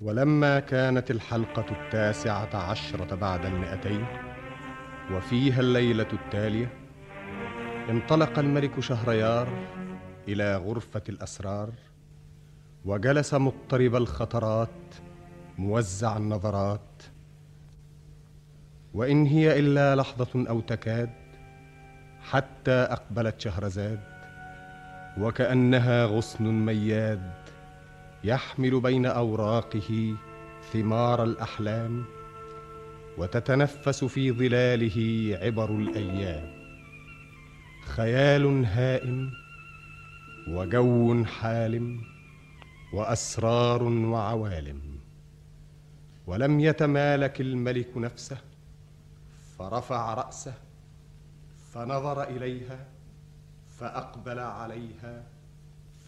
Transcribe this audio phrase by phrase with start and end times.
[0.00, 4.06] ولما كانت الحلقة التاسعة عشرة بعد المئتين
[5.12, 6.72] وفيها الليلة التالية
[7.90, 9.48] انطلق الملك شهريار
[10.28, 11.72] إلى غرفة الأسرار
[12.84, 14.94] وجلس مضطرب الخطرات
[15.58, 17.02] موزع النظرات
[18.94, 21.10] وإن هي إلا لحظة أو تكاد
[22.22, 24.00] حتى أقبلت شهرزاد
[25.18, 27.45] وكأنها غصن مياد.
[28.24, 30.16] يحمل بين أوراقه
[30.72, 32.04] ثمار الأحلام
[33.18, 34.98] وتتنفس في ظلاله
[35.42, 36.56] عبر الأيام.
[37.84, 39.32] خيال هائم
[40.48, 42.02] وجو حالم
[42.92, 44.80] وأسرار وعوالم.
[46.26, 48.38] ولم يتمالك الملك نفسه
[49.58, 50.54] فرفع رأسه
[51.72, 52.86] فنظر إليها
[53.78, 55.22] فأقبل عليها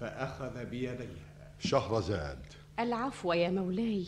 [0.00, 1.27] فأخذ بيديها.
[1.58, 2.38] شهرزاد
[2.78, 4.06] العفو يا مولاي.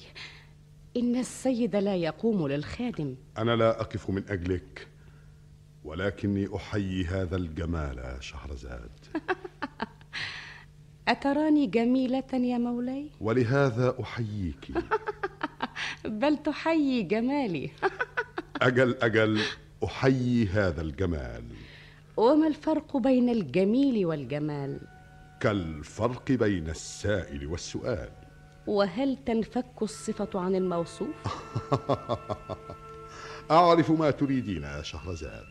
[0.96, 3.14] إن السيد لا يقوم للخادم.
[3.38, 4.88] أنا لا أقف من أجلك
[5.84, 8.90] ولكني أحيي هذا الجمال يا شهرزاد
[11.08, 14.68] أتراني جميلة يا مولاي؟ ولهذا أحييك.
[16.04, 17.70] بل تحيي جمالي.
[18.62, 19.40] أجل أجل
[19.84, 21.44] أحيي هذا الجمال.
[22.16, 24.80] وما الفرق بين الجميل والجمال؟
[25.40, 28.10] كالفرق بين السائل والسؤال
[28.66, 31.14] وهل تنفك الصفة عن الموصوف؟
[33.50, 35.44] أعرف ما تريدين يا شهرزاد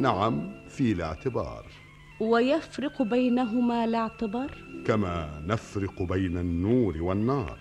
[0.00, 1.66] نعم في الاعتبار
[2.20, 7.58] ويفرق بينهما لا اعتبار؟ كما نفرق بين النور والنار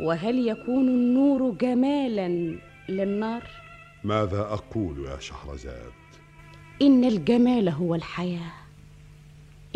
[0.00, 3.42] وهل يكون النور جمالا للنار؟
[4.04, 5.92] ماذا أقول يا شهرزاد؟
[6.82, 8.61] إن الجمال هو الحياة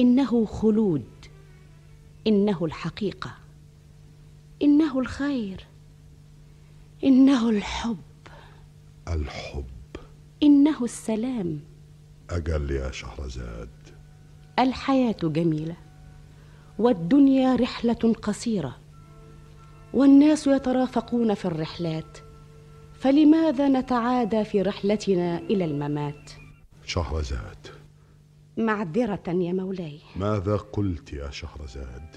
[0.01, 1.05] إنه خلود
[2.27, 3.35] إنه الحقيقة
[4.63, 5.67] إنه الخير
[7.05, 7.99] إنه الحب.
[9.09, 9.65] الحب.
[10.43, 11.61] إنه السلام.
[12.31, 13.69] أجل يا شهرزاد.
[14.59, 15.77] الحياة جميلة
[16.79, 18.77] والدنيا رحلة قصيرة
[19.95, 22.19] والناس يترافقون في الرحلات
[22.95, 26.31] فلماذا نتعادى في رحلتنا إلى الممات؟
[26.85, 27.67] شهرزاد
[28.57, 32.17] معذرة يا مولاي ماذا قلت يا شهرزاد؟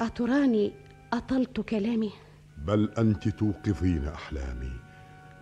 [0.00, 0.72] أتراني
[1.12, 2.10] أطلت كلامي؟
[2.58, 4.72] بل أنت توقظين أحلامي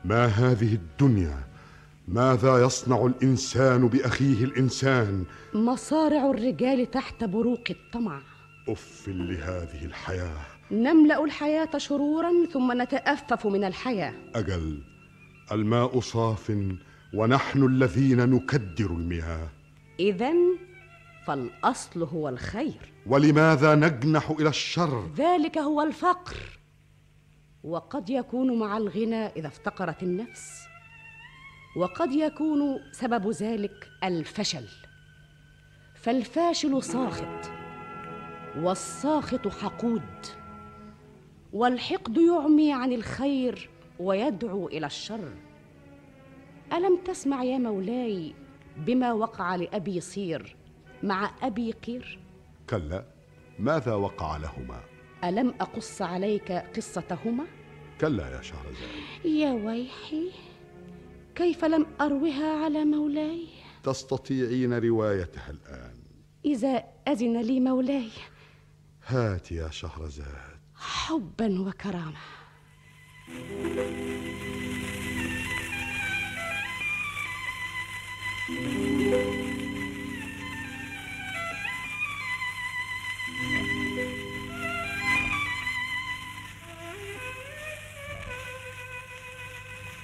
[0.04, 1.44] ما هذه الدنيا؟
[2.08, 5.24] ماذا يصنع الإنسان بأخيه الإنسان؟
[5.54, 8.20] مصارع الرجال تحت بروق الطمع
[8.68, 10.40] أف لهذه الحياة
[10.70, 14.82] نملأ الحياة شرورا ثم نتأفف من الحياة أجل
[15.52, 16.52] الماء صاف
[17.14, 19.48] ونحن الذين نكدر المياه
[20.00, 20.32] إذا
[21.26, 22.92] فالأصل هو الخير.
[23.06, 26.36] ولماذا نجنح إلى الشر؟ ذلك هو الفقر.
[27.64, 30.62] وقد يكون مع الغنى إذا افتقرت النفس.
[31.76, 34.68] وقد يكون سبب ذلك الفشل.
[35.94, 37.50] فالفاشل ساخط
[38.56, 40.26] والساخط حقود.
[41.52, 45.32] والحقد يعمي عن الخير ويدعو إلى الشر.
[46.72, 48.34] ألم تسمع يا مولاي
[48.76, 50.56] بما وقع لأبي صير
[51.02, 52.18] مع أبي قير؟
[52.70, 53.04] كلا
[53.58, 54.80] ماذا وقع لهما؟
[55.24, 57.46] ألم أقص عليك قصتهما؟
[58.00, 58.88] كلا يا شهرزاد
[59.24, 60.30] يا ويحي
[61.34, 63.46] كيف لم أروها على مولاي؟
[63.82, 65.94] تستطيعين روايتها الآن.
[66.44, 68.10] إذا أذن لي مولاي.
[69.06, 72.20] هات يا شهرزاد حبا وكرامه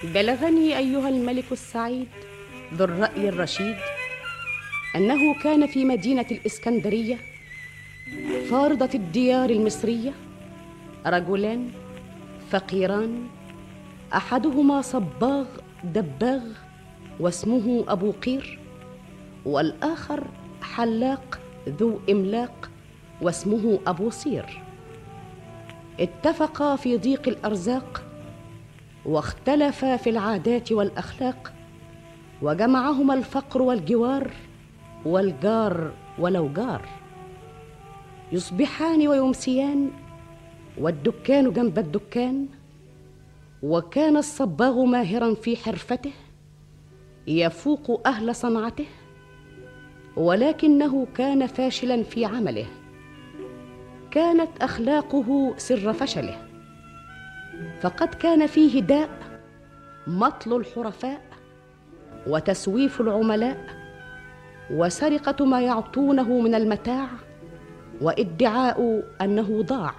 [0.04, 2.09] بلغني أيها الملك السعيد
[2.75, 3.76] ذو الرأي الرشيد
[4.97, 7.19] أنه كان في مدينة الإسكندرية
[8.50, 10.12] فارضة الديار المصرية
[11.06, 11.70] رجلان
[12.50, 13.28] فقيران
[14.15, 15.47] أحدهما صباغ
[15.84, 16.42] دباغ
[17.20, 18.59] واسمه أبو قير
[19.44, 20.24] والآخر
[20.62, 22.70] حلاق ذو إملاق
[23.22, 24.62] واسمه أبو صير.
[26.00, 28.04] اتفقا في ضيق الأرزاق
[29.06, 31.53] واختلفا في العادات والأخلاق
[32.42, 34.30] وجمعهما الفقر والجوار
[35.04, 36.88] والجار ولو جار
[38.32, 39.91] يصبحان ويمسيان
[40.78, 42.47] والدكان جنب الدكان
[43.62, 46.12] وكان الصباغ ماهرا في حرفته
[47.28, 48.86] يفوق أهل صنعته
[50.16, 52.66] ولكنه كان فاشلا في عمله.
[54.10, 56.36] كانت أخلاقه سر فشله.
[57.80, 59.09] فقد كان فيه داء
[60.07, 61.21] مطل الحرفاء
[62.27, 63.66] وتسويف العملاء
[64.71, 67.09] وسرقة ما يعطونه من المتاع
[68.01, 69.95] وادعاء أنه ضاع.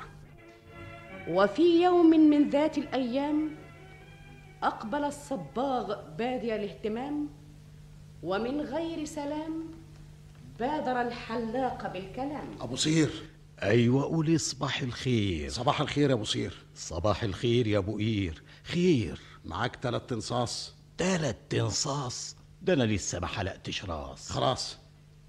[1.29, 3.58] وفي يوم من ذات الأيام
[4.63, 7.27] أقبل الصباغ بادي الاهتمام
[8.23, 9.63] ومن غير سلام
[10.59, 12.47] بادر الحلاق بالكلام.
[12.61, 13.11] أبو صير
[13.63, 15.49] أيوه قولي صباح الخير.
[15.49, 18.43] صباح الخير يا أبو صير صباح الخير يا أبو قير.
[18.63, 19.19] خير.
[19.45, 20.73] معاك تلات تنصاص.
[20.97, 24.29] تلات تنصاص؟ ده أنا لسه ما حلقتش راس.
[24.29, 24.77] خلاص.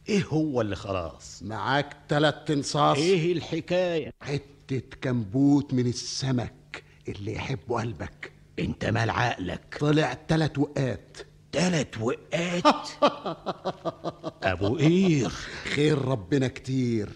[0.08, 2.96] إيه هو اللي خلاص؟ معاك تلات تنصاص.
[2.96, 8.32] إيه الحكاية؟ حتة كمبوت من السمك اللي يحبه قلبك.
[8.60, 9.76] انت مال عقلك.
[9.80, 11.16] طلع تلات وقات.
[11.52, 12.88] تلات وقات؟
[14.52, 15.28] أبو قير.
[15.74, 17.08] خير ربنا كتير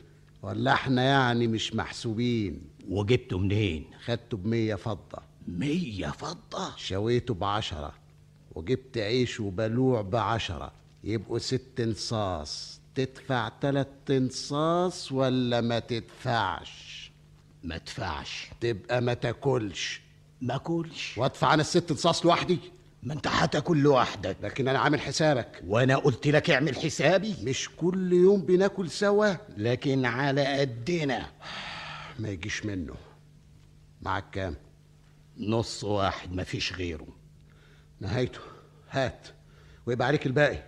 [0.43, 2.61] ولا إحنا يعني مش محسوبين.
[2.89, 5.23] وجبته منين؟ خدته بمية فضة.
[5.49, 7.93] مية فضة؟ شويته بعشرة
[8.55, 10.73] وجبت عيش وبلوع بعشرة.
[11.05, 17.11] يبقوا ست نصاص تدفع تلات تنصاص ولا ما تدفعش؟
[17.63, 20.01] ما ادفعش تبقى ما تاكلش.
[20.45, 22.59] ما كلش وادفع أنا الست نصاص لوحدي.
[23.03, 24.37] ما أنت هتاكل لوحدك.
[24.43, 25.63] لكن أنا عامل حسابك.
[25.67, 27.37] وأنا قلت لك اعمل حسابي.
[27.43, 29.35] مش كل يوم بناكل سوا.
[29.57, 31.27] لكن على قدنا.
[32.19, 32.95] ما يجيش منه.
[34.03, 34.57] معاك كام؟
[35.39, 37.09] نص واحد مفيش غيره.
[38.01, 38.41] نهايته.
[38.91, 39.27] هات.
[39.87, 40.63] ويبقى عليك الباقي.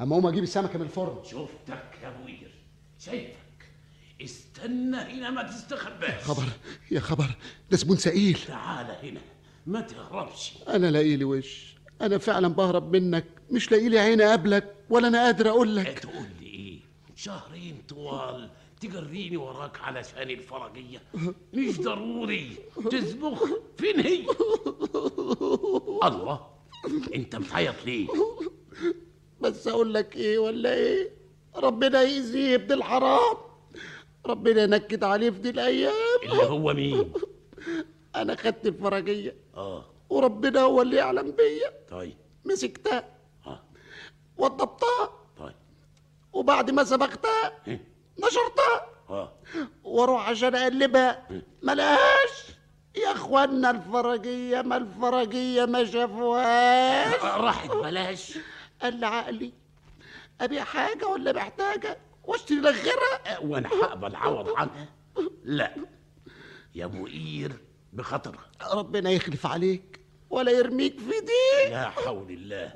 [0.00, 1.24] أما أقوم أجيب السمكة من الفرن.
[1.24, 2.54] شفتك يا بوير
[2.98, 3.41] شايفك
[4.62, 6.44] استنى هنا ما تستخباش خبر
[6.90, 7.26] يا خبر
[7.70, 8.38] ده زبون سئيل.
[8.48, 9.20] تعال هنا
[9.66, 10.52] ما تهربش.
[10.68, 13.24] أنا لاقي لي وش أنا فعلا بهرب منك.
[13.50, 15.98] مش لاقي لي عين اقابلك ولا أنا قادر أقول لك.
[15.98, 16.78] تقول لي إيه؟
[17.16, 18.50] شهرين طوال
[18.80, 21.02] تجريني وراك علشان الفرجية.
[21.54, 22.56] مش ضروري.
[22.90, 23.44] تسبخ
[23.78, 24.24] فين هي
[26.04, 26.46] الله
[27.14, 28.08] أنت بتعيط ليه؟
[29.40, 31.10] بس أقول لك إيه ولا إيه؟
[31.56, 33.36] ربنا يأذيه ابن الحرام.
[34.26, 35.92] ربنا ينكد عليه في دي الأيام.
[36.22, 37.12] اللي هو مين؟
[38.16, 39.36] أنا خدت الفرجية.
[39.56, 39.84] آه.
[40.10, 41.72] وربنا هو اللي يعلم بيا.
[41.90, 42.16] طيب.
[42.44, 43.04] مسكتها.
[43.46, 43.62] آه.
[44.38, 45.54] وضبطها طيب.
[46.32, 47.84] وبعد ما سبختها إيه؟
[48.18, 48.86] نشرتها.
[49.10, 49.32] آه.
[49.84, 51.28] وأروح عشان أقلبها.
[51.62, 52.46] ملهاش
[52.96, 57.22] يا اخوانا الفرجية ما الفرجية ما شافوهاش.
[57.24, 58.38] راحت بلاش
[58.82, 59.52] قال لي عقلي
[60.40, 64.88] أبيع حاجة ولا محتاجه واشتري لك غيرها؟ وأنا هقبل عوض عنها
[65.44, 65.74] لا.
[66.74, 67.52] يا أبو قير
[67.92, 68.38] بخطر
[68.72, 72.72] ربنا يخلف عليك ولا يرميك في دي لا حول الله.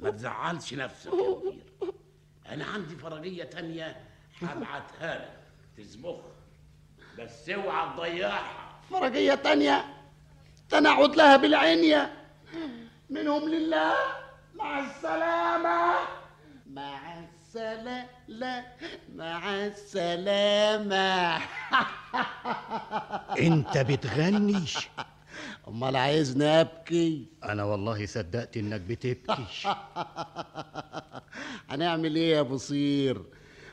[0.00, 1.92] ما تزعلش نفسك يا أبو قير.
[2.48, 3.96] أنا عندي فرجيه تانية
[4.42, 5.38] هبعتها لك.
[5.76, 6.20] تسبخ.
[7.18, 8.80] بس اوعى تضيعها.
[8.90, 9.84] فرجيه تانية
[10.68, 12.24] تنعد لها بالعنية
[13.10, 13.94] منهم لله.
[14.54, 15.94] مع السلامة.
[16.66, 17.37] مع السلامة.
[18.28, 18.64] لا
[19.14, 21.36] مع السلامة.
[23.48, 24.78] انت بتغنيش.
[25.68, 29.44] أمال عايزني أبكي؟ أنا والله صدقت إنك بتبكي
[31.70, 33.22] هنعمل إيه يا بصير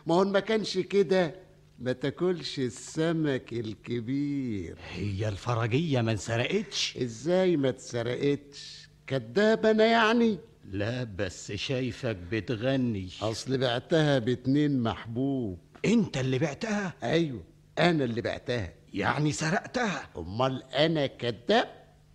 [0.06, 1.36] ما هو ما كانش كده
[1.80, 4.78] ما تاكلش السمك الكبير.
[4.94, 6.98] هي الفرجية ما انسرقتش.
[6.98, 10.40] إزاي ما اتسرقتش؟ كداب أنا يعني.
[10.72, 13.10] لا بس شايفك بتغني.
[13.22, 15.60] أصل بعتها باتنين محبوب.
[15.86, 17.44] أنت اللي بعتها؟ أيوه
[17.80, 18.74] أنا اللي بعتها.
[18.94, 21.68] يعني سرقتها؟ أمال أنا كداب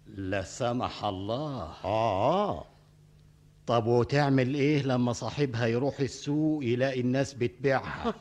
[0.06, 1.62] لا سمح الله.
[1.84, 2.66] آه.
[3.66, 8.14] طب وتعمل إيه لما صاحبها يروح السوق يلاقي الناس بتبيعها؟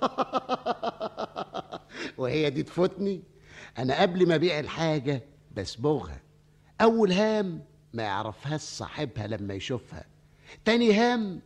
[2.18, 3.24] وهي دي تفوتني؟
[3.78, 5.24] أنا قبل ما أبيع الحاجة
[5.58, 6.22] بصبغها
[6.82, 10.19] أول هام ما يعرفهاش صاحبها لما يشوفها.
[10.65, 11.41] تاني هام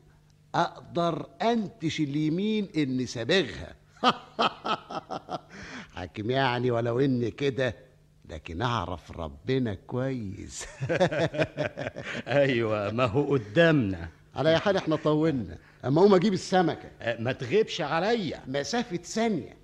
[0.56, 3.76] أقدر أنتش اليمين إني سابغها.
[5.96, 7.76] حاكم يعني ولو إني كده
[8.30, 10.66] لكن أعرف ربنا كويس.
[12.28, 14.10] أيوه ما هو قدامنا.
[14.36, 15.58] على أي حال إحنا طولنا.
[15.86, 16.90] أما أقوم أجيب السمكة.
[17.02, 18.40] أه، ما تغيبش عليا.
[18.48, 19.58] مسافة ثانية.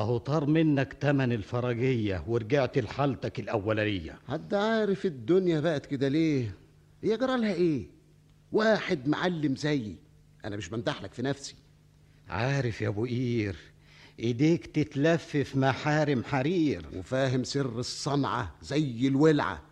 [0.00, 4.18] أهو طار منك تمن الفرجية ورجعت لحالتك الأولانية.
[4.28, 6.54] حد عارف الدنيا بقت كده ليه؟
[7.02, 7.86] هي جرى لها إيه؟
[8.52, 9.96] واحد معلم زيي.
[10.44, 11.54] أنا مش بمدح لك في نفسي.
[12.28, 13.56] عارف يا أبو قير
[14.20, 16.86] إيديك تتلف في محارم حرير.
[16.96, 19.62] وفاهم سر الصنعة زي الولعة.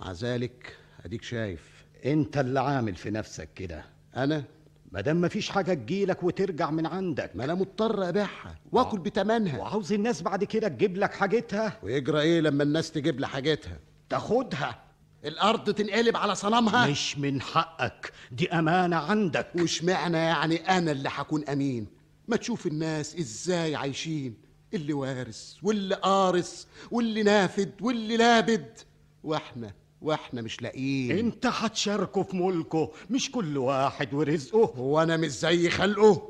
[0.00, 1.84] مع ذلك أديك شايف.
[2.04, 3.84] أنت اللي عامل في نفسك كده.
[4.16, 4.44] أنا؟
[4.92, 8.58] مادام مفيش حاجة تجيلك وترجع من عندك ما أنا مضطر أبيعها.
[8.72, 9.58] واكل بتمنها.
[9.58, 14.82] وعاوز الناس بعد كده تجيب لك حاجتها؟ ويجرى إيه لما الناس تجيب لي حاجتها؟ تاخدها.
[15.24, 16.86] الأرض تنقلب على صنمها.
[16.90, 19.46] مش من حقك دي أمانة عندك.
[19.54, 21.86] واشمعنى يعني أنا اللي هكون أمين.
[22.28, 24.34] ما تشوف الناس إزاي عايشين.
[24.74, 28.78] اللي وارث واللي قارص واللي نافد واللي لابد.
[29.24, 31.18] وإحنا وإحنا مش لاقيين.
[31.18, 34.72] انت هتشاركه في ملكه مش كل واحد ورزقه.
[34.76, 36.28] هو أنا مش زي خلقه.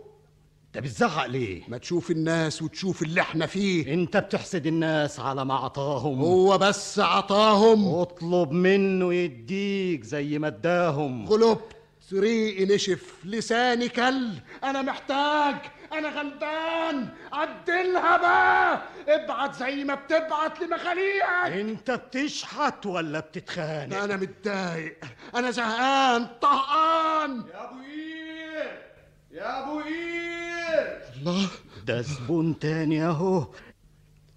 [0.66, 3.94] انت بتزعق ليه؟ ما تشوف الناس وتشوف اللي إحنا فيه.
[3.94, 6.20] انت بتحسد الناس على ما عطاهم.
[6.20, 7.94] هو بس عطاهم.
[7.94, 11.26] اطلب منه يديك زي ما اداهم.
[11.26, 11.76] غلبت
[12.12, 14.28] ريقي نشف لساني كل
[14.64, 15.54] أنا محتاج
[15.92, 18.82] أنا غلبان عدلها بقى.
[19.08, 21.52] ابعت زي ما بتبعت لمخاليقك.
[21.52, 25.04] أنت بتشحت ولا بتتخانق؟ أنا متضايق.
[25.34, 27.44] أنا زهقان طهقان.
[27.52, 28.82] يا أبو قير.
[29.30, 31.02] يا أبو قير.
[31.16, 31.48] الله.
[31.86, 33.46] ده زبون تاني أهو.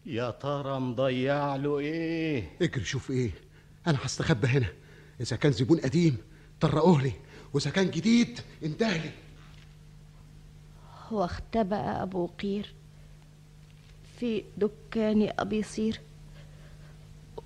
[0.06, 3.32] يا ترى مضيع له إيه؟ اجري شوف إيه.
[3.88, 4.68] أنا هستخبى هنا.
[5.22, 6.18] إذا كان زبون قديم
[6.62, 7.12] طرقوه لي.
[7.54, 9.12] وإذا كان جديد اندهلي
[11.12, 12.74] واختبأ أبو قير
[14.20, 16.02] في دكان أبي صير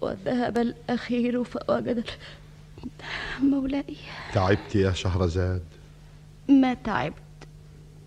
[0.02, 2.04] وذهب الأخير فوجد
[3.42, 3.98] مولاي.
[4.34, 5.64] تعبت يا شهرزاد.
[6.50, 7.14] ما تعبت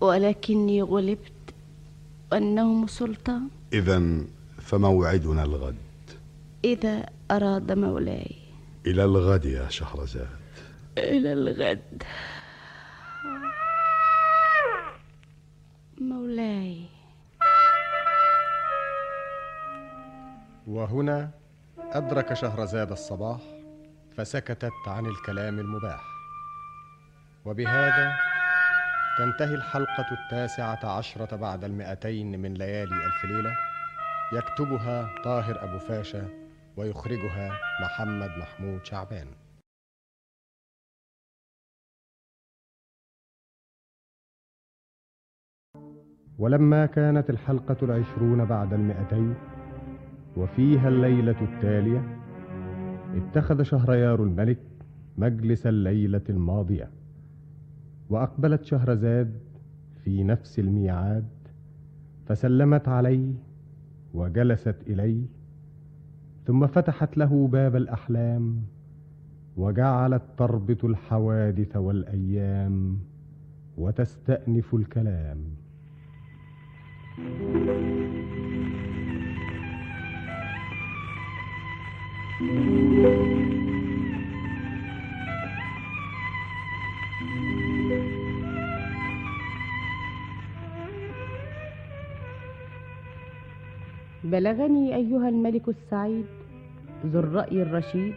[0.01, 1.31] ولكني غلبت
[2.31, 3.47] والنوم سلطان.
[3.73, 4.21] إذا
[4.61, 5.75] فموعدنا الغد.
[6.65, 8.35] إذا أراد مولاي.
[8.85, 10.27] إلى الغد يا شهرزاد.
[10.97, 12.03] إلى الغد.
[16.01, 16.85] مولاي.
[20.67, 21.29] وهنا
[21.77, 23.39] أدرك شهرزاد الصباح
[24.17, 26.01] فسكتت عن الكلام المباح.
[27.45, 28.15] وبهذا
[29.17, 33.55] تنتهي الحلقة التاسعة عشرة بعد المئتين من ليالي ألف ليلة
[34.33, 36.29] يكتبها طاهر أبو فاشا
[36.77, 39.27] ويخرجها محمد محمود شعبان.
[46.39, 49.33] ولما كانت الحلقة العشرون بعد المئتين
[50.37, 52.17] وفيها الليلة التالية
[53.15, 54.59] اتخذ شهريار الملك
[55.17, 56.89] مجلس الليلة الماضية
[58.09, 59.39] وأقبلت شهرزاد
[60.03, 61.27] في نفس الميعاد
[62.25, 63.33] فسلمت عليه
[64.13, 65.25] وجلست إليه
[66.45, 68.61] ثم فتحت له باب الأحلام
[69.57, 72.99] وجعلت تربط الحوادث والأيام
[73.77, 75.37] وتستأنف الكلام.
[77.13, 77.25] بلغني
[94.95, 96.25] أيها الملك السعيد
[97.05, 98.13] ذو الرأي الرشيد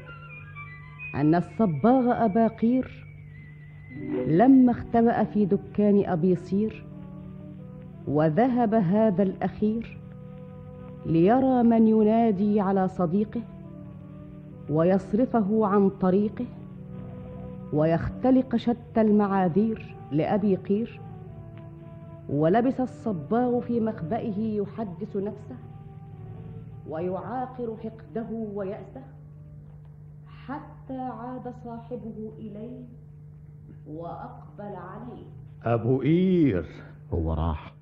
[1.15, 3.05] أن الصباغ أبا قير
[4.27, 6.86] لما اختبأ في دكان أبي صير
[8.07, 9.99] وذهب هذا الأخير
[11.07, 13.43] ليرى من ينادي على صديقه
[14.71, 16.47] ويصرفه عن طريقه
[17.73, 21.01] ويختلق شتى المعاذير لأبي قير
[22.29, 25.57] ولبس الصباغ في مخبئه يحدث نفسه
[26.89, 29.03] ويعاقر حقده ويأسه
[30.47, 32.85] حتى عاد صاحبه إليه
[33.87, 35.27] وأقبل عليه.
[35.65, 36.67] أبو قير.
[37.13, 37.76] هو راح.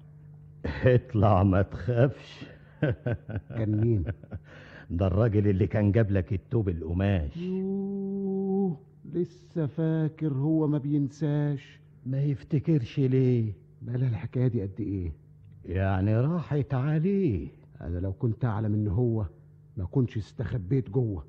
[0.66, 2.44] اطلع ما تخافش.
[3.50, 4.04] كان مين؟
[4.90, 7.36] ده الراجل اللي كان جاب لك التوب القماش.
[7.36, 8.76] يوه
[9.12, 11.80] لسه فاكر هو ما بينساش.
[12.06, 13.52] ما يفتكرش ليه؟
[13.82, 15.12] بقى الحكاية دي قد إيه؟
[15.64, 17.48] يعني راحت عليه.
[17.80, 19.26] أنا لو كنت أعلم إن هو
[19.76, 21.24] ما كنتش استخبيت جوه.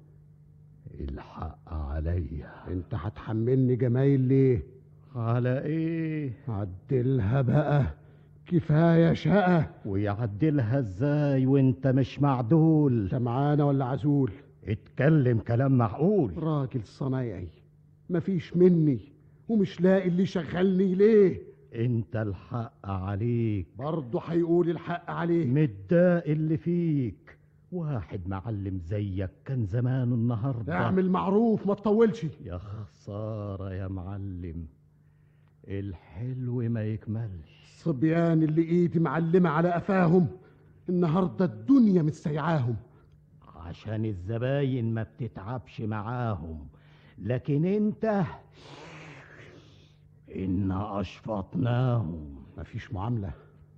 [1.00, 2.50] الحق عليا.
[2.68, 4.64] أنت هتحملني جمايل ليه؟
[5.16, 7.94] على إيه؟ عدلها بقى.
[8.48, 14.32] كفاية شقه ويعدلها إزاي وإنت مش معدول؟ انت معانا ولا عزول؟
[14.64, 16.44] اتكلم كلام معقول.
[16.44, 17.48] راجل صنايعي
[18.10, 19.00] مفيش مني
[19.50, 21.42] ومش لاقي اللي شغلني ليه؟
[21.76, 23.68] إنت الحق عليك.
[23.78, 27.38] برضه هيقول الحق عليه متضايق اللي فيك.
[27.72, 30.74] واحد معلم زيك كان زمانه النهارده.
[30.74, 32.26] اعمل معروف ما تطولش.
[32.46, 34.66] يا خسارة يا معلم.
[35.68, 37.55] الحلو ما يكملش.
[37.86, 40.28] الصبيان اللي ايدي معلمة على قفاهم
[40.90, 42.76] النهاردة الدنيا متسيعاهم
[43.56, 46.68] عشان الزباين ما بتتعبش معاهم.
[47.18, 48.24] لكن انت
[50.36, 52.36] إنا أشفطناهم.
[52.58, 53.32] مفيش معاملة.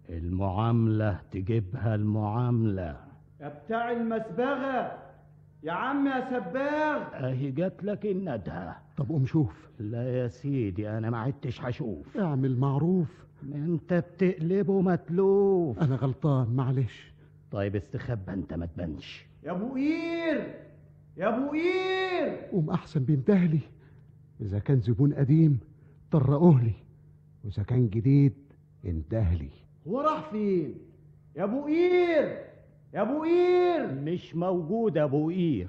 [0.10, 2.98] المعاملة تجيبها المعاملة.
[3.42, 4.98] يا بتاع المسبغة.
[5.64, 7.02] يا عم يا سباغ.
[7.14, 8.78] أهي جات لك الندهة.
[8.98, 9.70] طب قوم شوف.
[9.80, 12.18] لا يا سيدي أنا ما عدتش هشوف.
[12.18, 13.26] اعمل معروف.
[13.54, 15.80] أنت بتقلبه متلوف.
[15.80, 17.14] أنا غلطان معلش.
[17.52, 20.54] طيب استخبى أنت ما تبانش يا أبو قير!
[21.18, 22.36] يا أبو قير!
[22.52, 23.60] قوم أحسن بينتهلي
[24.42, 25.60] إذا كان زبون قديم
[26.12, 26.74] طرقوه لي.
[27.44, 28.34] وإذا كان جديد
[28.86, 29.50] انتهلي
[29.88, 30.76] هو راح فين؟
[31.36, 32.38] يا أبو قير!
[32.94, 33.94] يا أبو قير!
[34.02, 35.68] مش موجود أبو قير.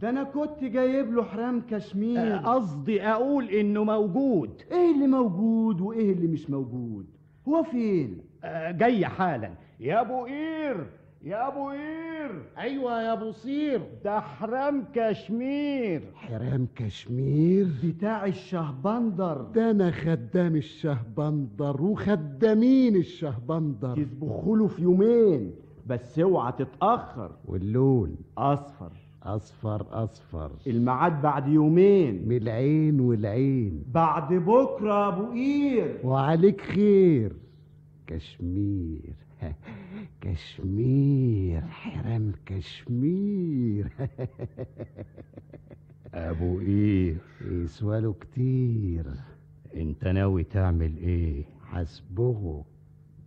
[0.00, 2.36] ده أنا كنت جايب له حرام كشمير.
[2.36, 4.62] قصدي أقول انه موجود.
[4.72, 7.06] إيه اللي موجود وايه اللي مش موجود؟
[7.48, 9.50] هو فين؟ آه، جاي حالا.
[9.80, 10.86] يا ابو قير
[11.22, 12.42] يا ابو قير.
[12.58, 13.80] أيوه يا ابو صير.
[14.04, 16.02] ده حرام كشمير.
[16.14, 19.42] حرام كشمير؟ بتاع الشهبندر.
[19.42, 23.96] ده أنا خدام الشهبندر وخدامين الشهبندر.
[23.96, 25.54] تسبخوا له في يومين
[25.86, 27.30] بس اوعى تتأخر.
[27.44, 28.16] واللون.
[28.38, 28.92] أصفر.
[29.26, 30.50] أصفر أصفر.
[30.66, 32.28] الميعاد بعد يومين.
[32.28, 33.84] من العين والعين.
[33.94, 35.98] بعد بكرة يا أبو قير.
[36.04, 37.32] وعليك خير.
[38.06, 39.14] كشمير.
[40.20, 41.60] كشمير.
[41.60, 43.88] حرام كشمير.
[46.14, 47.16] أبو قير.
[47.50, 49.06] يسوى له كتير.
[49.76, 52.64] أنت ناوي تعمل إيه؟ حسبه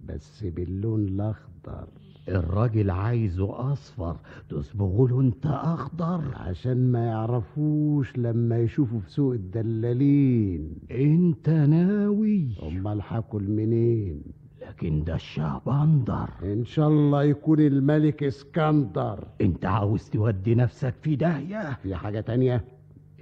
[0.05, 1.87] بس باللون الأخضر.
[2.27, 4.15] الراجل عايزه أصفر
[4.49, 6.21] تصبغه له أنت أخضر.
[6.35, 10.75] عشان ما يعرفوش لما يشوفوا في سوق الدلالين.
[10.91, 12.47] أنت ناوي.
[12.63, 14.21] أمال هاكل منين؟
[14.67, 19.27] لكن ده الشهبندر إن شاء الله يكون الملك إسكندر.
[19.41, 22.65] أنت عاوز تودي نفسك في داهية؟ في حاجة تانية؟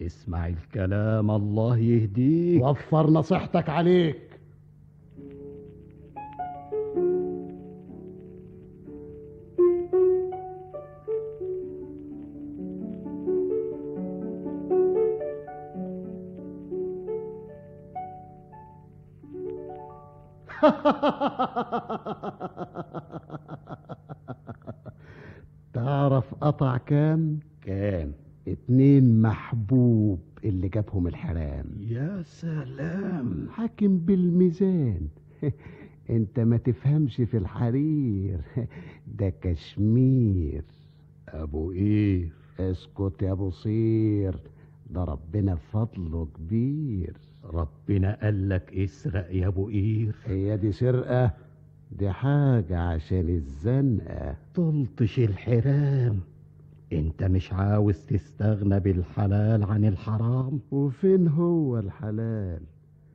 [0.01, 2.64] اسمع الكلام الله يهديك.
[2.64, 4.26] وفر نصيحتك عليك.
[25.74, 28.11] تعرف قطع كام؟ كام؟
[28.48, 31.65] اتنين محبوب اللي جابهم الحرام.
[31.79, 33.48] يا سلام.
[33.50, 35.07] حاكم بالميزان.
[36.09, 38.39] انت ما تفهمش في الحرير.
[39.20, 40.63] ده كشمير.
[41.29, 42.29] أبو قير.
[42.59, 44.35] اسكت يا أبو صير.
[44.89, 47.13] ده ربنا فضله كبير.
[47.53, 50.16] ربنا قال لك إسرق يا أبو قير.
[50.25, 51.31] هي دي سرقة
[51.92, 54.36] دي حاجة عشان الزنقة.
[54.55, 56.20] طلطش الحرام.
[56.94, 62.62] أنت مش عاوز تستغنى بالحلال عن الحرام؟ وفين هو الحلال؟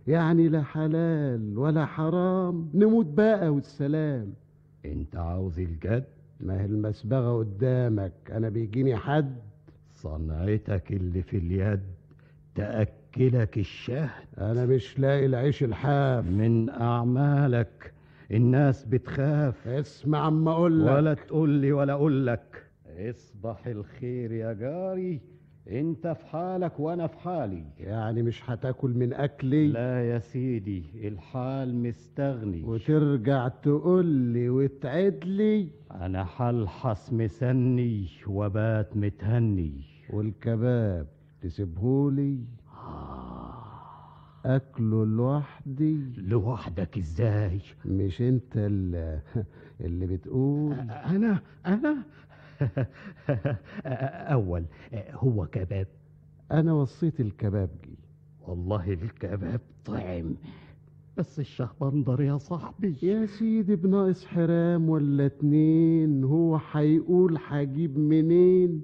[0.06, 4.32] يعني لا حلال ولا حرام نموت بقى والسلام.
[4.84, 6.04] أنت عاوز الجد؟
[6.40, 9.36] ما هي المسبغة قدامك أنا بيجيني حد.
[9.94, 11.80] صنعتك اللي في اليد
[13.12, 14.26] تأكلك الشهد.
[14.38, 16.26] أنا مش لاقي العيش الحاف.
[16.26, 17.92] من أعمالك
[18.30, 19.68] الناس بتخاف.
[19.68, 25.20] اسمع عم أقول لك ولا تقول لي ولا أقول لك اصبح الخير يا جاري
[25.70, 27.64] أنت في حالك وأنا في حالي.
[27.78, 32.62] يعني مش هتاكل من أكلي؟ لا يا سيدي الحال مستغني.
[32.64, 39.72] وترجع تقول لي وتعد لي؟ أنا حلحص مسني وبات متهني.
[40.10, 41.06] والكباب
[41.42, 42.38] تسيبهولي؟
[44.44, 46.12] أكله لوحدي.
[46.16, 49.20] لوحدك إزاي؟ مش أنت اللي,
[49.80, 50.72] اللي بتقول.
[50.90, 52.02] أنا؟ أنا؟
[54.32, 54.64] أول
[55.12, 55.86] هو كباب.
[56.52, 57.98] أنا وصيت الكبابجي
[58.40, 60.34] والله الكباب طعم.
[61.16, 62.96] بس الشهبندر يا صاحبي.
[63.02, 68.82] يا سيدي بناقص حرام ولا اتنين؟ هو هيقول هجيب منين؟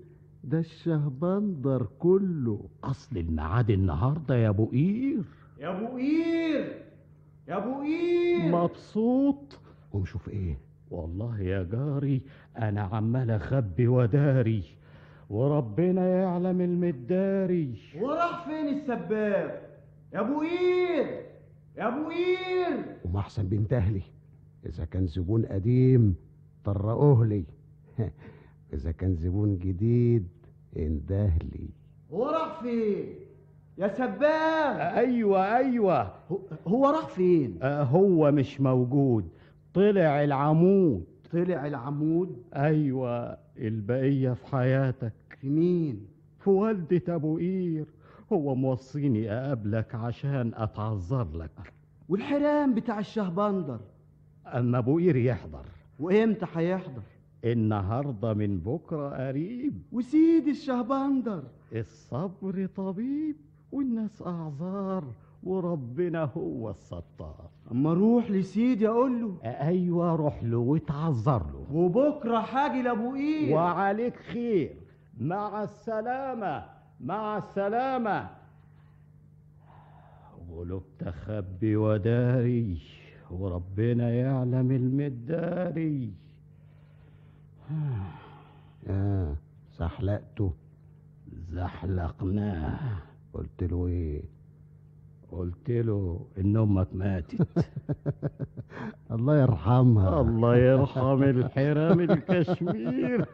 [0.48, 2.60] ده الشهبندر كله.
[2.84, 5.22] أصل الميعاد النهارده يا أبو قير.
[5.60, 6.82] يا أبو قير
[7.48, 8.52] يا أبو قير.
[8.52, 9.58] مبسوط؟
[9.92, 10.58] قوم شوف إيه.
[10.90, 12.22] والله يا جاري
[12.58, 14.64] أنا عمال أخبي وداري
[15.30, 17.74] وربنا يعلم المداري.
[18.00, 19.50] وراح فين السباغ
[20.14, 21.06] يا أبو قير
[21.76, 22.96] يا أبو قير.
[23.04, 24.02] وما أحسن بينتهلي
[24.66, 26.14] إذا كان زبون قديم
[26.64, 27.44] طرقوه لي.
[28.74, 30.28] إذا كان زبون جديد
[30.78, 31.68] اندهلي
[32.12, 33.06] هو راح فين؟
[33.78, 36.02] يا سباغ أيوه أيوه.
[36.30, 39.28] هو- هو راح فين؟ آه، هو مش موجود.
[39.74, 41.04] طلع العمود.
[41.32, 45.12] طلع العمود؟ أيوه البقية في حياتك.
[45.40, 46.06] في مين؟
[46.38, 47.84] في والدة أبو قير.
[48.32, 51.72] هو موصيني أقابلك عشان أتعذر لك.
[52.08, 53.80] والحرام بتاع الشهبندر
[54.46, 55.64] اما أبو قير يحضر.
[55.98, 57.02] وإمتى هيحضر
[57.52, 59.82] النهارده من بكرة قريب.
[59.92, 63.36] وسيدي الشهبندر الصبر طبيب
[63.72, 65.04] والناس أعذار
[65.42, 67.50] وربنا هو الستار.
[67.72, 69.36] أما أروح لسيدي أقول له.
[69.44, 71.66] أيوه روح له وتعذر له.
[71.72, 74.76] وبكرة حاجي لأبو إيه وعليك خير.
[75.20, 76.64] مع السلامة
[77.00, 78.28] مع السلامة.
[80.56, 82.78] قلوب تخبي وداري
[83.30, 86.12] وربنا يعلم المداري.
[88.88, 89.34] آه.
[89.72, 90.52] سحلقته
[91.52, 92.78] زحلقناه.
[93.34, 94.22] قلت له إيه؟
[95.32, 97.48] قلت له إن أمك ماتت.
[99.14, 100.20] الله يرحمها.
[100.20, 103.24] الله يرحم الحرام الكشمير.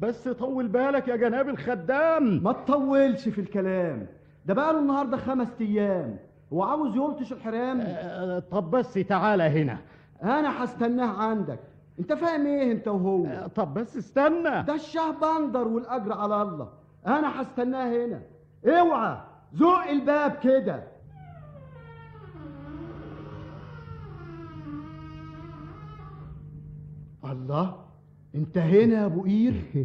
[0.00, 2.42] بس طول بالك يا جناب الخدام.
[2.42, 4.06] ما تطولش في الكلام.
[4.46, 6.16] ده بقاله النهارده خمس أيام.
[6.52, 9.78] هو عاوز يلطش الحرام؟ آه، طب بس تعالى هنا.
[10.22, 11.58] أنا هستناه عندك.
[11.98, 14.62] أنت فاهم إيه أنت وهو؟ آه، طب بس استنى.
[14.62, 16.68] ده الشه بندر والأجر على الله.
[17.06, 18.20] أنا هستناه هنا.
[18.66, 19.16] اوعى.
[19.54, 20.82] زق الباب كده.
[27.24, 27.85] الله.
[28.36, 29.54] انت هنا يا أبو قير.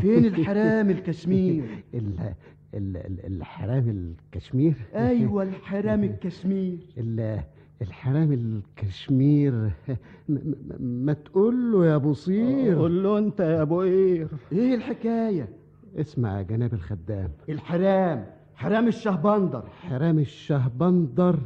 [0.00, 2.18] فين الحرام الكشمير؟ ال
[2.74, 6.78] ال ال الحرام الكشمير؟ أيوه الحرام الكشمير.
[6.98, 7.40] ال
[7.82, 9.70] الحرام الكشمير.
[10.80, 14.28] ما تقول له يا بصير قول له أنت يا أبو قير.
[14.52, 15.48] إيه الحكاية؟
[15.96, 17.30] اسمع يا جناب الخدام.
[17.48, 19.62] الحرام حرام الشهبندر.
[19.68, 21.38] حرام الشهبندر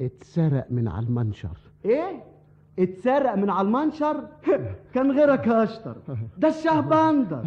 [0.00, 1.56] اتسرق من على المنشر.
[1.84, 2.22] إيه؟
[2.78, 4.28] اتسرق من على المنشر
[4.94, 5.96] كان غيرك اشطر
[6.38, 7.42] ده الشهبندر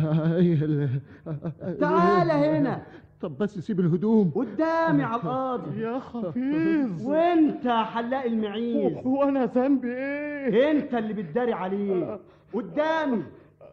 [1.80, 2.86] تعالى هنا.
[3.22, 4.32] طب بس سيب الهدوم.
[4.36, 5.82] قدامي على القاضي.
[5.82, 7.06] يا خفيف.
[7.06, 9.06] وانت حلاق المعيز.
[9.06, 12.20] وأنا ذنبي إيه؟ انت اللي بتداري عليه.
[12.54, 13.24] قدامي.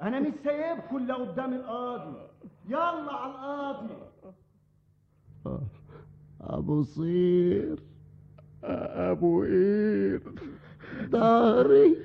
[0.03, 2.17] أنا مش سايبكم الا قدام القاضي.
[2.69, 3.95] يلا على القاضي.
[6.41, 7.79] أبو صير.
[8.65, 10.23] أبو قير.
[11.11, 11.97] ظهري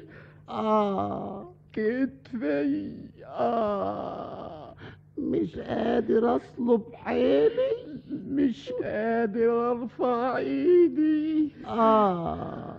[0.50, 2.92] آه كتفي
[3.26, 4.76] آه
[5.18, 7.72] مش قادر أصلب حيلي.
[8.10, 11.52] مش قادر أرفع إيدي.
[11.68, 12.76] آه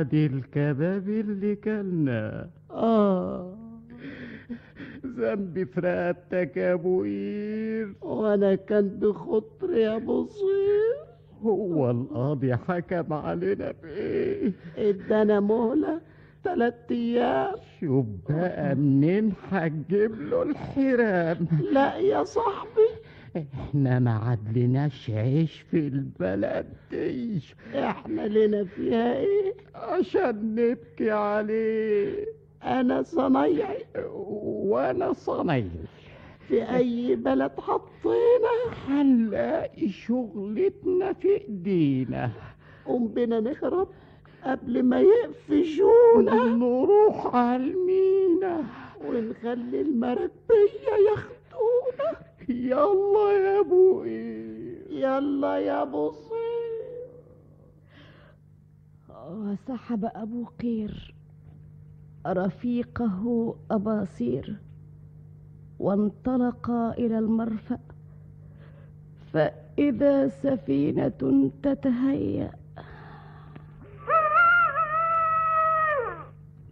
[0.00, 2.50] ادي الكباب اللي كلنا.
[2.70, 3.54] آه
[5.06, 7.94] ذنبي في رقبتك يا أبو قير.
[8.00, 11.07] وأنا كان بخطري يا أبو صير.
[11.42, 16.00] هو القاضي حكم علينا بايه ادانا مهله
[16.44, 17.54] تلات أيام.
[17.80, 22.88] شوف بقى منين هتجيب له الحرام؟ لا يا صاحبي.
[23.36, 27.40] إحنا ما عدلناش عيش في البلد دي
[27.74, 32.26] إحنا لنا فيها إيه؟ عشان نبكي عليه.
[32.62, 33.84] أنا صنايعي.
[34.12, 35.70] وأنا صنايعي.
[36.48, 38.54] في أي بلد حطينا
[38.88, 42.30] هنلاقي شغلتنا في إيدينا.
[42.86, 43.88] قوم بينا نهرب
[44.44, 46.44] قبل ما يقفشونا.
[46.44, 48.64] نروح على المينا.
[49.04, 52.18] ونخلي المربية ياخدونا.
[52.48, 56.38] يلا يا أبو قير يلا يا أبو صير
[59.30, 61.14] وسحب أبو قير
[62.26, 64.56] رفيقه أباصير.
[65.78, 67.78] وانطلقا إلى المرفأ
[69.32, 72.50] فإذا سفينة تتهيأ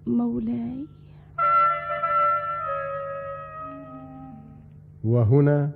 [0.07, 0.87] مولاي.
[5.05, 5.71] وهنا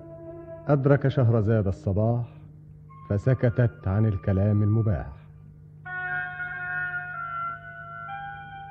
[0.69, 2.25] أدرك شهرزاد الصباح
[3.11, 5.07] فسكتت عن الكلام المباح.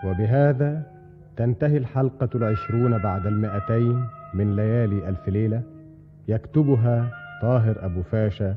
[0.06, 0.84] وبهذا
[1.38, 4.19] تنتهي الحلقة العشرون بعد المئتين.
[4.34, 5.64] من ليالي ألف ليلة
[6.28, 7.12] يكتبها
[7.42, 8.56] طاهر أبو فاشا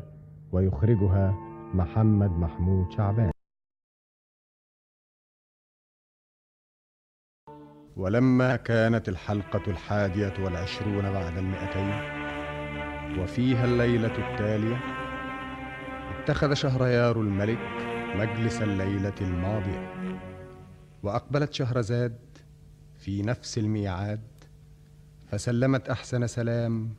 [0.53, 1.31] ويخرجها
[1.75, 3.31] محمد محمود شعبان.
[7.97, 12.23] ولما كانت الحلقة الحادية والعشرون بعد المئتين
[13.21, 14.77] وفيها الليلة التالية
[16.19, 17.59] اتخذ شهريار الملك
[18.17, 19.93] مجلس الليلة الماضية
[21.03, 22.19] وأقبلت شهرزاد
[22.99, 24.32] في نفس الميعاد
[25.33, 26.95] فسلمت أحسن سلام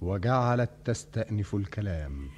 [0.00, 2.28] وجعلت تستأنف الكلام.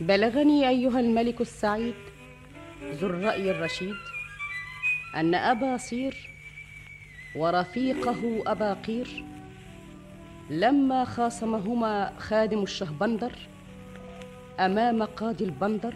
[0.00, 1.94] بلغني أيها الملك السعيد
[2.82, 3.94] ذو الرأي الرشيد
[5.14, 6.33] أن أبا صير
[7.36, 9.24] ورفيقه أبا قير
[10.50, 13.32] لما خاصمهما خادم الشهبندر
[14.60, 15.94] أمام قاضي البندر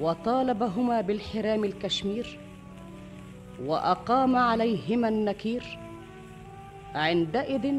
[0.00, 2.38] وطالبهما بالحرام الكشمير
[3.64, 5.78] وأقام عليهما النكير
[6.94, 7.74] عندئذ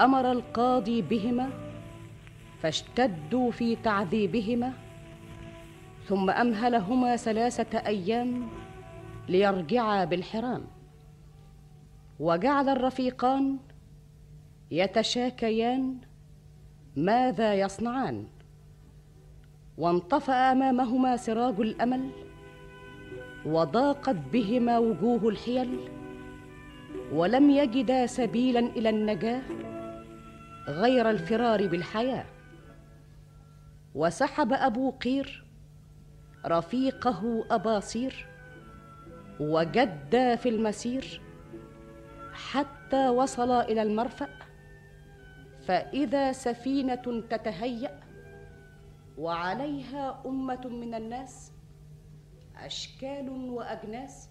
[0.00, 1.50] أمر القاضي بهما
[2.62, 4.72] فاشتدوا في تعذيبهما
[6.08, 8.48] ثم أمهلهما ثلاثة أيام
[9.28, 10.79] ليرجعا بالحرام.
[12.20, 13.58] وجعل الرفيقان
[14.70, 15.96] يتشاكيان
[16.96, 18.26] ماذا يصنعان؟
[19.78, 22.10] وانطفأ أمامهما سراج الأمل
[23.46, 25.78] وضاقت بهما وجوه الحيل
[27.12, 29.42] ولم يجدا سبيلا إلى النجاة
[30.68, 32.24] غير الفرار بالحياة.
[33.94, 35.44] وسحب أبو قير
[36.46, 38.26] رفيقه أباصير
[39.40, 41.20] وجدا في المسير
[42.50, 44.28] حتى وصلا إلى المرفأ
[45.66, 48.00] فإذا سفينة تتهيأ
[49.18, 51.52] وعليها أمة من الناس
[52.56, 54.28] أشكال وأجناس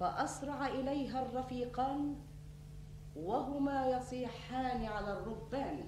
[0.00, 2.14] فأسرع إليها الرفيقان
[3.16, 5.80] وهما يصيحان على الركبان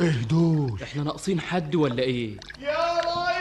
[0.00, 3.37] إيه دول إحنا ناقصين حد ولا إيه؟ أنا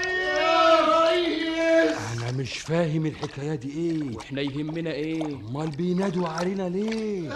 [2.37, 7.29] مش فاهم الحكاية دي إيه؟ وإحنا يهمنا إيه؟ أمال بينادوا علينا ليه؟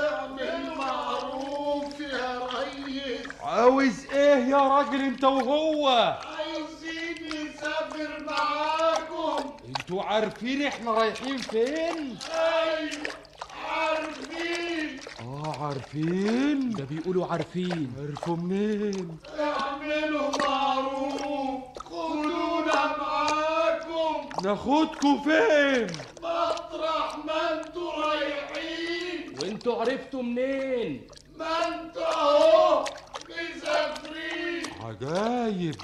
[0.77, 2.39] معروف يا
[2.85, 5.87] ريس عاوز إيه يا راجل أنت وهو؟
[6.37, 12.91] عايزين نسافر معاكم أنتوا عارفين إحنا رايحين فين؟ أيوه
[13.71, 14.99] عارفين.
[15.21, 16.69] آه عارفين.
[16.69, 17.93] ده بيقولوا عارفين.
[17.99, 21.61] عرفوا منين؟ اعملوا معروف.
[21.79, 24.29] خدونا معاكم.
[24.43, 25.87] ناخدكوا فين؟
[26.23, 29.35] مطرح ما أنتوا رايحين.
[29.41, 31.07] وانتوا عرفتوا منين؟
[31.39, 32.85] ما أنتوا اهو
[33.29, 34.63] مسافرين.
[34.85, 35.75] عجايب.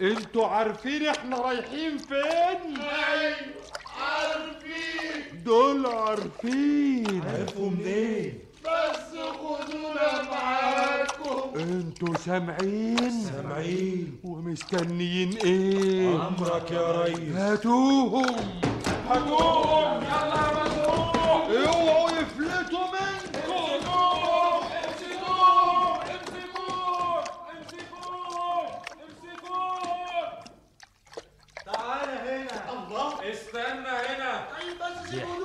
[0.00, 3.52] أنتوا عارفين إحنا رايحين فين؟ أيوه.
[4.02, 11.58] عارفين دول عارفين عرفوا منين بس خدونا معاكم.
[11.60, 14.20] أنتوا سامعين؟ سامعين.
[14.24, 17.36] ومستنيين إيه؟ أمرك يا ريس.
[17.36, 18.36] هاتوهم.
[19.08, 20.02] هاتوهم.
[20.02, 21.16] يلا يا مجروح
[21.74, 24.31] اوعوا يفلتوا منكم.
[31.82, 32.72] تعالى هنا.
[32.72, 33.08] الله.
[33.32, 34.32] استنى هنا.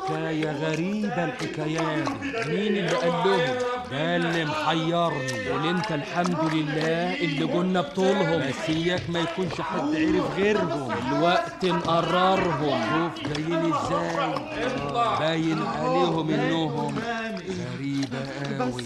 [0.08, 2.10] حكاية غريبة الحكايات.
[2.48, 3.56] مين اللي قال لهم؟
[3.92, 8.40] ده اللي محيرني قول انت الحمد لله اللي قلنا بطولهم.
[8.50, 10.92] بس اياك ما يكونش حد عرف غيرهم.
[11.08, 14.36] الوقت نقررهم شوف جايين إزاي.
[15.20, 17.00] باين عليهم انهم
[17.74, 18.20] غريبة
[18.60, 18.84] قوي.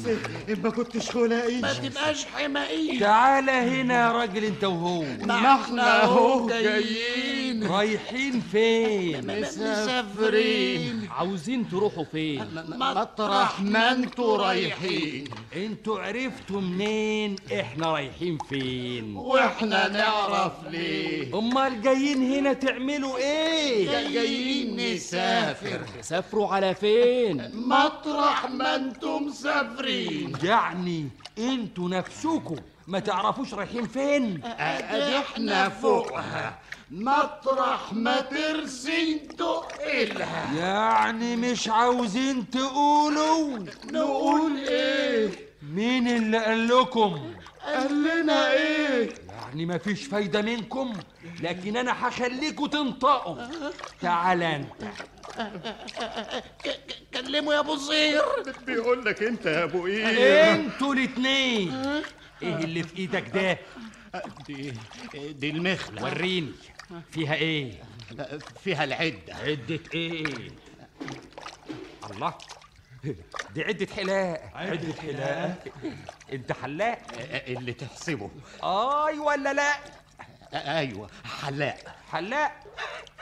[0.64, 5.04] ما كنتش خلقي ما تبقاش حمائي تعالى هنا يا راجل انت وهو.
[5.22, 7.41] ما إحنا أهو جايين.
[7.64, 11.10] رايحين فين؟ مسافرين.
[11.12, 15.24] عاوزين تروحوا فين؟ مطرح ما أنتوا رايحين.
[15.56, 21.40] أنتوا عرفتوا منين؟ إحنا رايحين فين؟ وإحنا نعرف ليه.
[21.40, 25.82] امال جايين هنا تعملوا إيه؟ جايين نسافر.
[26.02, 30.34] سافروا على فين؟ مطرح ما أنتم مسافرين.
[30.44, 32.56] يعني أنتوا نفسكم
[32.88, 36.60] ما تعرفوش رايحين فين؟ ادي إحنا فوقها.
[36.92, 43.60] مطرح ما ترسي تقلها يعني مش عاوزين تقولوا؟
[43.92, 45.30] نقول إيه؟
[45.62, 47.34] مين اللي قال لكم؟
[47.66, 50.94] قال لنا إيه؟ يعني مفيش فايدة منكم؟
[51.42, 53.38] لكن أنا هخليكوا تنطقوا.
[54.02, 54.72] تعال أنت.
[57.14, 58.22] كلموا يا أبو صير
[58.68, 61.74] بيقول لك أنت يا أبو إيه؟ أنتوا الاتنين.
[62.42, 63.58] إيه اللي في إيدك ده؟
[64.48, 64.74] دي
[65.32, 66.04] دي المخلة.
[66.04, 66.52] وريني.
[67.12, 67.84] فيها إيه؟
[68.64, 69.36] فيها العدة.
[69.36, 70.24] عدة إيه؟
[72.12, 72.34] الله.
[73.54, 75.58] دي عدة حلاقة عدة حلاقة؟
[76.34, 77.00] انت حلاق.
[77.48, 78.30] اللي تحسبه.
[78.64, 79.74] اي ولا لا؟
[80.54, 81.10] أيوه
[81.42, 81.96] حلاق.
[82.12, 82.60] حلاق.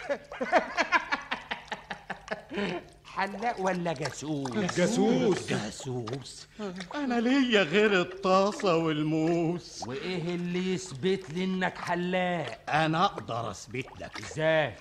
[3.19, 5.47] حلاق ولا جاسوس؟ جاسوس.
[5.49, 6.47] جاسوس.
[6.95, 9.83] أنا ليا غير الطاسة والموس.
[9.87, 14.21] وإيه اللي يثبت لي إنك حلاق؟ أنا أقدر أثبت لك.
[14.21, 14.75] إزاي؟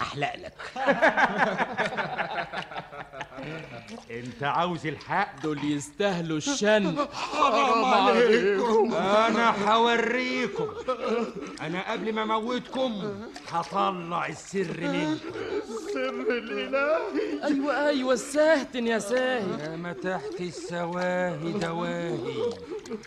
[0.00, 0.52] أحلق لك.
[4.10, 7.06] أنت عاوز الحق؟ دول يستاهلوا الشن.
[7.12, 8.94] حرام عليكم.
[8.94, 10.68] أنا هوريكم
[11.60, 13.14] أنا قبل ما أموتكم
[13.52, 15.18] هطلع السر منكم.
[15.68, 17.44] السر الإلهي.
[17.44, 19.70] أيوه أيوه الساهتن يا ساهي.
[19.70, 22.52] يا ما تحت السواهي دواهي.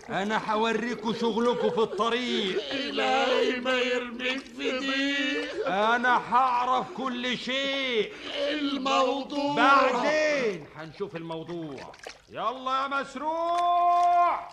[0.09, 2.61] أنا هوريكم شغلكم في الطريق.
[2.71, 8.13] إلهي ما يرميك في ضيق أنا هعرف كل شيء.
[8.49, 9.55] الموضوع.
[9.55, 11.91] بعدين هنشوف الموضوع.
[12.29, 14.49] يلا يا مسروع.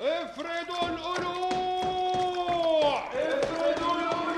[0.00, 1.38] افردوا القلوع
[3.14, 4.28] افردوا القلوع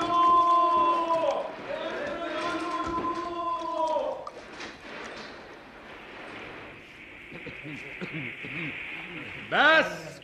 [9.52, 10.20] بس.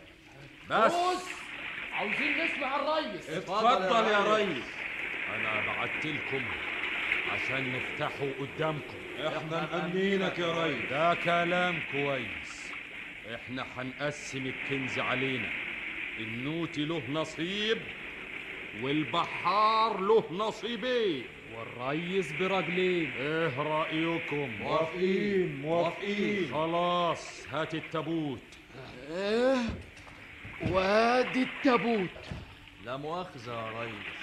[0.70, 0.94] بس.
[1.92, 3.30] عاوزين نسمع الريس.
[3.30, 4.64] اتفضل يا ريس.
[5.34, 6.44] أنا بعت لكم
[7.30, 8.96] عشان نفتحوا قدامكم.
[9.26, 10.90] إحنا مأمنينك يا ريس.
[10.90, 12.72] ده كلام كويس.
[13.34, 15.50] إحنا هنقسم الكنز علينا.
[16.18, 17.78] النوتي له نصيب
[18.82, 21.24] والبحار له نصيبين.
[21.56, 23.12] والريس برجلين.
[23.12, 26.48] إيه رأيكم؟ موافقين موافقين.
[26.52, 28.42] خلاص هات التابوت.
[29.10, 29.56] إيه؟
[30.70, 32.20] وادي التابوت.
[32.84, 34.16] لا مؤاخذة يا ريس.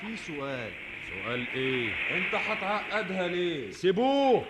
[0.00, 0.72] في سؤال.
[1.10, 4.44] سؤال إيه؟ أنت هتعقدها ليه؟ سيبوه.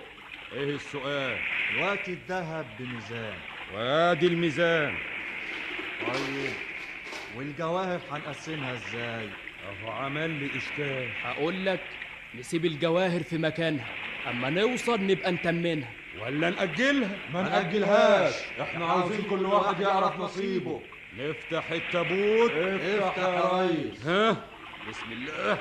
[0.53, 1.39] إيه السؤال؟
[1.75, 3.35] دلوقتي الذهب بميزان.
[3.75, 4.95] وادي الميزان.
[6.07, 6.53] طيب
[7.37, 9.29] والجواهر هنقسمها إزاي؟
[9.69, 11.09] أهو عمل لي إشكال.
[11.23, 11.81] هقول لك
[12.35, 13.87] نسيب الجواهر في مكانها
[14.31, 15.91] أما نوصل نبقى نتمنها.
[16.23, 18.35] ولا نأجلها؟ ما نأجلهاش.
[18.61, 20.83] إحنا عاوزين كل واحد يعرف نصيبه.
[21.19, 22.51] نفتح التابوت.
[22.51, 24.07] افتح يا ريس.
[24.07, 24.45] ها؟
[24.89, 25.59] بسم الله.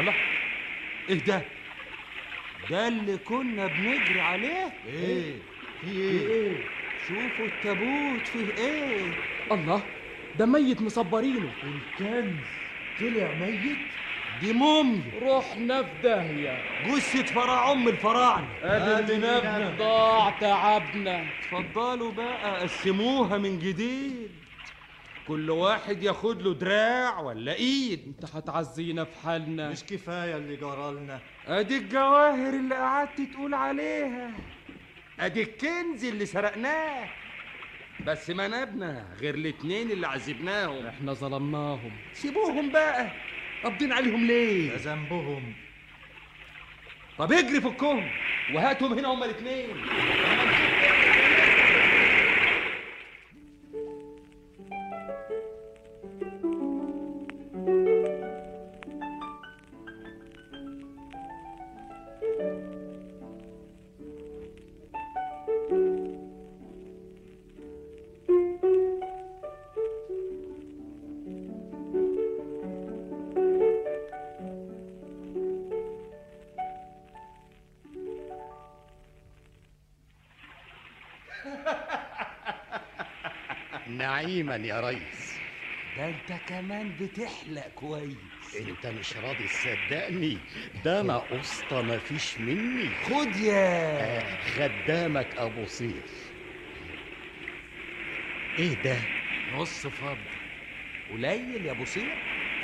[0.00, 0.14] الله.
[1.08, 1.42] إيه ده؟
[2.70, 5.34] ده اللي كنا بنجري عليه؟ إيه؟
[5.80, 6.56] في إيه؟
[7.08, 9.12] شوفوا التابوت فيه إيه؟
[9.52, 9.82] الله
[10.38, 11.52] ده ميت مصبرينه.
[11.62, 12.46] الكنز.
[13.00, 13.78] طلع ميت؟
[14.40, 16.62] دي موميا رحنا في داهية.
[16.86, 18.48] جثة فرع أم الفراعنة.
[18.62, 24.30] ادي نبنا ضاع تعبنا اتفضلوا بقى قسموها من جديد.
[25.28, 28.02] كل واحد ياخد له دراع ولا إيد.
[28.06, 29.70] انت هتعزينا في حالنا.
[29.70, 31.20] مش كفاية اللي جرالنا.
[31.46, 34.30] أدي الجواهر اللي قعدت تقول عليها.
[35.20, 37.08] أدي الكنز اللي سرقناه.
[38.06, 40.86] بس ما نبنا غير الاتنين اللي عذبناهم.
[40.86, 41.92] إحنا ظلمناهم.
[42.12, 43.10] سيبوهم بقى.
[43.62, 45.54] قابضين عليهم ليه؟ ده ذنبهم.
[47.18, 48.10] طب اجري فكهم.
[48.54, 49.66] وهاتهم هنا هما الاتنين.
[84.42, 85.34] نعيما يا ريس.
[85.96, 88.56] ده انت كمان بتحلق كويس.
[88.60, 90.38] انت مش راضي تصدقني؟
[90.84, 92.88] ده أنا قسطى مفيش مني.
[92.94, 94.00] خد يا.
[94.00, 96.34] آه، خدامك أبو صيف
[98.58, 98.96] إيه ده؟
[99.46, 100.18] نص فضل
[101.08, 102.04] قليل يا أبو صير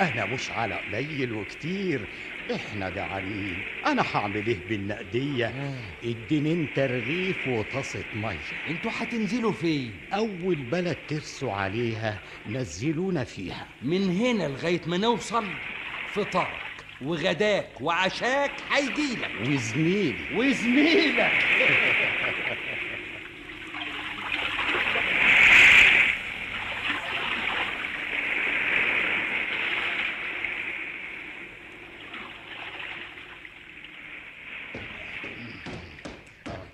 [0.01, 2.09] أنا مش على قليل وكتير.
[2.49, 3.65] إحنا جعانين.
[3.85, 5.55] أنا هعمل إيه بالنقدية؟
[6.03, 8.37] اديني أنت رغيف وطاسة مية.
[8.67, 13.67] أنتوا هتنزلوا فين؟ أول بلد ترسوا عليها نزلونا فيها.
[13.81, 15.45] من هنا لغاية ما نوصل
[16.05, 19.31] فطارك وغداك وعشاك هيجيلك.
[19.47, 20.27] وزميلي.
[20.35, 21.31] وزميلك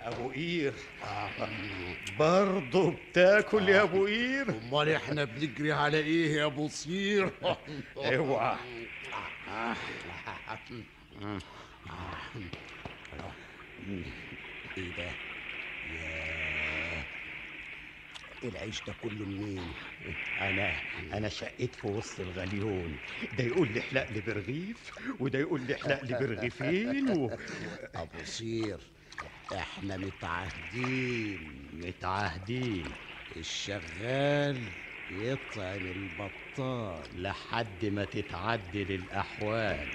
[0.00, 0.30] ابو
[0.70, 7.30] قير برضه بتاكل يا أبو قير؟ أمال إحنا بنجري على إيه يا أبو صير؟
[7.96, 8.56] اوعى
[14.78, 15.10] إيه ده؟
[15.94, 17.04] ياه.
[18.44, 19.72] العيش ده كله منين؟
[20.40, 20.72] أنا
[21.14, 22.96] أنا شقيت في وسط الغليون.
[23.38, 24.90] ده يقول لي احلق لي برغيف
[25.20, 27.30] وده يقول لي احلق لي برغيفين و...
[27.94, 28.78] أبو صير.
[29.52, 32.84] إحنا متعهدين متعهدين.
[33.36, 34.58] الشغال
[35.10, 39.88] يطعم البطال لحد ما تتعدل الاحوال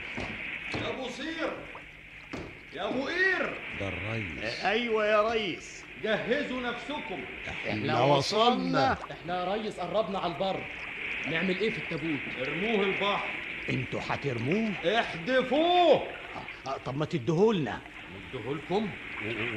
[0.75, 1.51] يا ابو صير
[2.73, 7.19] يا ابو قير ده الريس أيوه يا ريس جهزوا نفسكم.
[7.47, 8.97] إحنا وصلنا.
[9.11, 10.65] إحنا يا ريس قربنا على البر.
[11.27, 13.29] نعمل إيه في التابوت؟ ارموه البحر.
[13.69, 16.03] أنتوا هترموه؟ احدفوه.
[16.67, 17.81] آه، طب ما تديهولنا.
[18.29, 18.89] نديهولكم.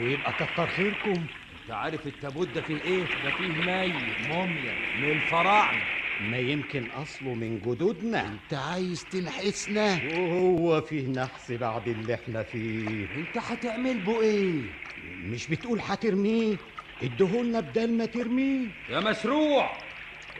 [0.01, 1.27] ويبقى كتر خيركم.
[1.63, 4.75] انت عارف التابوت ده فيه إيه؟ ده فيه ميت موميا.
[5.01, 5.83] من الفراعنه
[6.21, 8.27] ما يمكن أصله من جدودنا.
[8.27, 13.07] انت عايز تنحسنا؟ وهو فيه نحس بعد اللي إحنا فيه.
[13.17, 14.63] انت هتعمل بو إيه؟
[15.25, 16.57] مش بتقول هترميه؟
[17.03, 18.67] اديهولنا بدل ما ترميه.
[18.89, 19.71] يا مسروع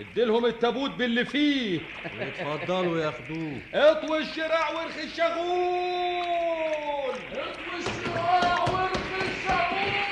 [0.01, 1.81] اديلهم التابوت باللي فيه.
[2.21, 3.61] اتفضلوا ياخدوه.
[3.75, 5.37] اطوي الشراع وارخي الشغول
[7.33, 10.07] اطوي الشراع وارخي الشغول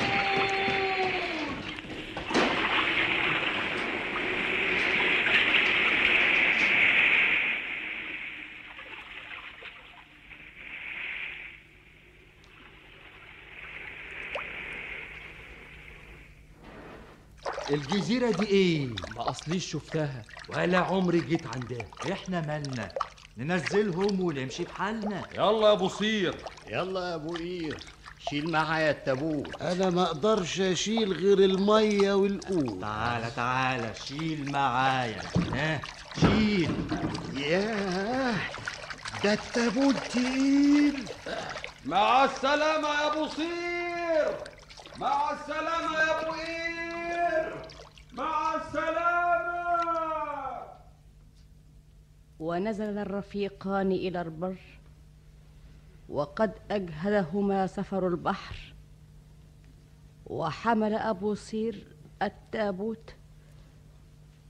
[17.71, 21.87] الجزيرة دي إيه؟ ما اصليش شفتها ولا عمري جيت عندها.
[22.13, 22.93] إحنا مالنا؟
[23.37, 25.23] ننزلهم ونمشي بحالنا.
[25.35, 26.35] يلا يا ابو صير.
[26.67, 27.79] يلا يا ابو قير
[28.19, 29.63] شيل معايا التابوت.
[29.63, 32.81] أنا ما أقدرش أشيل غير المية والقوت.
[32.81, 35.23] تعالى تعالى شيل معايا.
[35.53, 35.81] ها؟
[36.21, 36.71] شيل.
[37.33, 38.35] ياه
[39.25, 41.09] ده التابوت تقيل.
[41.85, 44.54] مع السلامة يا ابو صير.
[45.01, 47.55] مع السلامة يا أبو قير.
[48.13, 49.25] مع السلامة.
[52.41, 54.57] ونزل الرفيقان إلى البر
[56.09, 58.75] وقد اجهدهما سفر البحر
[60.27, 61.87] وحمل أبو صير
[62.23, 63.15] التابوت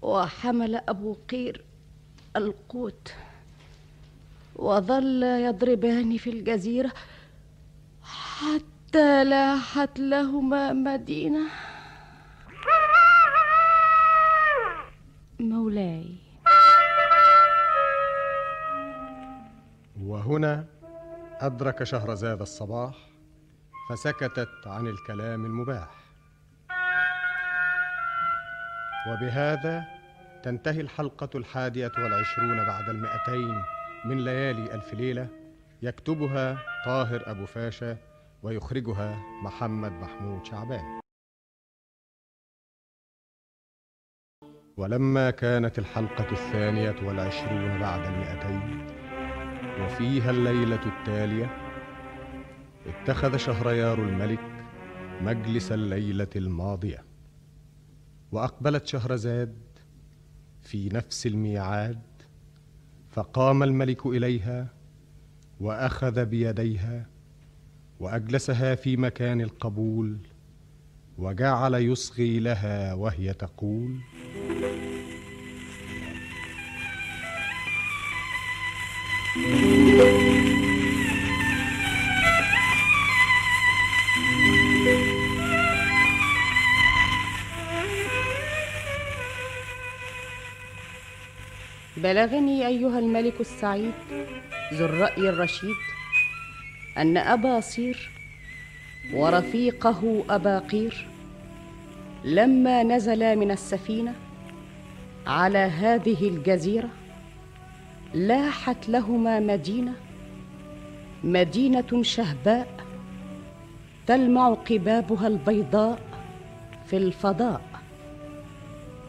[0.03, 1.65] وحمل أبو قير
[2.37, 3.15] القوت
[4.57, 6.93] وظل يضربان في الجزيرة
[8.03, 8.65] حتى
[8.97, 11.47] لاحت لهما مدينة.
[15.41, 16.15] مولاي.
[20.01, 20.65] وهنا
[21.41, 22.95] أدرك شهرزاد الصباح
[23.91, 25.89] فسكتت عن الكلام المباح.
[29.09, 29.85] وبهذا
[30.43, 33.63] تنتهي الحلقة الحادية والعشرون بعد المئتين
[34.05, 35.29] من ليالي ألف ليلة
[35.83, 37.97] يكتبها طاهر أبو فاشا
[38.45, 41.01] ويخرجها محمد محمود شعبان.
[44.77, 48.87] ولما كانت الحلقة الثانية والعشرون بعد المئتين
[49.85, 51.47] وفيها الليلة التالية
[52.87, 54.41] اتخذ شهريار الملك
[55.21, 57.05] مجلس الليلة الماضية
[58.33, 59.59] وأقبلت شهرزاد
[60.63, 62.03] في نفس الميعاد
[63.11, 64.75] فقام الملك إليها
[65.61, 67.14] وأخذ بيديها
[68.05, 70.19] وأجلسها في مكان القبول
[71.19, 74.01] وجعل يصغي لها وهي تقول
[91.97, 93.93] بلغني أيها الملك السعيد
[94.75, 95.94] ذو الرأي الرشيد
[96.99, 98.11] أن أبا صير
[99.15, 101.07] ورفيقه أبا قير
[102.25, 104.15] لما نزلا من السفينة
[105.27, 106.89] على هذه الجزيرة
[108.15, 109.95] لاحت لهما مدينة
[111.25, 112.69] مدينة شهباء
[114.07, 115.99] تلمع قبابها البيضاء
[116.87, 117.61] في الفضاء.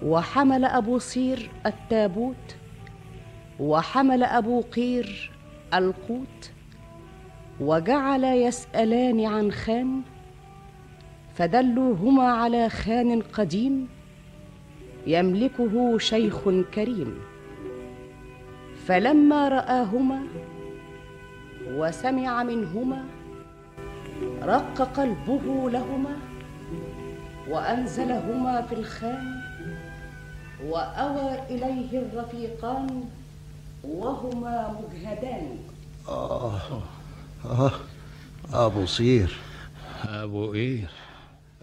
[0.04, 2.56] وحمل أبو صير التابوت
[3.60, 5.32] وحمل أبو قير
[5.74, 6.52] القوت
[7.60, 10.02] وجعل يسألان عن خان
[11.36, 13.88] فدلوهما على خان قديم
[15.08, 17.20] يملكه شيخ كريم.
[18.88, 20.20] فلما رآهما
[21.70, 23.04] وسمع منهما
[24.44, 26.18] رق قلبه لهما
[27.50, 29.42] وأنزلهما في الخان
[30.68, 33.04] وأوى إليه الرفيقان
[33.84, 35.58] وهما مجهدان.
[36.08, 36.95] آه.
[37.46, 37.72] آه.
[38.54, 39.36] أبو صير.
[40.04, 40.90] أبو قير.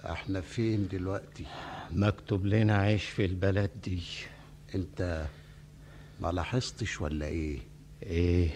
[0.04, 1.44] إحنا فين دلوقتي؟
[1.92, 4.02] مكتوب لنا عيش في البلد دي.
[4.74, 5.26] أنت
[6.20, 7.58] ما لاحظتش ولا إيه؟
[8.02, 8.50] إيه؟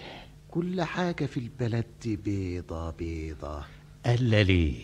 [0.51, 3.65] كل حاجة في البلد دي بيضة بيضة.
[4.07, 4.77] الا ليه؟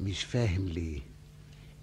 [0.00, 1.00] مش فاهم ليه.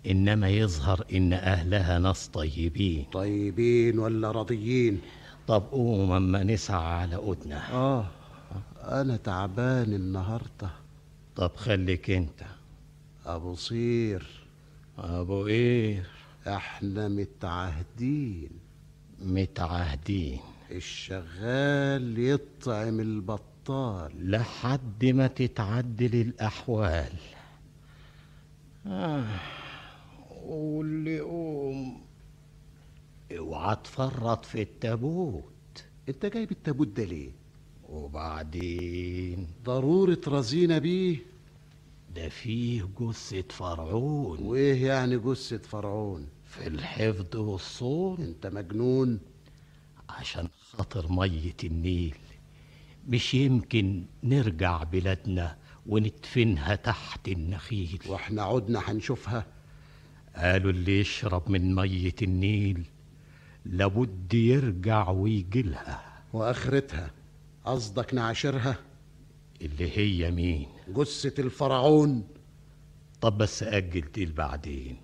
[0.08, 3.06] إنما يظهر إن أهلها ناس طيبين.
[3.14, 5.02] طيبين ولا راضيين؟
[5.48, 8.08] طب قوم أما نسعى على قدنا آه.
[8.88, 10.70] أنا تعبان النهارده.
[11.36, 12.44] طب خليك أنت.
[13.26, 14.28] أبو صير.
[14.98, 16.06] أبو قير
[16.48, 18.50] إحنا متعهدين
[19.22, 20.40] متعهدين
[20.72, 24.32] الشغال يطعم البطال.
[24.32, 27.14] لحد ما تتعدل الأحوال
[28.86, 29.40] آه.
[30.44, 32.02] واللي قوم
[33.38, 35.44] اوعى تفرط في التابوت.
[36.10, 37.32] أنت جايب التابوت ده ليه؟
[37.90, 41.18] وبعدين؟ ضرورة رزينة بيه.
[42.16, 44.40] ده فيه جثة فرعون.
[44.44, 48.22] وإيه يعني جثة فرعون؟ في الحفظ والصون.
[48.22, 49.20] أنت مجنون.
[50.10, 52.16] عشان خاطر مية النيل.
[53.08, 58.00] مش يمكن نرجع بلادنا وندفنها تحت النخيل.
[58.08, 59.46] وإحنا عدنا هنشوفها.
[60.36, 62.84] قالوا اللي يشرب من مية النيل
[63.66, 66.04] لابد يرجع ويجيلها.
[66.34, 67.12] وآخرتها.
[67.68, 68.76] قصدك نعاشرها
[69.62, 72.24] اللي هي مين؟ جثة الفرعون.
[73.22, 74.98] طب بس أجل دي بعدين.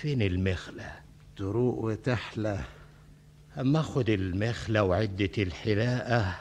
[0.00, 0.92] فين المخلة؟
[1.36, 2.60] تروق وتحلى.
[3.60, 6.34] أما أخد المخلة وعدة الحلاقة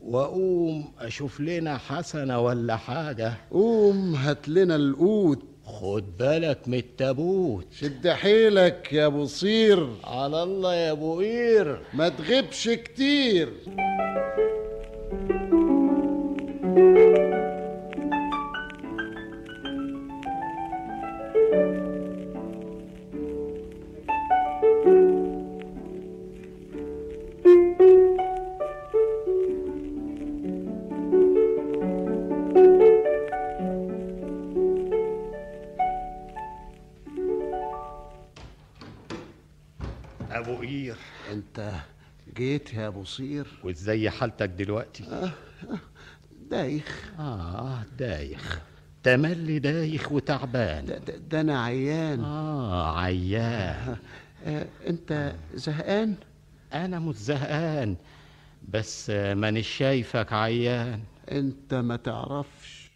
[0.00, 3.34] وأقوم أشوف لنا حسنة ولا حاجة.
[3.50, 5.42] قوم هات لنا القوت.
[5.64, 7.66] خد بالك من التابوت.
[7.72, 9.96] شد حيلك يا أبو صير.
[10.04, 11.82] على الله يا أبو قير.
[11.94, 13.52] ما تغيبش كتير.
[16.72, 16.80] أبو
[40.60, 40.96] قير.
[41.32, 41.72] أنت
[42.36, 43.46] جيت يا أبو صير.
[43.64, 45.32] وإزاي حالتك دلوقتي؟ آه
[46.52, 47.12] دايخ.
[47.18, 48.60] آه دايخ.
[49.02, 50.84] تملي دايخ وتعبان.
[50.86, 52.20] ده, ده, ده أنا عيان.
[52.24, 53.96] آه عيان.
[54.46, 56.14] آه أنت زهقان؟
[56.72, 57.96] أنا مش زهقان
[58.68, 61.00] بس مانيش شايفك عيان.
[61.30, 62.90] أنت ما تعرفش.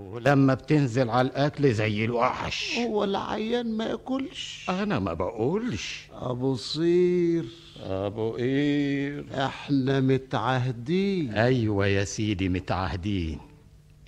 [0.00, 2.78] ولما بتنزل على الأكل زي الوحش.
[2.78, 4.66] هو العيان ما يأكلش.
[4.70, 6.08] أنا ما بقولش.
[6.12, 7.44] أبو صير.
[7.82, 11.34] أبو قير إحنا متعهدين.
[11.34, 13.38] أيوه يا سيدي متعهدين.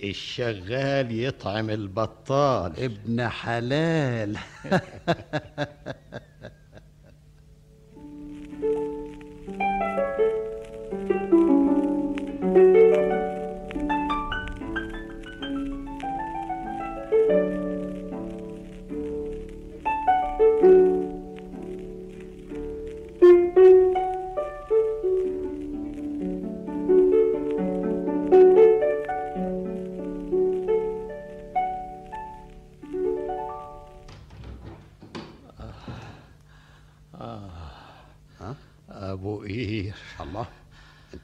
[0.03, 2.73] الشغال يطعم البطال.
[2.79, 4.37] ابن حلال.
[12.43, 12.83] ابو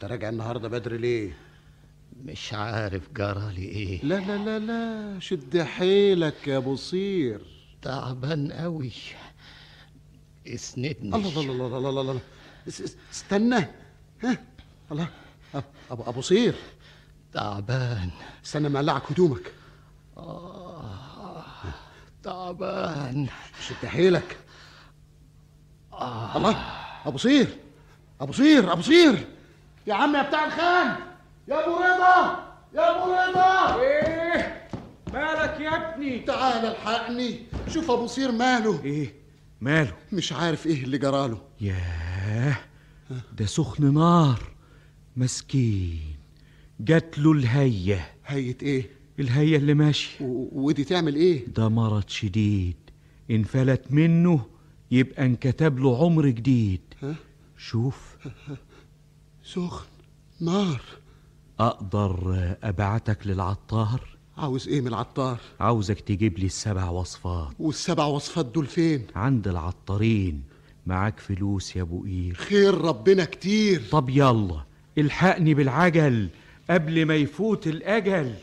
[0.03, 1.37] انت راجع النهارده بدري ليه؟
[2.23, 4.05] مش عارف جرالي إيه.
[4.05, 7.41] لا لا لا لا شد حيلك يا أبو صير.
[7.81, 8.91] تعبان قوي
[10.47, 11.15] اسندني.
[11.15, 12.19] الله الله الله الله الله الله.
[12.67, 13.67] اس- اس- استنى.
[14.23, 14.37] ها؟
[14.91, 15.07] الله.
[15.91, 16.55] ابو أبو صير.
[17.33, 18.09] تعبان.
[18.45, 19.53] استنى مقلعك هدومك.
[20.17, 21.33] آه
[22.23, 23.27] تعبان.
[23.67, 24.37] شد حيلك.
[26.35, 26.55] الله
[27.05, 27.47] أبو صير.
[28.21, 29.27] أبو صير أبو صير.
[29.87, 30.95] يا عم يا بتاع الخان
[31.47, 32.43] يا أبو رضا
[32.75, 33.81] يا أبو رضا.
[33.81, 34.67] إيه؟
[35.13, 38.83] مالك يا ابني؟ تعال الحقني شوف أبو صير ماله.
[38.83, 39.13] إيه؟
[39.61, 42.55] ماله؟ مش عارف إيه اللي جراله ياه
[43.37, 44.43] ده سخن نار.
[45.17, 45.99] مسكين.
[46.79, 48.11] جات له الهية.
[48.25, 50.23] هية إيه؟ الهية اللي ماشي.
[50.23, 52.75] و- ودي تعمل إيه؟ ده مرض شديد.
[53.31, 54.45] انفلت منه
[54.91, 56.81] يبقى انكتب له عمر جديد؟
[57.57, 58.17] شوف.
[59.43, 59.85] سخن
[60.41, 60.81] نار.
[61.59, 67.53] أقدر أبعتك للعطار؟ عاوز إيه من العطار؟ عاوزك تجيب لي السبع وصفات.
[67.59, 70.43] والسبع وصفات دول فين؟ عند العطارين.
[70.85, 72.33] معاك فلوس يا أبو قير.
[72.33, 73.81] خير ربنا كتير.
[73.91, 74.63] طب يلا
[74.97, 76.29] الحقني بالعجل
[76.69, 78.35] قبل ما يفوت الأجل.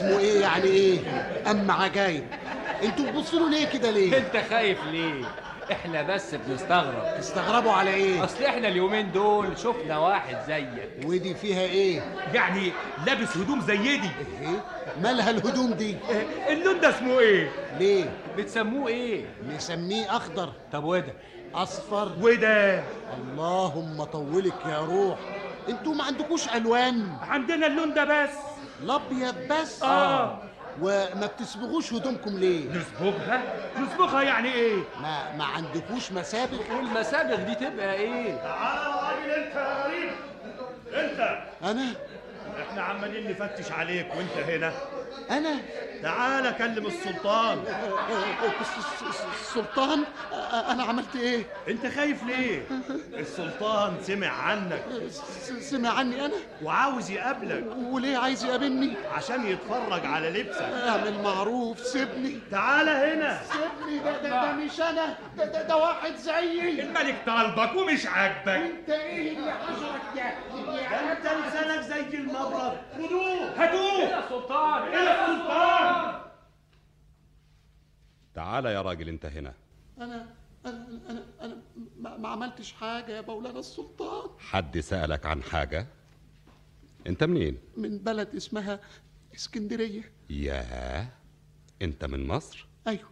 [0.00, 0.98] اسمه إيه يعني إيه؟
[1.50, 2.24] اما عجايب.
[2.82, 5.24] أنتوا بتبصوا له ليه كده ليه؟ انت خايف ليه؟
[5.72, 7.18] إحنا بس بنستغرب.
[7.18, 11.06] تستغربوا على إيه؟ أصل إحنا اليومين دول شفنا واحد زيك.
[11.06, 12.00] ودي فيها إيه؟
[12.34, 12.72] يعني
[13.06, 14.10] لابس هدوم زي دي.
[14.40, 14.64] إيه؟
[15.02, 15.96] مالها الهدوم دي؟
[16.48, 18.04] اللون ده اسمه إيه؟ ليه؟
[18.38, 19.24] بتسموه إيه؟
[19.56, 20.52] نسميه أخضر.
[20.72, 21.14] طب وده
[21.54, 22.12] أصفر.
[22.20, 22.82] وده
[23.22, 25.18] اللهم طولك يا روح.
[25.68, 27.08] أنتوا ما عندكوش ألوان.
[27.22, 28.30] عندنا اللون ده بس.
[28.82, 29.82] الأبيض بس.
[29.82, 30.38] آه.
[30.82, 33.42] وما بتسبغوش هدومكم ليه؟ نصبغها
[33.80, 39.54] نصبغها يعني إيه؟ ما ما عندكوش مسابغ والمسابغ دي تبقى إيه؟ تعالى يا راجل أنت
[39.56, 40.10] يا غريب.
[40.94, 41.38] أنت.
[41.64, 41.86] أنا؟
[42.70, 44.72] إحنا عمالين نفتش عليك وأنت هنا.
[45.30, 45.60] أنا؟
[46.02, 47.64] تعالى كلم السلطان.
[49.40, 50.04] السلطان؟
[50.70, 52.62] أنا عملت إيه؟ أنت خايف ليه؟
[53.14, 54.82] السلطان سمع عنك.
[55.60, 57.64] سمع عني أنا؟ وعاوز يقابلك.
[57.76, 60.62] وليه عايز يقابلني؟ عشان يتفرج على لبسك.
[60.62, 62.38] اعمل معروف سيبني.
[62.50, 63.40] تعالى هنا.
[63.52, 63.98] سيبني.
[63.98, 65.16] ده ده, ده مش أنا.
[65.36, 66.82] ده, ده, ده واحد زيي.
[66.82, 68.48] الملك طالبك ومش عاجبك.
[68.48, 70.30] أنت إيه اللي حشرك ده؟
[70.90, 72.76] ده أنت لسانك زي المبرد.
[72.96, 73.50] خدوه.
[73.58, 74.00] هاتوه.
[74.00, 75.89] يا سلطان يا سلطان
[78.34, 79.54] تعال يا راجل انت هنا.
[79.98, 80.34] أنا
[80.66, 81.62] أنا أنا, أنا
[82.18, 84.30] ما, عملتش حاجة يا مولانا السلطان.
[84.38, 85.86] حد سألك عن حاجة؟
[87.06, 88.80] انت منين؟ من بلد اسمها
[89.34, 90.12] اسكندرية.
[90.30, 91.08] ياه
[91.82, 93.08] انت من مصر؟ أيوه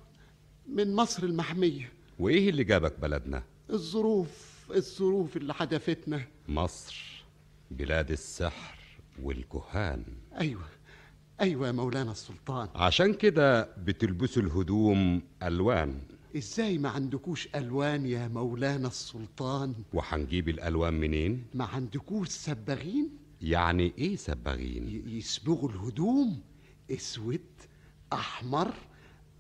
[0.67, 1.93] من مصر المحمية.
[2.19, 6.23] وإيه اللي جابك بلدنا؟ الظروف الظروف اللي حدفتنا.
[6.49, 7.25] مصر
[7.71, 8.79] بلاد السحر
[9.23, 10.05] والكهان.
[10.41, 10.65] أيوه.
[11.41, 12.69] أيوه يا مولانا السلطان.
[12.75, 16.01] عشان كده بتلبسوا الهدوم ألوان.
[16.37, 23.09] إزاي ما عندكوش ألوان يا مولانا السلطان؟ وهنجيب الألوان منين؟ ما عندكوش سباغين؟
[23.43, 26.41] يعني إيه سباغين؟ ي- يصبغوا الهدوم
[26.91, 27.41] أسود
[28.13, 28.75] أحمر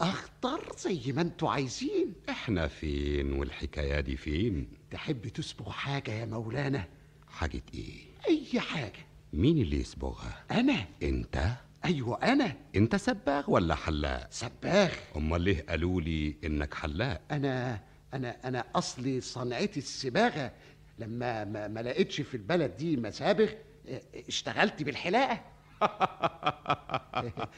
[0.01, 2.13] أخضر زي ما أنتوا عايزين.
[2.29, 6.85] إحنا فين؟ والحكاية دي فين؟ تحب تصبغ حاجة يا مولانا؟
[7.29, 9.07] حاجة إيه؟ أي حاجة.
[9.33, 10.87] مين اللي يصبغها أنا.
[11.03, 11.51] أنت؟
[11.89, 12.57] أيوه أنا.
[12.76, 14.93] أنت سباغ ولا حلاق؟ سباغ.
[15.16, 17.80] أمال ليه قالوا لي إنك حلاق؟ أنا
[18.14, 20.53] أنا أنا أصلي صنعتي الصباغه
[20.99, 23.51] لما ما, ما لقيتش في البلد دي مسابغ
[23.89, 25.41] آه، اشتغلت بالحلاقة.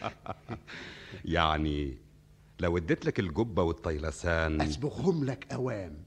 [1.24, 1.98] يعني
[2.60, 4.60] لو اديت لك الجبة والطيلسان.
[4.60, 6.04] اصبغهم لك أوام.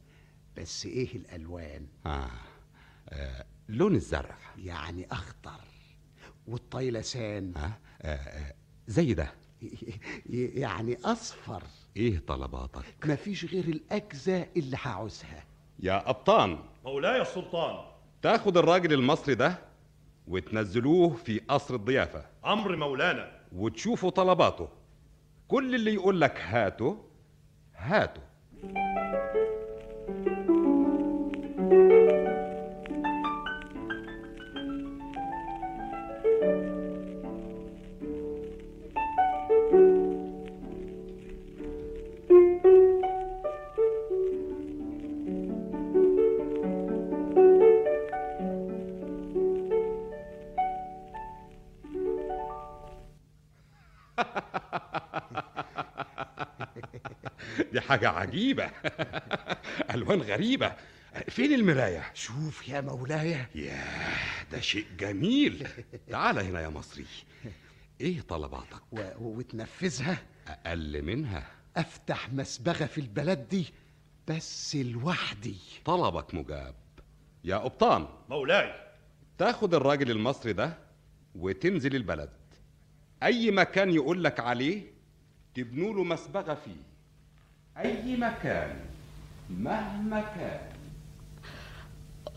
[0.58, 2.30] بس إيه الألوان؟ آه.
[3.10, 3.46] آه.
[3.70, 4.38] لون الزرع.
[4.58, 5.60] يعني أخضر.
[6.48, 7.54] والطيلسان.
[7.58, 7.78] آه.
[8.88, 9.34] زي ده
[10.30, 11.64] يعني أصفر.
[11.98, 15.46] إيه طلباتك؟ مفيش غير الأجزاء اللي هعوزها.
[15.80, 17.86] يا قبطان مولاي السلطان.
[18.22, 19.60] تاخد الراجل المصري ده
[20.28, 22.26] وتنزلوه في قصر الضيافة.
[22.46, 23.32] أمر مولانا.
[23.52, 24.70] وتشوفوا طلباته.
[25.48, 27.06] كل اللي يقول لك هاته
[27.76, 28.22] هاته.
[57.94, 58.70] حاجة عجيبة.
[59.94, 60.76] ألوان غريبة.
[61.30, 63.46] فين المراية؟ شوف يا مولاي.
[63.56, 65.68] ياه ده شيء جميل.
[66.10, 67.06] تعال هنا يا مصري.
[68.02, 69.00] إيه طلباتك؟ و...
[69.20, 70.18] وتنفذها.
[70.48, 71.48] أقل منها.
[71.78, 73.66] أفتح مسبغة في البلد دي
[74.28, 75.58] بس لوحدي.
[75.86, 76.76] طلبك مجاب.
[77.44, 78.08] يا قبطان.
[78.30, 78.74] مولاي.
[79.38, 80.78] تاخد الراجل المصري ده
[81.36, 82.30] وتنزل البلد.
[83.24, 84.84] أي مكان يقول لك عليه
[85.56, 86.93] تبنوا له مسبغة فيه.
[87.78, 88.76] أي مكان
[89.50, 90.74] مهما كان.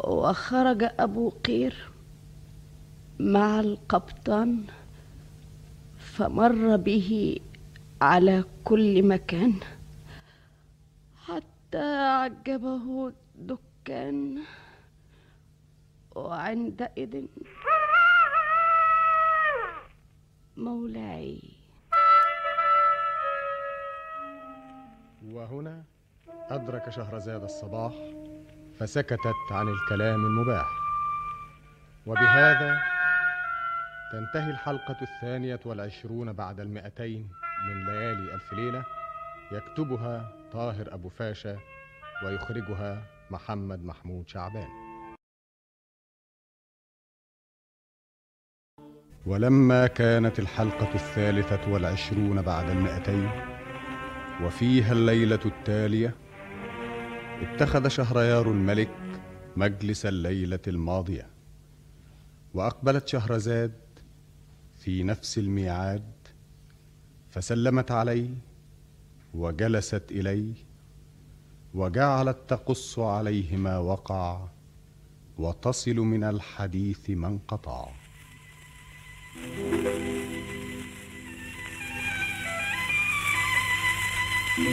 [0.05, 1.91] وخرج أبو قير
[3.18, 4.64] مع القبطان
[5.99, 7.41] فمر به
[8.01, 9.55] على كل مكان
[11.26, 14.39] حتى عجبه الدكان
[16.16, 17.24] وعندئذ
[20.57, 21.56] مولاي
[25.33, 25.85] وهنا
[26.29, 27.93] أدرك شهرزاد الصباح
[28.79, 30.66] فسكتت عن الكلام المباح.
[32.07, 32.79] وبهذا
[34.12, 37.31] تنتهي الحلقة الثانية والعشرون بعد المئتين
[37.68, 38.85] من ليالي ألف ليلة
[39.53, 41.59] يكتبها طاهر أبو فاشا
[42.24, 44.68] ويخرجها محمد محمود شعبان.
[49.27, 53.56] ولما كانت الحلقة الثالثة والعشرون بعد المئتين
[54.43, 56.14] وفيها الليلة التالية.
[57.43, 59.20] اتخذ شهريار الملك
[59.57, 61.26] مجلس الليلة الماضية.
[62.55, 63.72] وأقبلت شهرزاد
[64.74, 66.12] في نفس الميعاد
[67.30, 68.30] فسلمت عليه
[69.34, 70.55] وجلست إليه
[71.74, 74.49] وجعلت تقص عليه ما وقع
[75.39, 77.89] وتصل من الحديث ما انقطع.
[84.57, 84.73] بلغني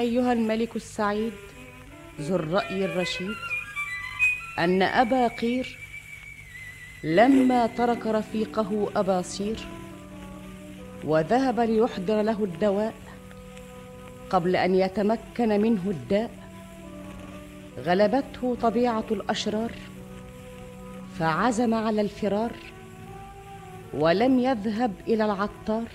[0.00, 1.32] أيها الملك السعيد
[2.20, 3.34] ذو الرأي الرشيد
[4.58, 5.78] أن أبا قير
[7.02, 9.56] لما ترك رفيقه أبا صير
[11.04, 12.94] وذهب ليحضر له الدواء
[14.30, 16.43] قبل أن يتمكن منه الداء
[17.78, 19.72] غلبته طبيعة الأشرار
[21.18, 22.52] فعزم على الفرار
[23.94, 25.88] ولم يذهب إلى العطار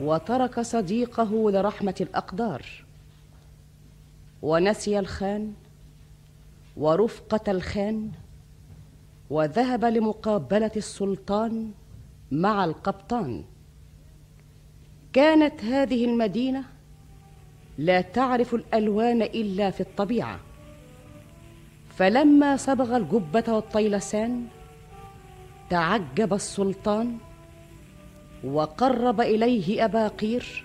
[0.00, 2.62] وترك صديقه لرحمة الأقدار.
[4.42, 5.52] ونسي الخان
[6.76, 8.10] ورفقة الخان
[9.30, 11.70] وذهب لمقابلة السلطان
[12.32, 13.44] مع القبطان.
[15.12, 16.64] كانت هذه المدينة
[17.78, 20.40] لا تعرف الألوان إلا في الطبيعة.
[21.96, 24.46] فلما صبغ الجبة والطيلسان
[25.70, 27.18] تعجب السلطان
[28.44, 30.64] وقرب إليه أبا قير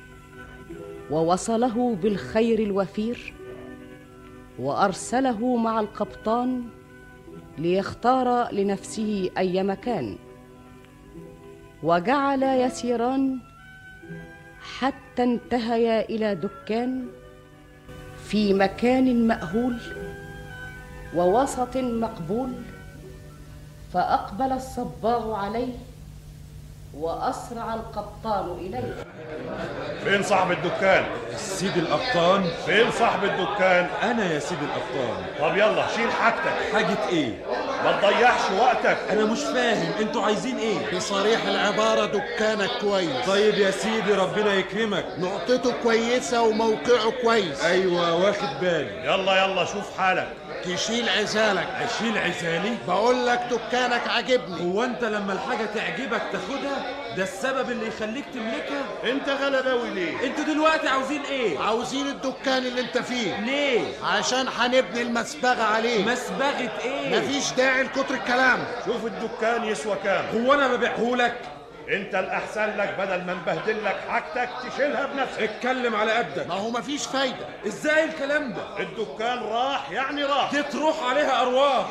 [1.11, 3.33] ووصله بالخير الوفير
[4.59, 6.63] وأرسله مع القبطان
[7.57, 10.17] ليختار لنفسه أي مكان.
[11.83, 13.39] وجعلا يسيران
[14.77, 17.07] حتى انتهيا إلى دكان
[18.25, 19.77] في مكان مأهول
[21.15, 22.49] ووسط مقبول
[23.93, 25.73] فأقبل الصباغ عليه
[26.97, 28.95] وأسرع القبطان اليه
[30.03, 36.11] فين صاحب الدكان؟ سيد القبطان فين صاحب الدكان؟ أنا يا سيد القبطان طب يلا شيل
[36.11, 36.73] حاجتك.
[36.73, 37.45] حاجة إيه؟
[37.83, 38.97] ما تضيعش وقتك.
[39.09, 43.27] أنا مش فاهم أنتوا عايزين إيه؟ بصريح العبارة دكانك كويس.
[43.27, 45.05] طيب يا سيدي ربنا يكرمك.
[45.17, 47.63] نقطته كويسة وموقعه كويس.
[47.63, 49.05] أيوه واخد بالي.
[49.05, 50.27] يلا يلا شوف حالك.
[50.65, 51.67] تشيل عزالك.
[51.67, 54.61] أشيل عزالي؟ بقول لك دكانك عاجبني.
[54.73, 60.43] هو أنت لما الحاجة تعجبك تاخدها؟ ده السبب اللي يخليك تملكها؟ أنت غلباوي ليه؟ أنتوا
[60.43, 63.39] دلوقتي عاوزين إيه؟ عاوزين الدكان اللي أنت فيه.
[63.39, 66.05] ليه؟ عشان هنبني المسبغة عليه.
[66.05, 68.65] مسبغة إيه؟ مفيش داعي لكتر الكلام.
[68.85, 70.25] شوف الدكان يسوى كام.
[70.25, 71.35] هو أنا ببيعهولك
[71.89, 75.41] انت الاحسن لك بدل ما نبهدل لك حاجتك تشيلها بنفسك.
[75.41, 76.47] اتكلم على قدك.
[76.47, 77.47] ما هو مفيش فايدة.
[77.67, 80.51] إزاي الكلام ده؟ الدكان راح يعني راح.
[80.51, 81.85] دي تروح عليها أرواح.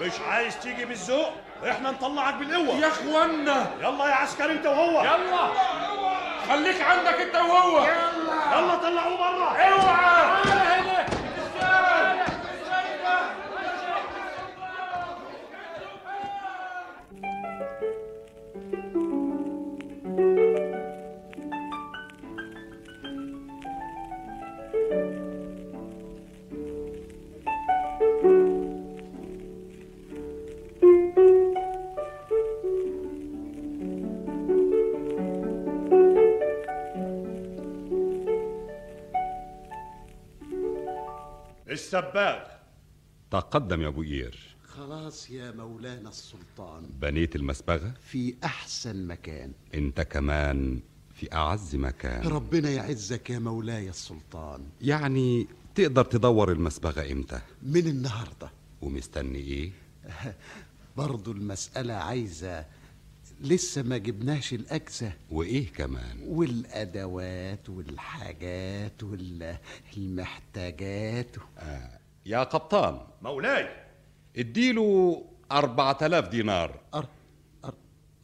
[0.00, 1.32] مش عايز تيجي بالذوق؟
[1.70, 2.76] إحنا نطلعك بالقوة.
[2.78, 3.66] يا إخوانا.
[3.80, 5.02] يلا يا عسكري انت وهو.
[5.02, 5.48] يلا.
[6.48, 7.78] خليك عندك انت وهو.
[7.78, 9.56] يلا يلا طلعوه بره.
[9.56, 10.67] اوعى.
[41.94, 42.38] السباغ.
[43.30, 46.86] تقدم يا أبو قير خلاص يا مولانا السلطان.
[47.00, 49.52] بنيت المسبغة؟ في أحسن مكان.
[49.74, 50.80] أنت كمان
[51.14, 52.26] في أعز مكان.
[52.26, 54.66] ربنا يعزك يا مولاي السلطان.
[54.80, 58.50] يعني تقدر تدور المسبغة إمتى؟ من النهاردة.
[58.82, 59.72] ومستني إيه؟
[60.96, 62.66] برضو المسألة عايزة
[63.40, 65.12] لسه ما جبناش الأجزة.
[65.30, 69.02] وإيه كمان؟ والأدوات والحاجات
[69.96, 71.36] والمحتاجات.
[71.58, 71.98] آه.
[72.26, 73.00] يا قبطان.
[73.22, 73.68] مولاي.
[74.36, 76.80] اديله أربعة آلاف دينار.
[76.94, 77.08] أر...
[77.64, 77.74] أر...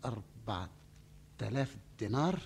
[0.04, 0.70] أربعة
[1.42, 2.38] آلاف دينار؟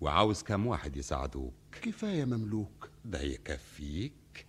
[0.00, 2.90] وعاوز كم واحد يساعدوك؟ كفاية مملوك.
[3.04, 4.46] ده يكفيك.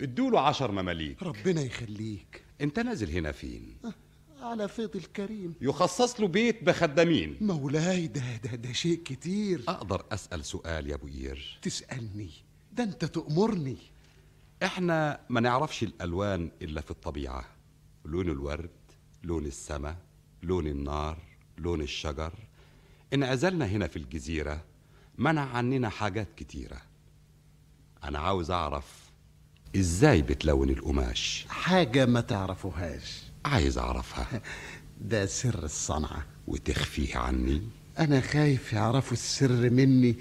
[0.00, 1.22] ادوله عشر مماليك.
[1.22, 2.44] ربنا يخليك.
[2.60, 3.76] أنت نازل هنا فين؟
[4.44, 5.54] على فيض الكريم.
[5.60, 7.36] يخصص له بيت بخدامين.
[7.40, 9.64] مولاي ده ده ده شيء كتير.
[9.68, 12.30] أقدر أسأل سؤال يا أبو قير تسألني.
[12.72, 13.76] ده أنت تأمرني.
[14.62, 17.44] إحنا ما نعرفش الألوان إلا في الطبيعة.
[18.04, 18.70] لون الورد
[19.22, 19.96] لون السماء
[20.42, 21.18] لون النار
[21.58, 22.32] لون الشجر.
[23.14, 24.64] انعزلنا هنا في الجزيرة
[25.18, 26.82] منع عننا حاجات كتيرة.
[28.04, 29.10] أنا عاوز أعرف
[29.76, 34.42] إزاي بتلون القماش؟ حاجة ما تعرفوهاش عايز أعرفها.
[35.00, 37.62] ده سر الصنعة وتخفيه عني.
[37.98, 40.16] أنا خايف يعرفوا السر مني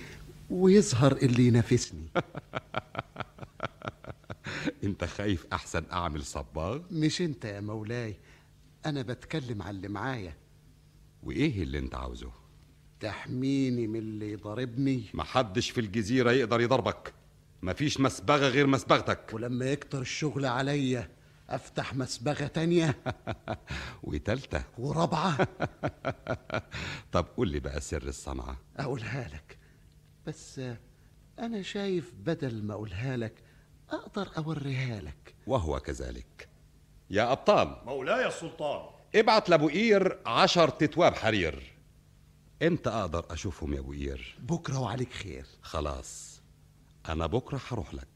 [0.50, 2.08] ويظهر اللي ينافسني.
[4.84, 8.16] أنت خايف أحسن أعمل صباغ مش أنت يا مولاي.
[8.86, 10.34] أنا بتكلم على اللي معايا.
[11.24, 12.32] وإيه اللي أنت عاوزه؟
[13.00, 15.04] تحميني من اللي يضربني.
[15.14, 17.14] محدش في الجزيرة يقدر يضربك.
[17.62, 19.30] مفيش مسبغة غير مسبغتك.
[19.34, 21.10] ولما يكتر الشغل عليا
[21.56, 22.96] أفتح مسبغة تانية.
[24.04, 24.64] وتالتة.
[24.78, 25.48] ورابعة.
[27.14, 28.58] طب قول لي بقى سر الصنعة.
[28.78, 29.58] أقولها لك.
[30.28, 30.62] بس
[31.40, 33.34] أنا شايف بدل ما أقولها لك
[33.90, 35.36] أقدر أوريها لك.
[35.48, 36.50] وهو كذلك.
[37.10, 37.78] يا أبطال.
[37.86, 38.90] مولاي السلطان.
[39.16, 41.74] ابعت لأبو قير عشر تتواب حرير.
[42.64, 45.46] إمتى أقدر أشوفهم يا أبو قير؟ بكرة وعليك خير.
[45.62, 46.42] خلاص.
[47.10, 48.08] أنا بكرة هروح لك.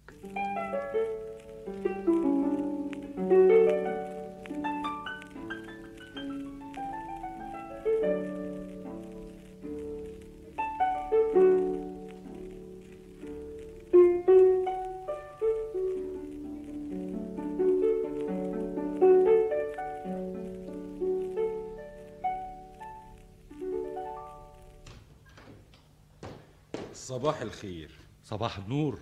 [27.28, 27.92] صباح الخير.
[28.24, 29.00] صباح النور.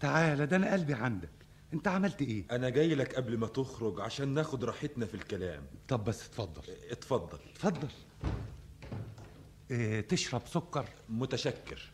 [0.00, 1.30] تعالى ده أنا قلبي عندك.
[1.72, 5.62] انت عملت إيه؟ أنا جاي لك قبل ما تخرج عشان ناخد راحتنا في الكلام.
[5.88, 6.62] طب بس اتفضل.
[6.90, 7.38] اتفضل.
[7.54, 7.88] اتفضل.
[9.70, 11.90] إيه تشرب سكر؟ متشكر.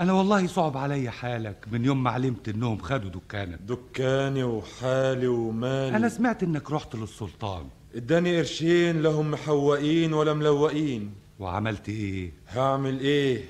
[0.00, 3.58] أنا والله صعب عليا حالك من يوم ما علمت إنهم خدوا دكانك.
[3.60, 5.96] دكاني وحالي ومالي.
[5.96, 7.68] أنا سمعت إنك رحت للسلطان.
[7.94, 11.14] إداني قرشين لا هم محوقين ولا ملوقين.
[11.38, 13.44] وعملت إيه؟ هعمل إيه؟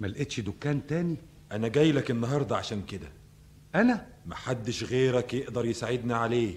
[0.00, 1.16] ما لقيتش دكان تاني؟
[1.52, 3.08] أنا جاي لك النهارده عشان كده.
[3.74, 6.54] أنا؟ محدش غيرك يقدر يساعدنا عليه.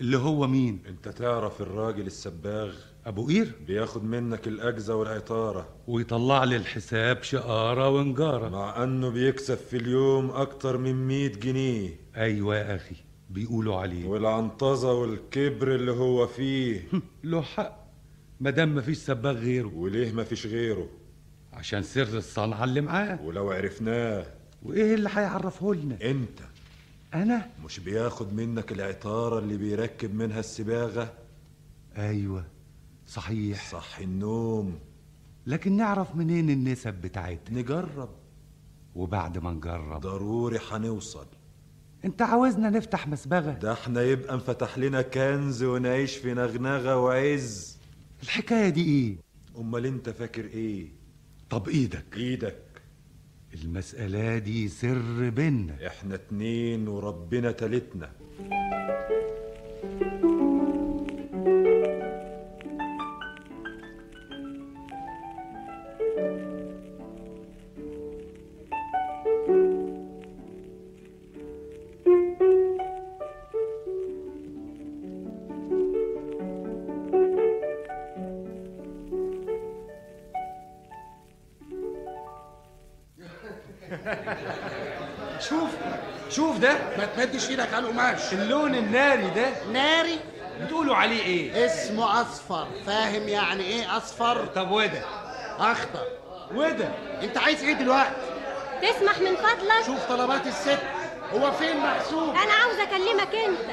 [0.00, 2.74] اللي هو مين؟ أنت تعرف الراجل السباغ؟
[3.06, 5.68] أبو قير؟ بياخد منك الأجزة والعطارة.
[5.86, 8.48] ويطلع لي الحساب شقارة ونجارة.
[8.48, 12.00] مع إنه بيكسب في اليوم أكتر من 100 جنيه.
[12.16, 12.96] أيوه يا أخي
[13.30, 14.06] بيقولوا عليه.
[14.06, 16.88] والعنطزة والكبر اللي هو فيه.
[17.24, 17.86] له حق.
[18.40, 19.72] ما دام مفيش سباغ غيره.
[19.74, 20.88] وليه مفيش غيره؟
[21.56, 23.22] عشان سر الصنعة اللي معاه.
[23.22, 24.26] ولو عرفناه.
[24.62, 26.38] وإيه اللي هيعرفه لنا؟ أنت.
[27.14, 31.12] أنا؟ مش بياخد منك العطارة اللي بيركب منها السباغة؟
[31.98, 32.44] أيوه
[33.06, 33.70] صحيح.
[33.70, 34.78] صح النوم.
[35.46, 38.08] لكن نعرف منين النسب بتاعتها؟ نجرب.
[38.94, 40.00] وبعد ما نجرب.
[40.00, 41.26] ضروري هنوصل
[42.04, 43.50] أنت عاوزنا نفتح مسبغة.
[43.52, 47.78] ده إحنا يبقى انفتح لنا كنز ونعيش في نغنغة وعز.
[48.22, 49.16] الحكاية دي إيه؟
[49.60, 50.88] أمال أنت فاكر إيه؟
[51.50, 52.04] طب إيدك.
[52.16, 52.56] إيدك.
[53.54, 55.86] المسألة دي سر بينا.
[55.86, 58.10] إحنا اتنين وربنا تالتنا.
[87.26, 88.32] تمدش إيدك على القماش.
[88.32, 90.18] اللون الناري ده ناري.
[90.60, 92.66] بتقولوا عليه إيه؟ اسمه أصفر.
[92.86, 95.02] فاهم يعني إيه أصفر؟ طب وده؟
[95.58, 96.06] أخضر.
[96.54, 96.88] وده؟
[97.22, 98.10] انت عايز إيه دلوقتي؟
[98.82, 100.78] تسمح من فضلك؟ شوف طلبات الست.
[101.32, 103.70] هو فين محسوب؟ أنا عاوز أكلمك أنت.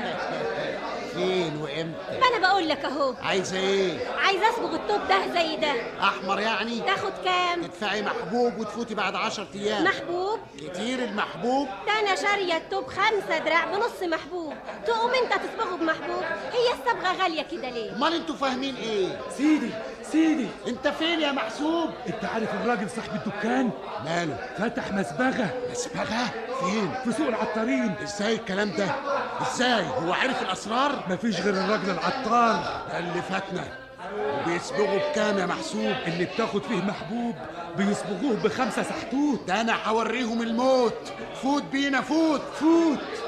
[1.14, 3.14] فين وإمتى؟ ما أنا بقول لك أهو.
[3.22, 5.74] عايزه إيه؟ عايز اصبغ الطوب ده زي ده.
[6.04, 9.84] أحمر يعني؟ تاخد كام؟ تدفعي محبوب وتفوتي بعد عشر أيام.
[9.84, 11.68] محبوب؟ كتير المحبوب.
[11.88, 14.54] ده أنا شارية الطوب خمسة دراع بنص محبوب.
[14.88, 16.24] تقوم أنت تصبغه بمحبوب.
[16.54, 19.70] هي الصبغه غالية كده ليه؟ أمال أنتوا فاهمين إيه؟ سيدي
[20.14, 20.48] سيدي.
[20.68, 23.70] انت فين يا محسوب؟ انت عارف الراجل صاحب الدكان؟
[24.06, 25.54] ماله؟ فتح مسبغة.
[25.72, 26.26] مسبغة؟
[26.60, 27.96] فين؟ في سوق العطارين.
[28.04, 28.88] إزاي الكلام ده؟
[29.42, 32.84] إزاي؟ هو عارف الأسرار؟ مفيش غير الراجل العطار.
[32.92, 33.64] ده اللي فاتنا.
[34.16, 37.36] وبيصبغوا بكام يا محسوب؟ اللي بتاخد فيه محبوب
[37.78, 39.48] بيصبغوه بخمسة سحتوت.
[39.48, 41.14] ده أنا هوريهم الموت.
[41.42, 42.42] فوت بينا فوت.
[42.42, 43.23] فوت.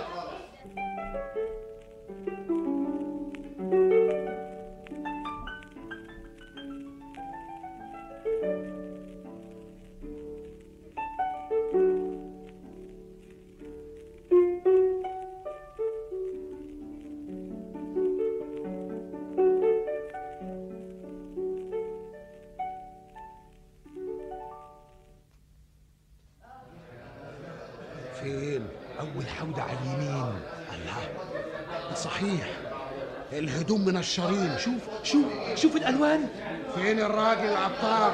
[33.45, 35.25] الهدوم منشرين شوف شوف
[35.55, 36.27] شوف الألوان.
[36.75, 38.13] فين الراجل العطار؟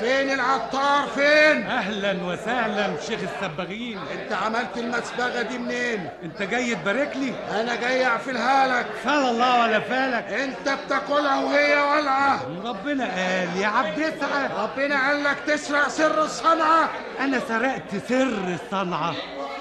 [0.00, 3.98] فين العطار؟ فين؟ أهلا وسهلا شيخ السباغين.
[3.98, 9.60] أنت عملت المسبغة دي منين؟ أنت جاي تبارك لي؟ أنا جاي اعفلها لك فال الله
[9.62, 10.24] ولا فالك.
[10.32, 12.40] أنت بتاكلها وهي ولعة.
[12.64, 14.14] ربنا قال يا عبد
[14.58, 16.90] ربنا قال لك تسرق سر الصنعة.
[17.20, 19.14] أنا سرقت سر الصنعة.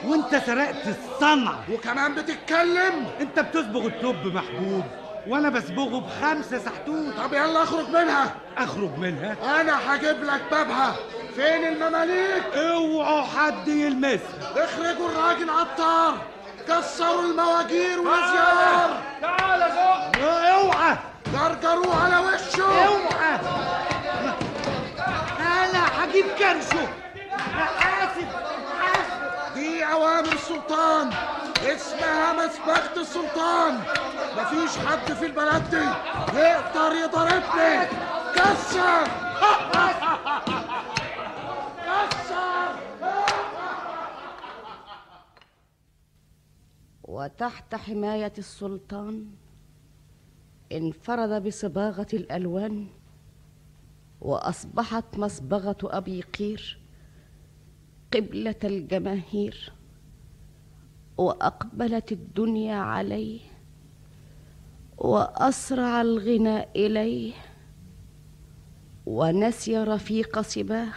[0.05, 1.59] وانت سرقت الصنعة.
[1.71, 3.07] وكمان بتتكلم.
[3.21, 4.83] انت بتصبغ التوب محبوب
[5.27, 7.15] وأنا بصبغه بخمسة سحتوت.
[7.17, 8.35] طب يلا اخرج منها.
[8.57, 10.95] اخرج منها؟ أنا هجيب لك بابها.
[11.35, 16.17] فين المماليك؟ اوعوا حد يلمسها اخرجوا الراجل عطار.
[16.67, 20.97] كسروا المواجير والازيار تعال فوق اوعى.
[21.33, 22.87] جرجروا على وشه.
[22.87, 23.39] اوعى.
[25.39, 26.87] أنا هجيب كرشه.
[27.79, 28.27] آسف.
[29.83, 31.09] اوامر السلطان.
[31.57, 33.79] اسمها مسبكة السلطان.
[34.37, 35.85] مفيش حد في البلد دي
[36.39, 37.87] يقدر يضربني.
[38.35, 39.03] كسر.
[41.85, 42.75] كسر.
[47.03, 49.25] وتحت حماية السلطان
[50.71, 52.87] انفرد بصباغة الألوان
[54.21, 56.80] وأصبحت مصبغة أبي قير
[58.13, 59.73] قبلة الجماهير
[61.17, 63.39] وأقبلت الدنيا عليه
[64.97, 67.33] وأسرع الغنى إليه
[69.05, 70.93] ونسي رفيق سباه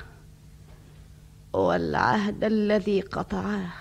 [1.52, 3.72] والعهد الذي قطعاه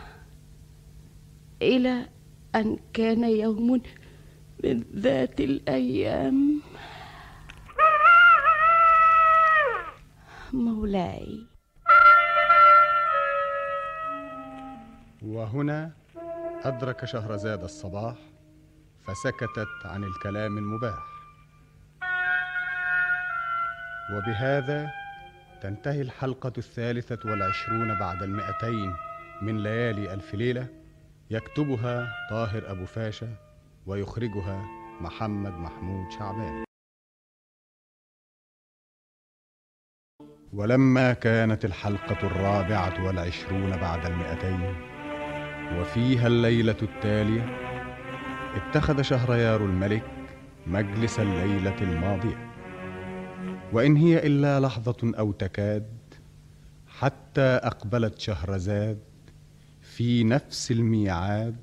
[1.61, 2.09] إلى
[2.55, 3.81] أن كان يوم
[4.63, 6.61] من ذات الأيام.
[10.53, 11.52] مولاي.
[15.23, 15.91] وهنا
[16.63, 18.15] أدرك شهرزاد الصباح
[19.03, 21.03] فسكتت عن الكلام المباح.
[24.15, 24.91] وبهذا
[25.61, 28.95] تنتهي الحلقة الثالثة والعشرون بعد المئتين
[29.41, 30.67] من ليالي ألف ليلة
[31.29, 33.35] يكتبها طاهر أبو فاشا
[33.85, 34.65] ويخرجها
[35.01, 36.63] محمد محمود شعبان.
[40.53, 44.92] ولما كانت الحلقة الرابعة والعشرون بعد المئتين
[45.79, 47.57] وفيها الليلة التالية
[48.55, 50.03] اتخذ شهريار الملك
[50.67, 52.51] مجلس الليلة الماضية.
[53.73, 55.87] وإن هي إلا لحظة أو تكاد
[56.87, 58.99] حتى أقبلت شهرزاد
[59.81, 61.55] في نفس الميعاد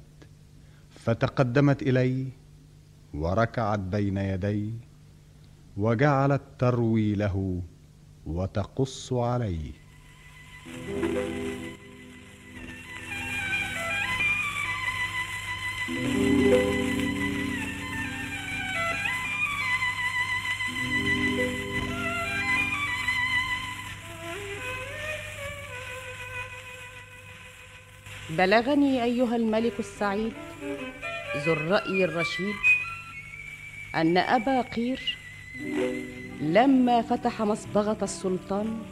[0.90, 2.26] فتقدمت إليه
[3.14, 4.72] وركعت بين يديه
[5.76, 7.62] وجعلت تروي له
[8.26, 9.72] وتقص عليه.
[28.30, 30.32] بلغني أيها الملك السعيد
[31.36, 32.54] ذو الرأي الرشيد
[33.94, 35.16] أن أبا قير
[36.40, 38.82] لما فتح مصبغة السلطان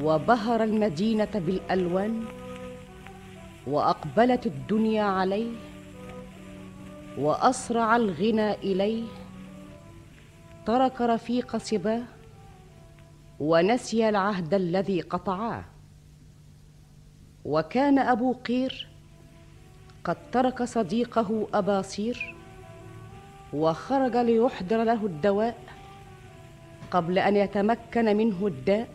[0.00, 2.24] وبهر المدينة بالألوان
[3.68, 5.52] وأقبلت الدنيا عليه
[7.18, 9.04] وأسرع الغنى إليه
[10.66, 12.02] ترك رفيق سباه
[13.40, 15.64] ونسي العهد الذي قطعاه.
[17.44, 18.88] وكان أبو قير
[20.04, 22.34] قد ترك صديقه اباصير
[23.52, 25.58] وخرج ليحضر له الدواء
[26.90, 28.88] قبل أن يتمكن منه الداء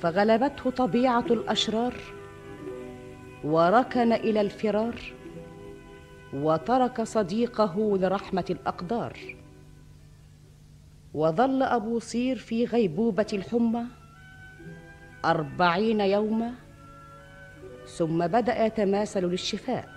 [0.00, 1.94] فغلبته طبيعة الأشرار
[3.44, 5.00] وركن إلى الفرار
[6.34, 9.36] وترك صديقه لرحمة الأقدار.
[11.14, 13.84] وظل أبو صير في غيبوبة الحمى
[15.24, 16.52] أربعين يوما
[17.86, 19.88] ثم بدأ يتماثل للشفاء.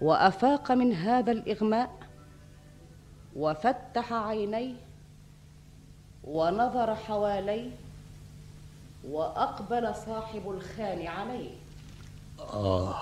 [0.00, 1.98] وأفاق من هذا الإغماء
[3.36, 4.74] وفتح عينيه
[6.24, 7.70] ونظر حواليه
[9.04, 11.50] وأقبل صاحب الخان عليه.
[12.38, 12.94] آه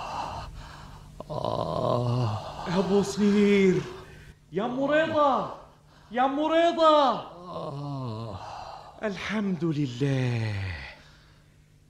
[1.30, 2.68] آه.
[2.68, 3.82] يا أبو صير
[4.52, 5.60] يا رضا
[6.10, 7.12] يا رضا.
[7.12, 8.38] آه.
[9.02, 10.54] الحمد لله.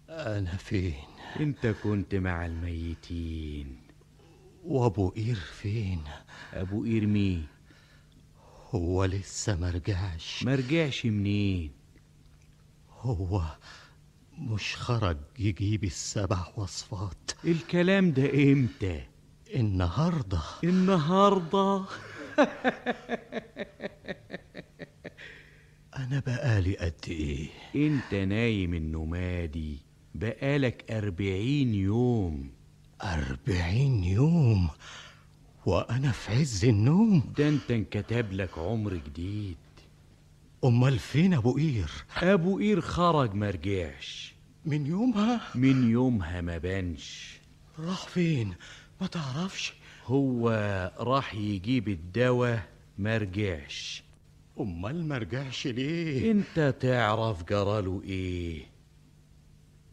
[0.09, 0.95] أنا فين؟
[1.41, 3.81] انت كنت مع الميتين.
[4.65, 6.05] وأبو قير فين؟
[6.55, 7.47] أبو قير مين؟
[8.75, 10.43] هو لسه مرجعش.
[10.43, 11.73] مرجعش منين؟
[13.01, 13.43] هو
[14.39, 17.30] مش خرج يجيب السبع وصفات.
[17.45, 19.03] الكلام ده إمتى؟
[19.55, 20.41] النهارده.
[20.64, 21.84] النهارده؟
[25.97, 29.78] أنا بقالي قد إيه؟ إنت نايم النومادي
[30.14, 32.51] بقالك أربعين يوم.
[33.03, 34.68] أربعين يوم؟
[35.66, 39.57] وأنا في عز النوم؟ ده أنت انكتب لك عمر جديد.
[40.67, 41.91] أمال فين أبو قير
[42.23, 44.35] أبو قير خرج مرجعش.
[44.64, 47.39] من يومها؟ من يومها ما بانش.
[47.79, 48.55] راح فين؟
[49.01, 49.75] ما تعرفش؟
[50.07, 50.51] هو
[50.99, 54.03] راح يجيب الدواء مرجعش.
[54.61, 58.64] أمال مرجعش ليه؟ أنت تعرف جراله إيه؟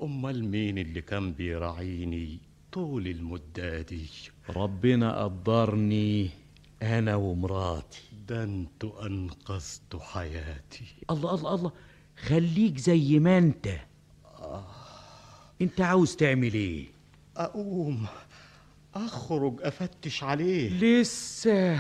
[0.02, 2.40] أمال مين اللي كان بيراعيني
[2.72, 4.06] طول المدة دي.
[4.50, 6.30] ربنا قدرني
[6.82, 8.02] أنا ومراتي.
[8.28, 10.86] ده أنتوا أنقذتوا حياتي.
[11.10, 11.72] الله الله الله.
[12.18, 13.68] خليك زي ما أنت.
[15.62, 16.86] أنت عاوز تعمل إيه؟
[17.38, 18.06] أقوم.
[18.96, 20.70] أخرج أفتش عليه.
[20.70, 21.80] لسه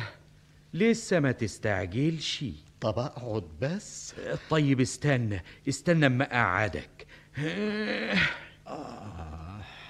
[0.73, 2.45] لسه ما تستعجلش.
[2.81, 4.15] طب أقعد بس.
[4.49, 7.07] طيب استنى استنى أما أقعدك.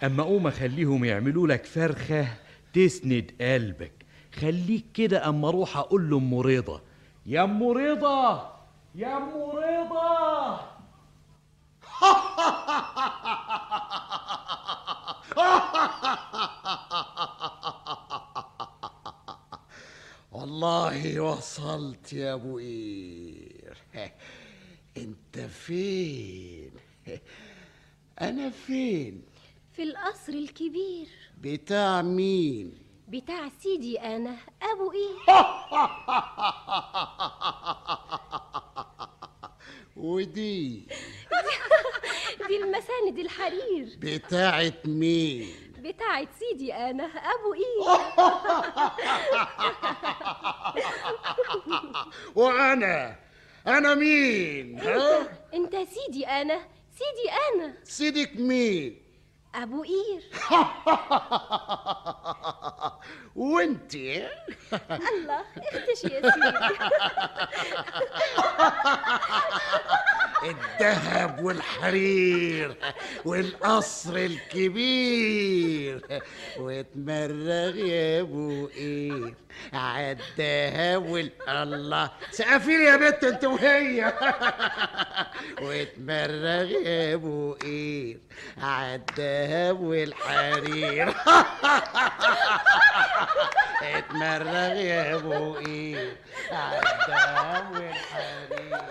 [0.03, 2.27] أما أقوم أخليهم يعملوا لك فرخة
[2.73, 4.02] تسند قلبك.
[4.39, 6.81] خليك كده أما أروح أقول لأم رضا
[7.25, 8.53] يا أم رضا
[8.95, 10.59] يا أم رضا.
[20.31, 23.77] والله وصلت يا أبو قير.
[24.97, 26.71] أنت فين؟
[28.21, 29.21] أنا فين؟
[29.73, 31.07] في القصر الكبير.
[31.41, 32.73] بتاع مين؟
[33.13, 35.15] بتاع سيدي أنا أبو إيه؟
[39.97, 40.87] ودي.
[42.47, 43.97] دي المساند الحرير.
[43.99, 45.47] بتاعت مين؟
[45.79, 47.83] بتاعت سيدي أنا أبو إيه؟
[52.43, 53.15] وأنا؟
[53.67, 56.59] أنا مين؟ ها؟ أنت سيدي أنا
[56.91, 57.73] سيدي أنا.
[57.83, 59.02] سيدك مين؟
[59.55, 60.21] أبو قير
[63.35, 66.77] وانت؟ الله اختش يا سيدي.
[70.43, 72.75] الذهب والحرير
[73.25, 76.21] والقصر الكبير
[76.59, 79.33] واتمرغ يا أبو قير
[79.73, 82.11] عالذهب وال الله.
[82.31, 84.03] سقفير يا بنت أنت وهي.
[85.63, 88.19] واتمرغ يا أبو قير
[88.57, 89.03] عالذهب
[89.81, 91.13] والحرير.
[93.81, 96.15] اتمرغ يا ابو قير
[96.51, 98.83] عالذهب والحرير.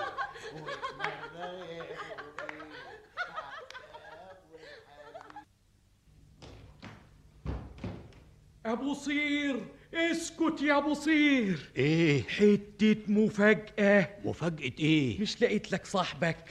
[8.66, 11.70] أبو صير اسكت يا أبو صير.
[11.76, 14.09] إيه؟ حتة مفاجأة.
[14.24, 16.44] مفاجأة إيه؟ مش لقيت لك صاحبك.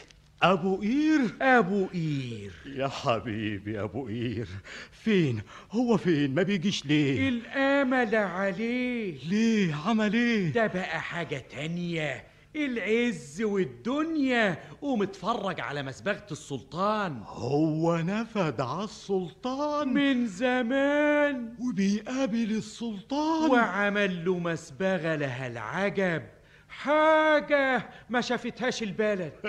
[0.44, 4.48] أبو قير أبو قير يا حبيبي أبو قير
[4.92, 5.42] فين؟
[5.72, 9.18] هو فين؟ ما بيجيش ليه؟ الامل عليه.
[9.30, 12.24] ليه؟ عمل إيه؟ ده بقى حاجة تانية.
[12.56, 17.22] العز والدنيا قوم اتفرج على مسبغة السلطان.
[17.26, 19.94] هو نفد على السلطان.
[19.94, 21.54] من زمان.
[21.60, 23.52] وبيقابل السلطان.
[23.52, 26.24] وعمل له مسبغة لها العجب.
[26.72, 29.34] حاجة ما شافتهاش البلد.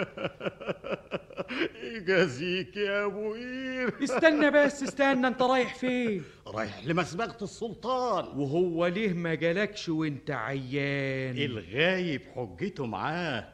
[1.96, 8.24] يجازيك يا أبو قير استنى بس استنى أنت رايح فين؟ رايح لمسبغة السلطان.
[8.24, 13.48] وهو ليه ما جالكش وأنت عيان؟ الغايب حجته معاه.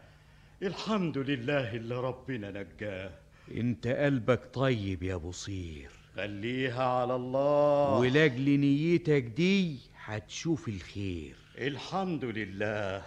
[0.63, 3.11] الحمد لله اللي ربنا نجاه.
[3.55, 5.91] أنت قلبك طيب يا أبو صير.
[6.17, 7.99] خليها على الله.
[7.99, 11.37] ولأجل نيتك دي هتشوف الخير.
[11.59, 13.03] الحمد لله.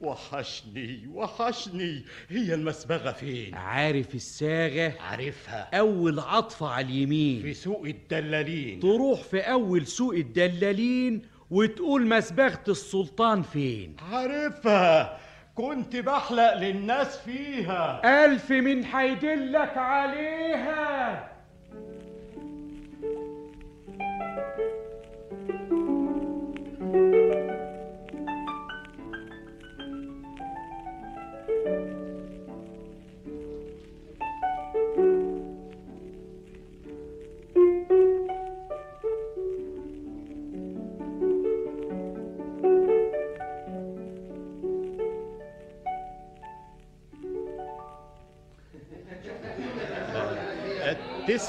[0.00, 2.04] وحشني وحشني.
[2.28, 5.78] هي المسبغة فين؟ عارف الساغة؟ عارفها.
[5.78, 7.42] أول عطفة على اليمين.
[7.42, 8.80] في سوق الدلالين.
[8.80, 13.96] تروح في أول سوق الدلالين وتقول مسبغة السلطان فين.
[14.12, 15.18] عارفها.
[15.54, 18.02] كنت بحلق للناس فيها.
[18.24, 21.35] ألف من هيدلك عليها.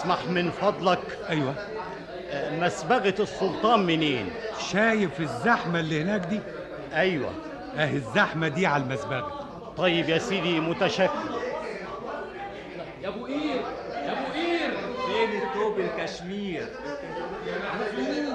[0.08, 1.00] تسمح من فضلك.
[1.30, 1.54] أيوه.
[2.52, 4.32] مسبغة السلطان منين؟
[4.72, 6.40] شايف الزحمة اللي هناك دي؟
[6.94, 7.30] أيوه.
[7.78, 9.48] أهي الزحمة دي على المسبغة.
[9.78, 11.10] طيب يا سيدي متشكر.
[13.02, 13.62] يا أبو قير
[13.92, 14.78] يا أبو قير.
[15.08, 16.68] فين التوب الكشمير؟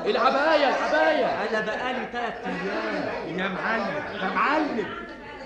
[0.07, 3.39] العبايه العبايه أنا بقالي تلات أيام.
[3.39, 4.87] يا معلم يا معلم.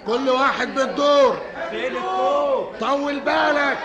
[0.07, 1.41] كل واحد بالدور.
[1.71, 3.79] فين التوب؟ طول بالك.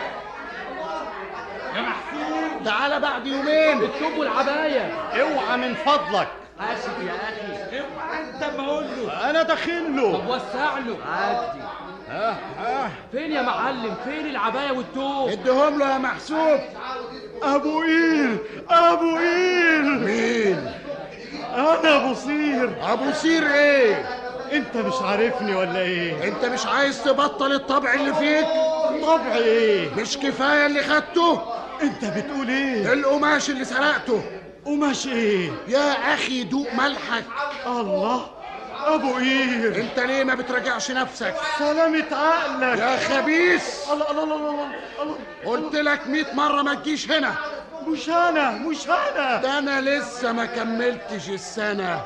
[2.65, 3.81] تعالى بعد يومين.
[3.83, 6.27] التوب والعبايه اوعى من فضلك.
[6.59, 7.79] آسف يا أخي.
[7.79, 8.19] اوعى.
[8.19, 9.29] أنت ما أقول له.
[9.29, 10.17] أنا داخل له.
[10.17, 10.97] طب وسع له.
[11.11, 11.61] عدي
[12.11, 12.89] آه آه.
[13.11, 16.59] فين يا معلم؟ فين العباية والتوب اديهم له يا محسوب.
[17.43, 18.37] أبو قير
[18.69, 20.71] أبو قير مين؟
[21.55, 22.69] أنا أبو صير.
[22.93, 24.05] أبو صير إيه؟
[24.53, 28.45] أنت مش عارفني ولا إيه؟ أنت مش عايز تبطل الطبع اللي فيك؟
[29.03, 31.41] طبع إيه مش كفاية اللي خدته؟
[31.83, 34.23] انت بتقول إيه؟ القماش اللي سرقته.
[34.65, 37.23] قماش إيه؟ يا أخي دوق ملحك.
[37.65, 38.27] الله.
[38.85, 39.75] ابو قير.
[39.81, 42.79] انت ليه ما بتراجعش نفسك؟ سلامة عقلك.
[42.79, 43.91] يا خبيث.
[43.91, 44.71] الله الله الله الله
[45.01, 45.17] الله.
[45.45, 47.35] قلت لك 100 مرة ما تجيش هنا.
[47.87, 49.41] مش أنا مش أنا.
[49.41, 52.01] ده أنا لسه ما كملتش السنة.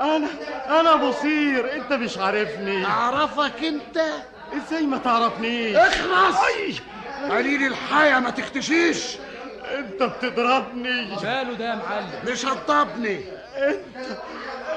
[0.00, 0.28] أنا
[0.68, 2.86] أنا أبو صير أنت مش عارفني.
[2.86, 4.04] أعرفك أنت.
[4.56, 6.36] إزاي ما تعرفنيش؟ اخلص.
[7.30, 9.16] قليل الحياة ما تختشيش
[9.78, 11.16] انت بتضربني.
[11.22, 13.20] ماله ده يا معلم؟ مش هتضربني
[13.56, 14.18] انت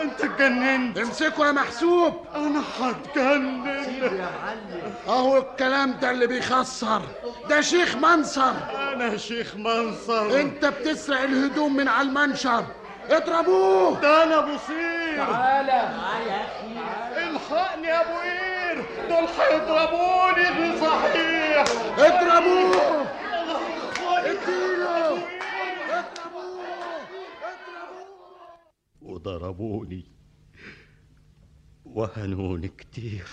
[0.01, 0.97] انت اتجننت.
[0.97, 2.25] امسكه يا محسوب.
[2.35, 3.67] أنا هتجنن.
[4.01, 4.93] يا معلم.
[5.07, 7.01] اهو الكلام ده اللي بيخسر.
[7.49, 8.53] ده شيخ منصر.
[8.93, 10.39] أنا شيخ منصر.
[10.39, 12.65] انت بتسرق الهدوم من على المنشر.
[13.09, 13.99] اضربوه.
[13.99, 15.71] ده أنا ابو صير تعالى.
[16.27, 18.85] يا أخي الحقني يا ابو قير.
[19.09, 21.38] دول هيضربوني صحيح.
[21.97, 23.07] اضربوه
[24.25, 25.27] اديله
[29.01, 30.05] وضربوني
[31.85, 33.27] وهنوني كتير.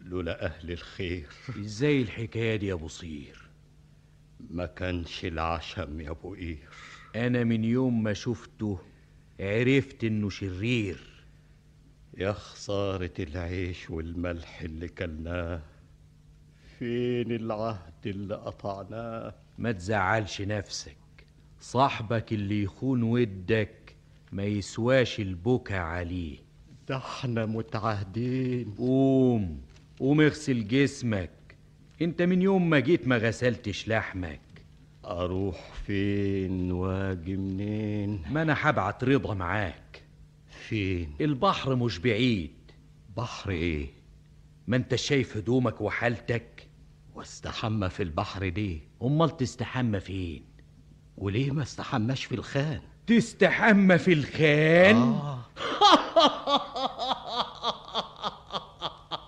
[0.00, 1.28] لولا أهل الخير.
[1.58, 3.48] إزاي الحكاية دي يا أبو صير
[4.50, 6.68] ما كانش العشم يا أبو قير.
[7.16, 8.78] أنا من يوم ما شفته
[9.40, 11.24] عرفت إنه شرير.
[12.16, 15.73] يا خسارة العيش والملح اللي كلناه.
[16.84, 20.96] فين العهد اللي قطعناه؟ ما تزعلش نفسك.
[21.60, 23.96] صاحبك اللي يخون ودك
[24.32, 26.38] ما يسواش البكا عليه.
[26.88, 28.74] ده إحنا متعهدين.
[28.78, 29.60] قوم
[30.00, 31.30] قوم اغسل جسمك.
[32.02, 34.40] انت من يوم ما جيت ما غسلتش لحمك.
[35.04, 40.02] أروح فين واجي منين؟ ما أنا هبعت رضا معاك.
[40.68, 42.52] فين؟ البحر مش بعيد.
[43.16, 43.86] بحر إيه؟
[44.66, 46.53] ما انت شايف هدومك وحالتك؟
[47.14, 50.44] واستحمى في البحر ليه؟ أمال تستحمى فين؟
[51.16, 55.40] وليه ما استحماش في الخان؟ تستحمى في الخان؟ آه.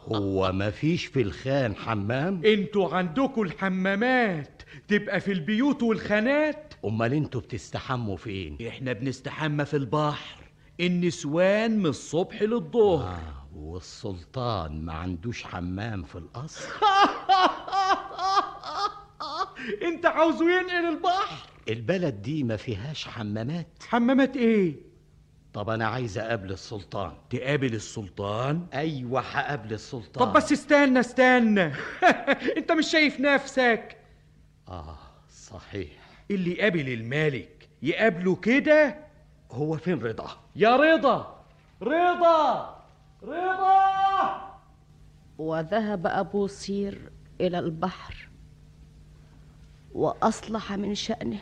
[0.13, 7.41] هو ما فيش في الخان حمام؟ أنتوا عندكوا الحمامات تبقى في البيوت والخانات؟ أمال أنتوا
[7.41, 10.37] بتستحموا فين؟ إحنا بنستحمى في البحر
[10.81, 13.15] النسوان من الصبح للظهر.
[13.15, 13.46] آه.
[13.57, 16.69] والسلطان ما عندوش حمام في القصر.
[19.89, 23.67] انت عاوزه ينقل البحر؟ البلد دي ما فيهاش حمامات.
[23.89, 24.75] حمامات إيه؟
[25.53, 27.13] طب أنا عايز اقابل السلطان.
[27.31, 30.27] تقابل السلطان؟ أيوه هقابل السلطان.
[30.27, 31.73] طب بس استنى استنى.
[32.59, 33.97] انت مش شايف نفسك؟
[34.69, 34.99] آه
[35.31, 35.91] صحيح.
[36.31, 38.99] اللي يقابل الملك يقابله كده؟
[39.51, 41.45] هو فين رضا؟ يا رضا!
[41.83, 42.76] رضا!
[43.23, 44.51] رضا!
[45.39, 47.11] وذهب أبو صير
[47.41, 48.29] إلى البحر
[49.95, 51.41] وأصلح من شأنه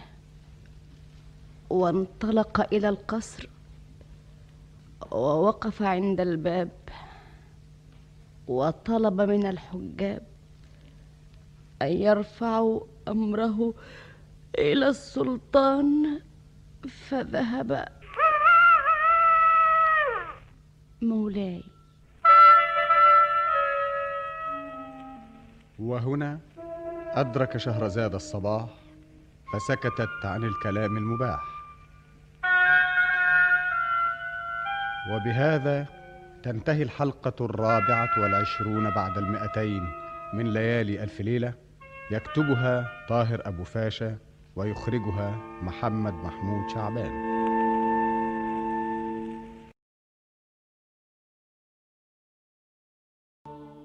[1.70, 3.48] وانطلق إلى القصر
[5.10, 6.70] ووقف عند الباب
[8.48, 10.22] وطلب من الحجاب
[11.82, 13.74] أن يرفعوا أمره
[14.58, 16.20] إلى السلطان
[16.88, 17.88] فذهب
[21.08, 21.62] مولاي.
[25.78, 26.38] وهنا
[27.12, 28.66] أدرك شهرزاد الصباح
[29.52, 31.40] فسكتت عن الكلام المباح.
[35.10, 35.86] وبهذا
[36.42, 39.88] تنتهي الحلقة الرابعة والعشرون بعد المئتين
[40.34, 41.54] من ليالي ألف ليلة
[42.10, 44.18] يكتبها طاهر أبو فاشا
[44.56, 45.30] ويخرجها
[45.62, 47.53] محمد محمود شعبان.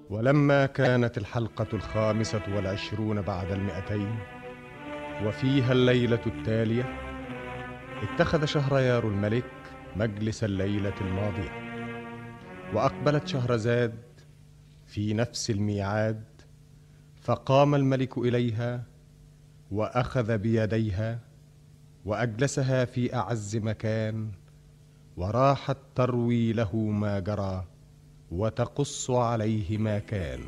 [0.10, 4.19] ولما كانت الحلقة الخامسة والعشرون بعد المئتين
[5.26, 6.84] وفيها الليلة التالية
[8.03, 9.52] اتخذ شهريار الملك
[9.95, 11.52] مجلس الليلة الماضية
[12.73, 13.94] وأقبلت شهرزاد
[14.88, 16.23] في نفس الميعاد
[17.22, 18.84] فقام الملك إليها
[19.72, 21.19] وأخذ بيديها
[22.06, 24.31] وأجلسها في أعز مكان
[25.18, 27.65] وراحت تروي له ما جرى.
[28.32, 30.40] وتقص عليه ما كان.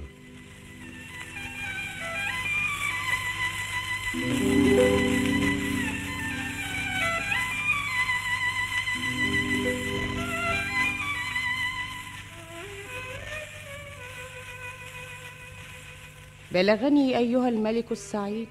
[16.52, 18.48] بلغني أيها الملك السعيد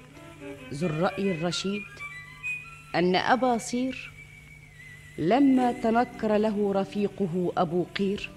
[0.73, 1.81] ذو الرأي الرشيد
[2.95, 4.11] أن أبا صير
[5.17, 8.29] لما تنكر له رفيقه أبو قير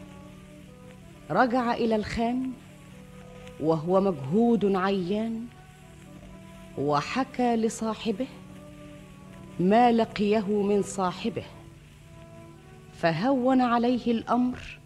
[1.30, 2.50] رجع إلى الخان
[3.60, 5.46] وهو مجهود عيان
[6.78, 8.26] وحكى لصاحبه
[9.60, 11.44] ما لقيه من صاحبه
[12.92, 14.78] فهون عليه الأمر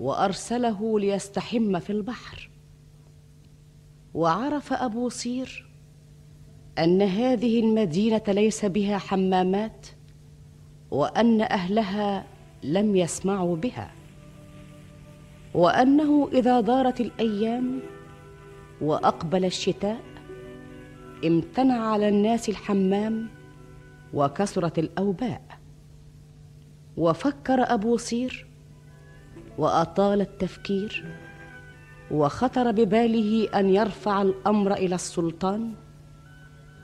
[0.00, 2.50] وأرسله ليستحم في البحر.
[4.14, 5.66] وعرف أبو صير
[6.78, 9.86] أن هذه المدينة ليس بها حمامات
[10.90, 12.26] وأن أهلها
[12.62, 13.90] لم يسمعوا بها.
[15.54, 17.80] وأنه إذا دارت الأيام
[18.80, 20.00] وأقبل الشتاء
[21.24, 23.28] امتنع على الناس الحمام
[24.14, 25.42] وكثرت الأوباء.
[26.96, 28.46] وفكر أبو صير
[29.58, 31.04] وأطال التفكير
[32.10, 35.72] وخطر بباله أن يرفع الأمر إلى السلطان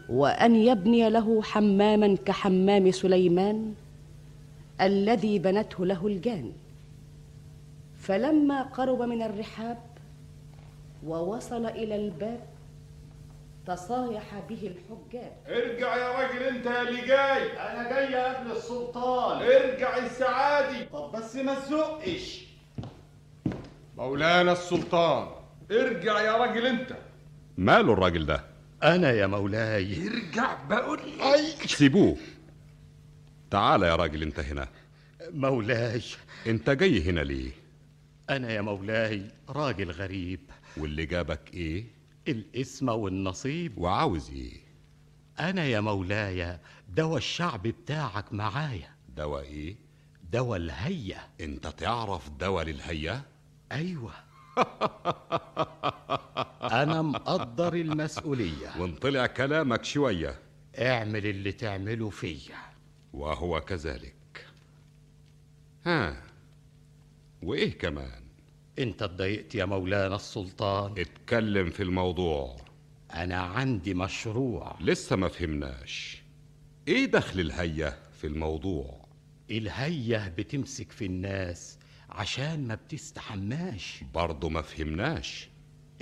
[0.09, 3.75] وأن يبني له حماما كحمام سليمان
[4.81, 6.53] الذي بنته له الجان.
[8.07, 9.79] فلما قرب من الرحاب
[11.05, 12.47] ووصل إلى الباب
[13.67, 15.33] تصايح به الحجاج.
[15.49, 19.43] ارجع يا راجل انت يا اللي جاي أنا جاي يا ابن السلطان.
[19.43, 22.47] ارجع السعادي طب بس ما تزقش.
[23.97, 25.29] مولانا السلطان
[25.71, 26.97] ارجع يا راجل انت.
[27.59, 28.45] ماله الراجل ده؟
[28.83, 30.09] أنا يا مولاي.
[30.09, 31.67] ارجع بقول لك.
[31.67, 32.17] سيبوه.
[33.51, 34.69] تعال يا راجل انت هنا.
[35.31, 36.03] مولاي.
[36.47, 37.66] انت جاي هنا ليه؟
[38.31, 40.41] أنا يا مولاي راجل غريب.
[40.77, 41.85] واللي جابك إيه؟
[42.29, 43.79] الاسم والنصيب.
[43.79, 44.61] وعاوز إيه؟
[45.41, 46.59] أنا يا مولاي
[46.89, 48.91] دوا الشعب بتاعك معايا.
[49.17, 49.77] دواء إيه؟
[50.33, 53.23] دوا الهية أنت تعرف دواء للهية
[53.73, 54.13] أيوة.
[56.83, 58.71] أنا مقدر المسؤولية.
[58.79, 60.39] وان طلع كلامك شوية.
[60.79, 62.57] اعمل اللي تعمله فيا.
[63.13, 64.47] وهو كذلك.
[65.85, 66.26] ها.
[67.43, 68.23] وإيه كمان؟
[68.79, 70.95] انت اتضايقت يا مولانا السلطان.
[70.99, 72.57] اتكلم في الموضوع.
[73.15, 74.77] أنا عندي مشروع.
[74.81, 76.23] لسه ما فهمناش.
[76.89, 79.07] إيه دخل الهية في الموضوع؟
[79.51, 81.79] الهية بتمسك في الناس
[82.11, 84.05] عشان ما بتستحماش.
[84.15, 85.49] برضه ما فهمناش.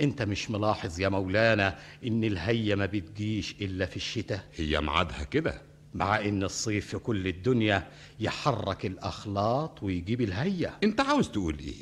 [0.01, 5.61] انت مش ملاحظ يا مولانا إن الهية ما بتجيش إلا في الشتاء؟ هي معادها كده.
[5.95, 7.87] مع إن الصيف في كل الدنيا
[8.19, 11.73] يحرك الأخلاط ويجيب الهية أنت عاوز تقول إيه؟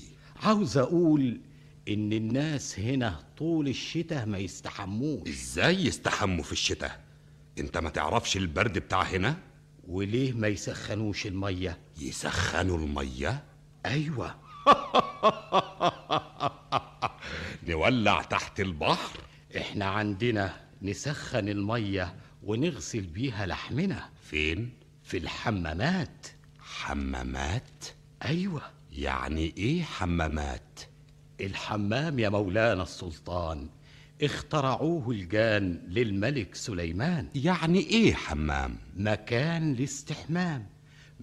[0.43, 1.41] عاوز أقول
[1.89, 5.27] إن الناس هنا طول الشتاء ما يستحموش.
[5.27, 6.99] إزاي يستحموا في الشتاء؟
[7.59, 9.37] أنت ما تعرفش البرد بتاع هنا؟
[9.87, 13.43] وليه ما يسخنوش المية؟ يسخنوا المية؟
[13.85, 14.35] أيوه.
[17.67, 19.19] نولع تحت البحر؟
[19.57, 24.09] إحنا عندنا نسخن المية ونغسل بيها لحمنا.
[24.21, 26.27] فين؟ في الحمامات.
[26.59, 27.85] حمامات؟
[28.25, 28.61] أيوه.
[28.91, 30.79] يعني إيه حمامات؟
[31.41, 33.69] الحمام يا مولانا السلطان
[34.21, 37.27] اخترعوه الجان للملك سليمان.
[37.35, 40.72] يعني إيه حمام؟ مكان لاستحمام.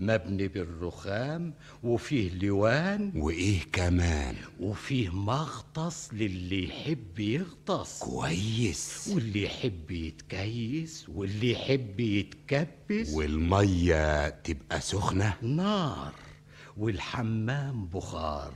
[0.00, 7.98] مبني بالرخام وفيه لوان وإيه كمان؟ وفيه مغطس للي يحب يغطس.
[7.98, 9.10] كويس.
[9.14, 13.14] واللي يحب يتكيس واللي يحب يتكبس.
[13.14, 16.12] والمية تبقى سخنة؟ نار.
[16.76, 18.52] والحمام بخار.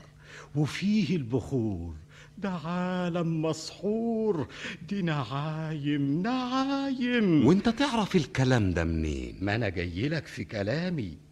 [0.55, 1.95] وفيه البخور.
[2.39, 4.49] ده عالم مسحور.
[4.89, 7.47] دي نعايم نعايم.
[7.47, 11.24] وانت تعرف الكلام ده منين؟ ما أنا جاي لك في كلامي.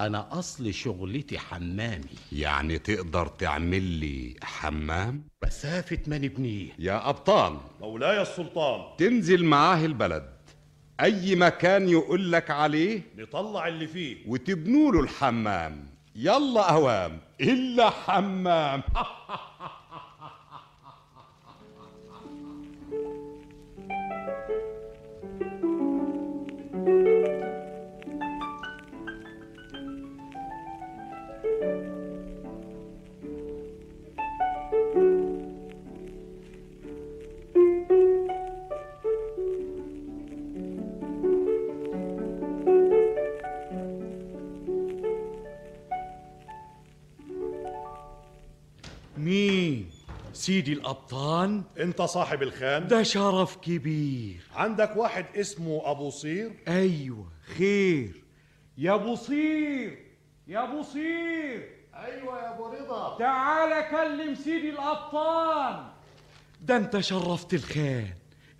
[0.00, 2.04] أنا أصل شغلتي حمامي.
[2.32, 7.56] يعني تقدر تعمل لي حمام؟ مسافة ما نبنيه يا أبطال.
[7.80, 8.96] مولاي السلطان.
[8.98, 10.30] تنزل معاه البلد.
[11.00, 14.16] أي مكان يقول لك عليه؟ نطلع اللي فيه.
[14.26, 15.86] وتبنوا له الحمام.
[16.16, 17.20] يلا أوام.
[17.40, 18.82] إلا حمام.
[50.32, 52.86] سيدي الأبطال انت صاحب الخان.
[52.88, 54.40] ده شرف كبير.
[54.54, 56.52] عندك واحد اسمه أبو صير.
[56.68, 57.26] أيوة
[57.58, 58.22] خير.
[58.78, 59.98] يا بصير
[60.48, 63.18] يا بصير أيوه يا أبو رضا.
[63.18, 65.84] تعال كلم سيدي الأبطال
[66.60, 68.08] ده انت شرفت الخان.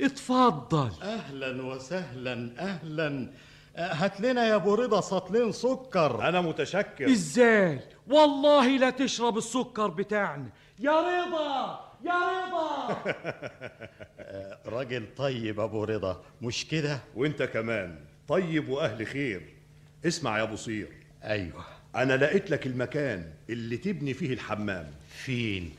[0.01, 0.91] اتفضل.
[1.03, 3.33] أهلا وسهلا أهلا.
[3.77, 6.29] آه، هات لنا يا أبو رضا سطلين سكر.
[6.29, 7.07] أنا متشكر.
[7.11, 10.51] إزاي؟ والله لا تشرب السكر بتاعنا.
[10.79, 13.03] يا رضا يا رضا.
[14.77, 16.23] راجل طيب أبو رضا.
[16.43, 17.99] مش كده؟ وأنت كمان.
[18.29, 19.43] طيب وأهل خير.
[20.07, 20.89] اسمع يا أبو صير.
[21.25, 21.65] أيوه.
[21.97, 24.87] أنا لقيت لك المكان اللي تبني فيه الحمام.
[25.09, 25.73] فين؟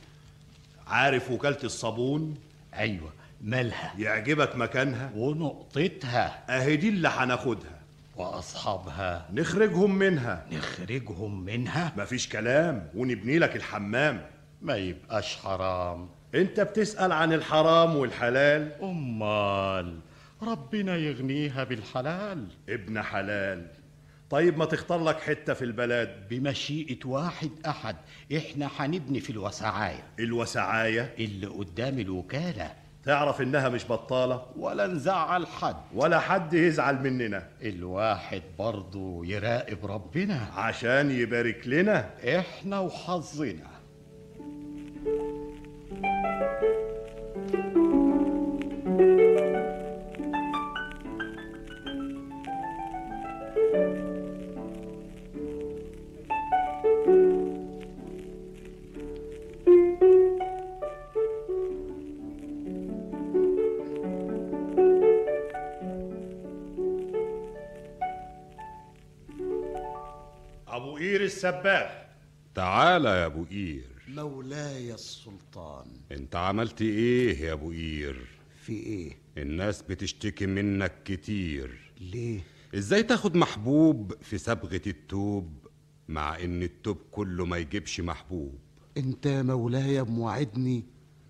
[0.86, 2.34] عارف وكالة الصابون؟
[2.74, 3.12] أيوه.
[3.40, 6.44] مالها؟ يعجبك مكانها؟ ونقطتها.
[6.50, 7.78] أهي دي اللي هناخدها.
[8.16, 9.28] وأصحابها.
[9.32, 10.46] نخرجهم منها.
[10.52, 12.88] نخرجهم منها؟ مفيش كلام.
[12.94, 14.26] ونبني لك الحمام.
[14.62, 16.08] ما يبقاش حرام.
[16.34, 19.98] انت بتسأل عن الحرام والحلال؟ أمال
[20.42, 22.46] ربنا يغنيها بالحلال.
[22.68, 23.66] ابن حلال.
[24.30, 26.10] طيب ما تختار لك حتة في البلد.
[26.30, 27.96] بمشيئة واحد أحد.
[28.36, 30.02] إحنا هنبني في الوسعاية.
[30.18, 32.72] الوسعاية؟ اللي قدام الوكالة.
[33.04, 35.76] تعرف إنها مش بطالة؟ ولا نزعل حد.
[35.94, 37.48] ولا حد يزعل مننا.
[37.62, 40.40] الواحد برضه يراقب ربنا.
[40.56, 42.10] عشان يبارك لنا.
[42.38, 43.77] إحنا وحظنا.
[70.68, 72.06] أبو قير الصباغ.
[72.54, 73.97] تعالى يا أبو قير.
[74.22, 75.86] مولاي السلطان.
[76.12, 78.28] انت عملت إيه يا ابو قير؟
[78.64, 81.92] في إيه؟ الناس بتشتكي منك كتير.
[82.00, 82.40] ليه؟
[82.74, 85.66] إزاي تاخد محبوب في صبغة التوب
[86.08, 88.58] مع ان التوب كله ما يجيبش محبوب؟
[88.96, 90.84] انت يا مولاي موعدني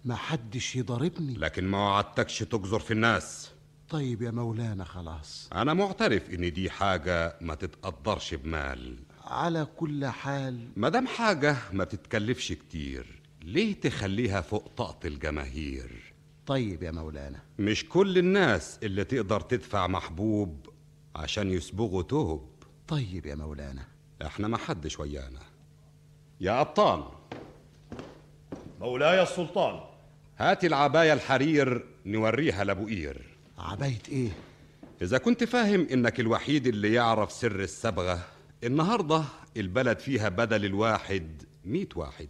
[0.05, 1.35] ما حدش يضربني.
[1.35, 3.51] لكن ما وعدتكش تجزر في الناس.
[3.89, 5.51] طيب يا مولانا خلاص.
[5.53, 8.99] أنا معترف إن دي حاجة ما تتقدرش بمال.
[9.29, 10.69] على كل حال.
[10.77, 13.21] مادام حاجة ما بتتكلفش كتير.
[13.43, 16.13] ليه تخليها فوق طاقة الجماهير؟
[16.47, 17.39] طيب يا مولانا.
[17.59, 20.69] مش كل الناس اللي تقدر تدفع محبوب
[21.17, 22.49] عشان يصبغوا توب.
[22.89, 23.85] طيب يا مولانا.
[24.27, 25.41] إحنا ما حدش ويانا.
[26.41, 27.05] يا أبطال.
[28.81, 29.81] مولاي السلطان.
[30.39, 34.31] هاتي العباية الحرير نوريها لابو قير عباية إيه؟
[35.03, 38.25] إذا كنت فاهم إنك الوحيد اللي يعرف سر الصبغة
[38.65, 39.25] النهاردة
[39.57, 42.29] البلد فيها بدل الواحد ميت واحد.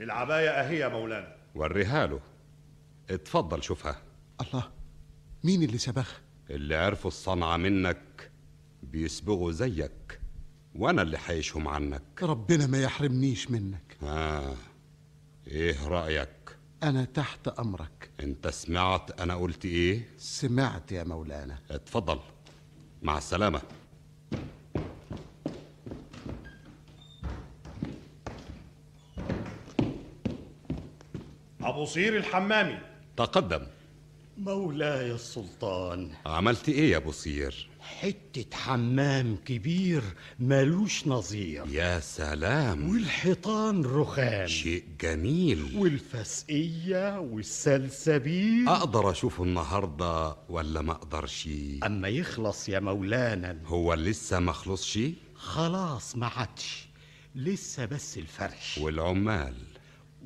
[0.00, 1.36] العباية أهي يا مولانا.
[1.54, 2.20] وريها له
[3.10, 4.02] اتفضل شوفها.
[4.40, 4.70] الله
[5.44, 6.20] مين اللي سبخ؟
[6.50, 8.30] اللي عرفوا الصنعة منك
[8.82, 10.20] بيسبغوا زيك
[10.74, 12.02] وأنا اللي حيشهم عنك.
[12.22, 13.96] ربنا ما يحرمنيش منك.
[14.02, 14.56] آه.
[15.46, 16.28] إيه رأيك؟
[16.82, 18.10] أنا تحت أمرك.
[18.20, 21.58] أنت سمعت أنا قلت إيه؟ سمعت يا مولانا.
[21.70, 22.18] اتفضل.
[23.02, 23.62] مع السلامة.
[31.68, 32.78] أبو صير الحمامي.
[33.16, 33.66] تقدم.
[34.38, 36.10] مولاي السلطان.
[36.26, 40.02] عملت إيه يا أبو صير؟ حتة حمام كبير
[40.38, 41.64] ملوش نظير.
[41.68, 42.90] يا سلام.
[42.90, 44.46] والحيطان رخام.
[44.46, 45.76] شيء جميل.
[45.76, 48.68] والفسقية والسلسبيل.
[48.68, 51.48] أقدر اشوفه النهارده ولا ما أقدرش؟
[51.86, 53.58] أما يخلص يا مولانا.
[53.66, 54.98] هو لسه ما خلصش؟
[55.34, 56.88] خلاص ما عادش.
[57.34, 58.78] لسه بس الفرش.
[58.78, 59.54] والعمال.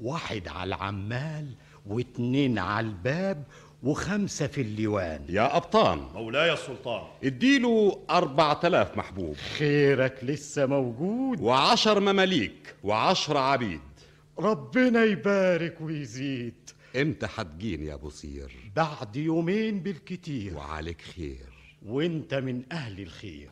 [0.01, 1.55] واحد على العمال
[1.87, 3.45] واتنين على الباب
[3.83, 5.99] وخمسة في الليوان يا أبطال.
[6.15, 7.07] مولاي السلطان.
[7.25, 9.37] اديله أربعة آلاف محبوب.
[9.37, 11.41] خيرك لسه موجود.
[11.41, 13.81] وعشر مماليك وعشر عبيد.
[14.39, 16.71] ربنا يبارك ويزيد.
[16.97, 20.57] إمتى هتجين يا أبو صير؟ بعد يومين بالكتير.
[20.57, 21.53] وعليك خير.
[21.87, 23.51] وإنت من أهل الخير.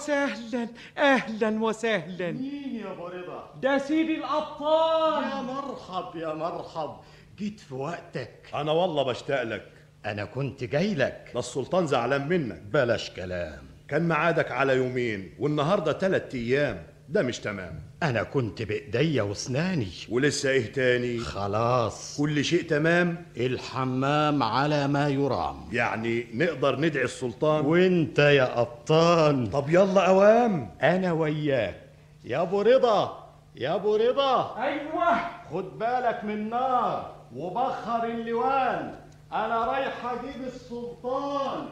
[0.00, 0.68] وسهلا
[0.98, 2.30] أهلا وسهلا.
[2.32, 5.22] مين يا أبو رضا؟ ده سيدي الأبطال.
[5.24, 6.96] يا مرحب يا مرحب.
[7.38, 8.30] جيت في وقتك.
[8.54, 9.66] أنا والله بشتاق لك.
[10.06, 11.30] أنا كنت جاي لك.
[11.34, 12.62] ده السلطان زعلان منك.
[12.62, 13.62] بلاش كلام.
[13.88, 16.86] كان ميعادك على يومين والنهاردة تلات أيام.
[17.10, 17.80] ده مش تمام.
[18.02, 19.88] أنا كنت بايديا وأسناني.
[20.08, 22.16] ولسه إيه تاني؟ خلاص.
[22.18, 25.56] كل شيء تمام؟ الحمام على ما يرام.
[25.72, 29.46] يعني نقدر ندعي السلطان؟ وإنت يا قبطان.
[29.46, 30.70] طب يلا أوام.
[30.82, 31.80] أنا وياك.
[32.24, 33.30] يا أبو رضا.
[33.56, 34.56] يا أبو رضا.
[34.62, 35.18] أيوه.
[35.52, 38.94] خد بالك من نار وبخر اللوان.
[39.32, 41.66] أنا رايح أجيب السلطان.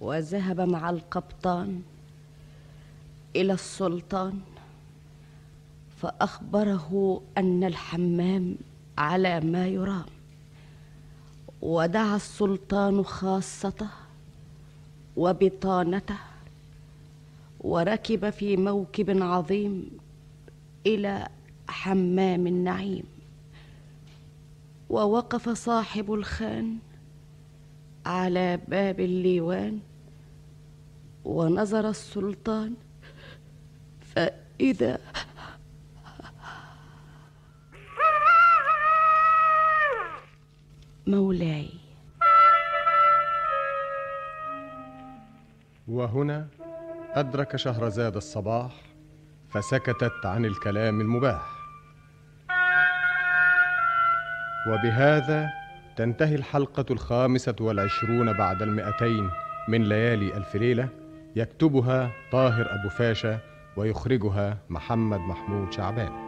[0.00, 1.82] وذهب مع القبطان.
[3.36, 4.40] إلى السلطان
[5.96, 8.56] فأخبره أن الحمام
[8.98, 10.06] على ما يرام.
[11.62, 13.88] ودعا السلطان خاصته
[15.16, 16.18] وبطانته
[17.60, 19.90] وركب في موكب عظيم
[20.86, 21.28] إلى
[21.68, 23.04] حمام النعيم.
[24.90, 26.78] ووقف صاحب الخان
[28.06, 29.80] على باب الليوان
[31.24, 32.74] ونظر السلطان
[34.16, 34.98] فإذا
[41.06, 41.68] مولاي.
[45.88, 46.48] وهنا
[47.14, 48.72] أدرك شهرزاد الصباح
[49.48, 51.42] فسكتت عن الكلام المباح.
[54.68, 55.50] وبهذا
[55.96, 59.30] تنتهي الحلقة الخامسة والعشرون بعد المئتين
[59.68, 60.88] من ليالي ألف ليلة
[61.36, 66.26] يكتبها طاهر أبو فاشا ويخرجها محمد محمود شعبان.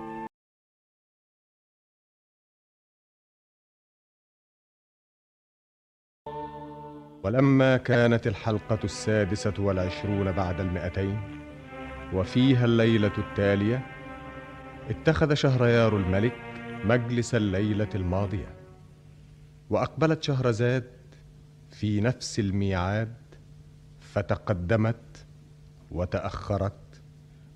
[7.25, 11.21] ولما كانت الحلقة السادسة والعشرون بعد المئتين
[12.13, 13.87] وفيها الليلة التالية
[14.91, 16.37] اتخذ شهريار الملك
[16.85, 18.55] مجلس الليلة الماضية
[19.71, 20.91] وأقبلت شهرزاد
[21.71, 23.15] في نفس الميعاد
[24.01, 25.27] فتقدمت
[25.91, 26.88] وتأخرت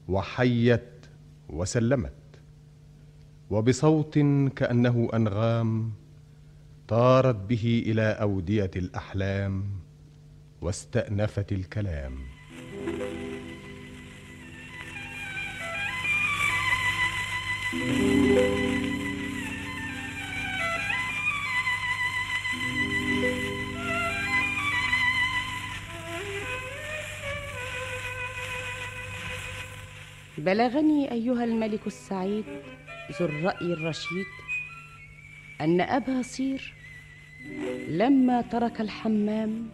[0.08, 1.06] وحيت
[1.48, 2.12] وسلمت
[3.50, 4.18] وبصوت
[4.56, 5.92] كأنه أنغام
[6.88, 9.64] طارت به إلى أودية الأحلام
[10.60, 12.18] واستأنفت الكلام.
[30.46, 32.44] بلغني أيها الملك السعيد
[33.20, 34.26] ذو الرأي الرشيد
[35.60, 36.74] أن أبا صير
[37.88, 39.68] لما ترك الحمام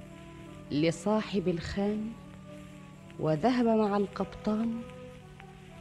[0.71, 2.13] لصاحب الخان
[3.21, 4.81] وذهب مع القبطان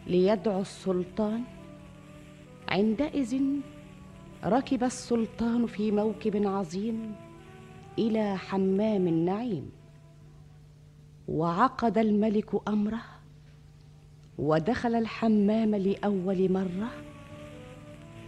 [0.07, 1.43] ليدعو السلطان
[2.69, 3.41] عندئذ
[4.45, 7.15] ركب السلطان في موكب عظيم
[7.99, 9.69] إلى حمام النعيم
[11.27, 13.16] وعقد الملك أمره
[14.37, 16.89] ودخل الحمام لأول مرة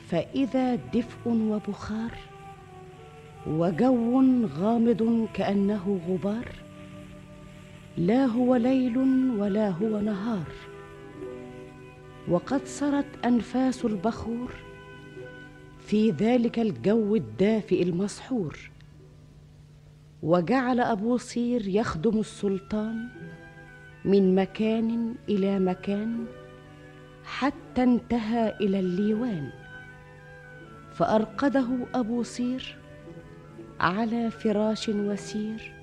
[0.08, 2.12] فإذا دفء وبخار
[3.48, 6.56] وجو غامض كأنه غبار
[7.98, 8.98] لا هو ليل
[9.38, 10.52] ولا هو نهار.
[12.28, 14.54] وقد سرت أنفاس البخور
[15.80, 18.72] في ذلك الجو الدافئ المسحور.
[20.24, 23.08] وجعل أبو صير يخدم السلطان
[24.06, 26.26] من مكان إلى مكان
[27.24, 29.50] حتى انتهى إلى الليوان
[30.92, 32.78] فأرقده أبو صير
[33.80, 35.74] على فراش وسير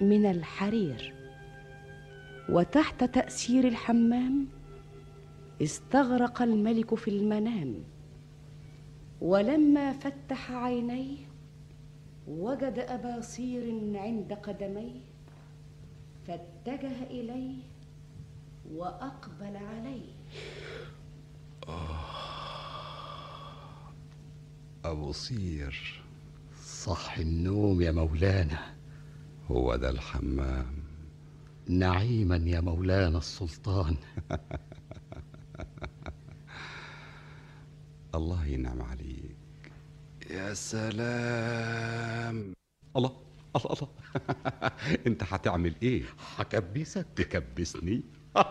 [0.00, 1.14] من الحرير
[2.48, 4.46] وتحت تأثير الحمام
[5.62, 7.74] استغرق الملك في المنام
[9.20, 11.16] ولما فتح عينيه
[12.28, 15.11] وجد أبا صير عند قدميه.
[16.26, 17.62] فاتجه إليه
[18.72, 20.12] وأقبل عليه.
[24.84, 26.02] أبو صير
[26.64, 28.74] صح النوم يا مولانا.
[29.50, 30.82] هو ده الحمام.
[31.68, 33.96] نعيما يا مولانا السلطان.
[38.14, 39.72] الله ينعم عليك.
[40.30, 42.52] يا سلام.
[42.96, 43.31] الله.
[43.56, 43.88] الله الله.
[45.06, 46.02] انت هتعمل إيه؟
[46.36, 48.02] هكبسك؟ تكبسني.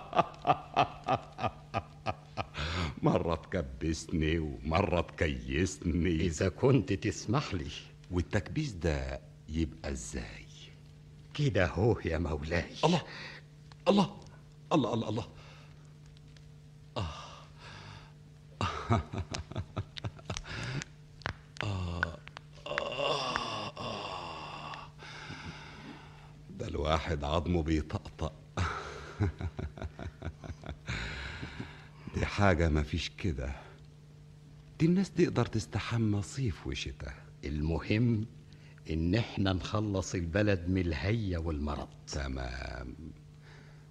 [3.04, 6.16] مرة تكبسني ومرة تكيسني.
[6.16, 7.68] إذا كنت تسمح لي.
[8.12, 10.46] والتكبيس ده يبقى إزاي؟
[11.34, 12.66] كده هو يا مولاي.
[12.86, 13.02] الله
[13.88, 14.10] الله
[14.74, 15.28] الله الله الله.
[16.98, 17.14] آه.
[26.72, 28.34] الواحد عظمه بيطقطق.
[32.16, 33.52] دي حاجة مفيش كده.
[34.80, 37.14] دي الناس تقدر تستحمى صيف وشتاء.
[37.46, 38.26] المهم
[38.90, 41.88] إن إحنا نخلص البلد من الهية والمرض.
[42.08, 42.96] تمام.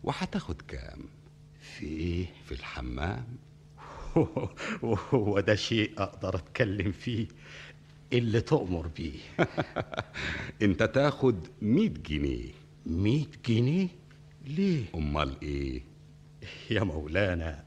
[0.05, 1.05] وهتاخد كام؟
[1.61, 3.24] في إيه؟ في الحمام.
[5.15, 7.28] هو ده شيء أقدر أتكلم فيه
[8.12, 9.19] اللي تؤمر بيه.
[10.62, 12.59] انت تاخد مية جنيه.
[12.86, 13.89] مية جنيه؟
[14.47, 15.82] ليه؟ أمال إيه؟
[16.70, 17.65] يا مولانا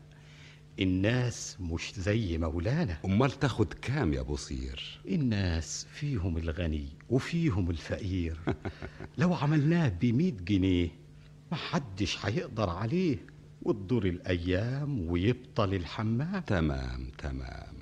[0.80, 2.98] الناس مش زي مولانا.
[3.06, 8.40] أمال تاخد كام يا بصير الناس فيهم الغني وفيهم الفقير.
[9.18, 10.90] لو عملناه بمية جنيه
[11.52, 13.18] محدش هيقدر عليه.
[13.61, 16.41] وتدور الأيام ويبطل الحمام.
[16.41, 17.73] تمام تمام.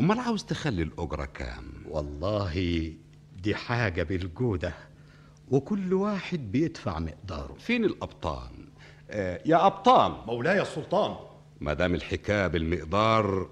[0.00, 2.92] أمال عاوز تخلي الأجرة كام؟ والله
[3.42, 4.74] دي حاجة بالجودة.
[5.48, 7.54] وكل واحد بيدفع مقداره.
[7.58, 8.50] فين الابطال
[9.10, 11.16] آه يا ابطال مولاي السلطان
[11.60, 13.50] ما دام الحكاية بالمقدار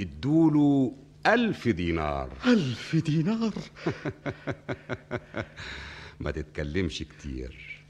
[0.00, 0.94] ادوله
[1.26, 2.32] ألف دينار.
[2.46, 3.52] ألف دينار؟
[6.20, 7.84] ما تتكلمش كتير.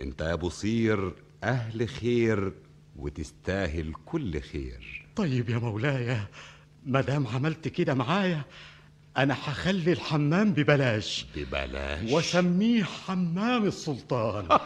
[0.00, 1.12] انت يا بصير
[1.44, 2.52] أهل خير
[2.96, 5.06] وتستاهل كل خير.
[5.16, 6.18] طيب يا مولاي
[6.86, 8.42] ما دام عملت كده معايا
[9.16, 11.26] أنا هخلي الحمام ببلاش.
[11.36, 14.48] ببلاش؟ واسميه حمام السلطان.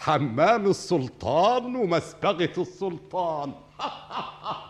[0.00, 3.52] حمام السلطان ومسبغة السلطان.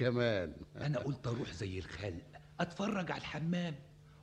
[0.00, 0.52] كمان.
[0.76, 2.22] أنا قلت أروح زي الخلق
[2.60, 3.74] أتفرج على الحمام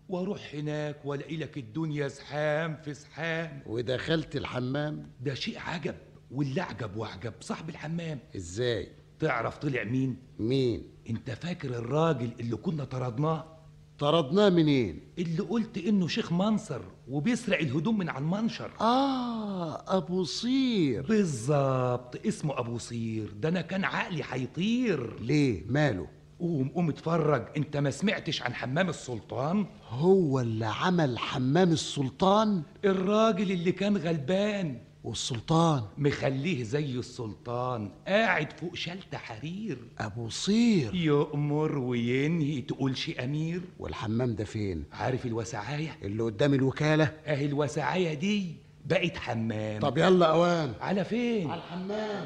[0.10, 3.62] وأروح هناك وألاقي لك الدنيا زحام في زحام.
[3.66, 5.95] ودخلت الحمام؟ ده شيء عجب
[6.32, 8.20] واللي اعجب واعجب صاحب الحمام.
[8.36, 13.57] إزاي؟ تعرف طلع مين؟ مين؟ أنت فاكر الراجل اللي كنا طردناه؟
[13.99, 21.06] طردناه منين؟ اللي قلت إنه شيخ منصر وبيسرق الهدوم من على المنشر آه أبو صير.
[21.07, 23.34] بالظبط اسمه أبو صير.
[23.41, 25.19] ده أنا كان عقلي هيطير.
[25.22, 26.07] ليه؟ ماله؟
[26.40, 27.45] قوم قوم اتفرج.
[27.57, 34.78] أنت ما سمعتش عن حمام السلطان؟ هو اللي عمل حمام السلطان؟ الراجل اللي كان غلبان.
[35.08, 35.84] والسلطان.
[35.98, 39.78] مخليه زي السلطان قاعد فوق شلتة حرير.
[40.00, 40.96] أبو صير.
[40.96, 43.62] يؤمر وينهي تقولش أمير.
[43.80, 47.14] والحمام ده فين؟ عارف الوسعاية اللي قدام الوكالة.
[47.28, 48.56] أهي الوسعاية دي
[48.86, 49.80] بقت حمام.
[49.82, 50.74] طب يلا أوان.
[50.82, 52.26] على فين؟ على الحمام.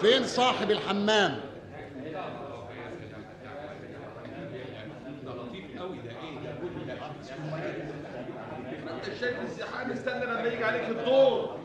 [0.00, 1.40] فين صاحب الحمام؟
[9.22, 11.56] شايف الزحام استنى لما يجي عليك الدور.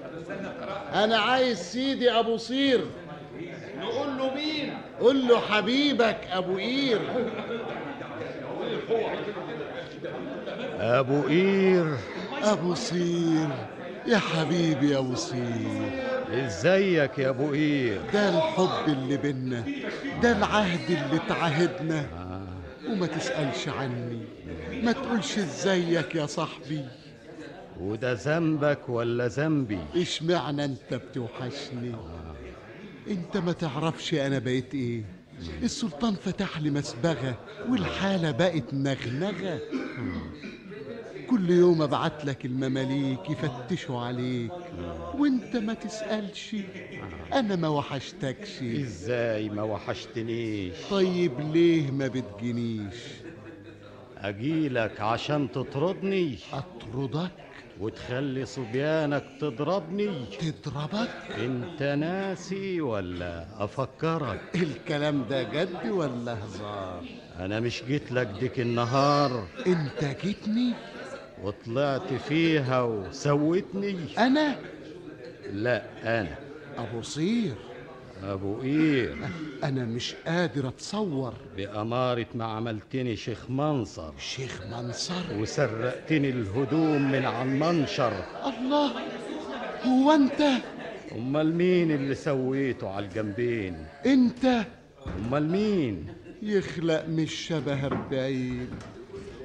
[0.94, 2.82] أنا عايز سيدي أبو صير.
[3.78, 7.00] نقول له مين؟ قول له حبيبك أبو قير.
[10.80, 11.98] أبو قير
[12.44, 13.48] أبو صير.
[14.08, 15.92] يا حبيبي يا أبو صير.
[16.32, 19.64] إزيك يا أبو قير؟ ده الحب اللي بينا
[20.24, 22.06] ده العهد اللي اتعهدنا
[22.90, 24.22] وما تسألش عني.
[24.84, 26.86] ما تقولش إزيك يا صاحبي.
[27.80, 31.96] وده ذنبك ولا ذنبي؟ اشمعنى أنت بتوحشني؟
[33.10, 35.04] أنت ما تعرفش أنا بقيت إيه.
[35.64, 37.38] السلطان فتح لي مسبغة
[37.70, 39.60] والحالة بقت نغنغة
[41.30, 44.52] كل يوم أبعت لك المماليك يفتشوا عليك
[45.18, 46.56] وأنت ما تسألش.
[47.34, 48.62] أنا ما وحشتكش.
[48.64, 52.96] إزاي ما وحشتنيش؟ طيب ليه ما بتجينيش
[54.18, 57.32] أجيلك عشان تطردني أطردك؟
[57.80, 60.26] وتخلي صبيانك تضربني.
[60.40, 67.04] تضربك؟ انت ناسي ولا افكرك؟ الكلام ده جد ولا هزار؟
[67.40, 69.48] أنا مش جيت لك ديك النهار.
[69.68, 70.74] انت جيتني؟
[71.44, 74.56] وطلعت فيها وسوتني أنا؟
[75.54, 76.36] لا أنا.
[76.78, 77.56] أبو صير.
[78.24, 79.18] ابو قير
[79.64, 81.34] أنا مش قادر أتصور.
[81.58, 84.12] بأمارة ما عملتني شيخ منصر.
[84.20, 88.14] شيخ منصر؟ وسرقتني الهدوم من على المنشر.
[88.46, 88.92] الله
[89.86, 90.42] هو أنت؟
[91.16, 94.66] أمال مين اللي سويته على الجنبين؟ أنت؟
[95.28, 96.08] أمال مين؟
[96.42, 98.70] يخلق مش شبه أربعين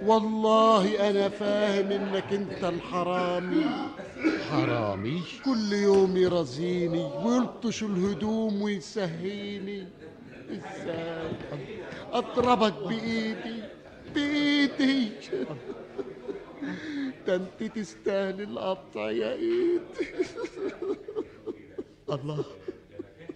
[0.06, 3.64] والله أنا فاهم إنك أنت الحرامي
[4.50, 9.86] حرامي؟ كل يوم يرازيني ويلطش الهدوم ويسهيني.
[10.50, 11.28] إزاي؟
[12.12, 13.62] أضربك بإيدي
[14.14, 15.08] بإيدي.
[17.26, 19.82] ده أنت تستاهل القطع يا ايد
[22.12, 22.44] الله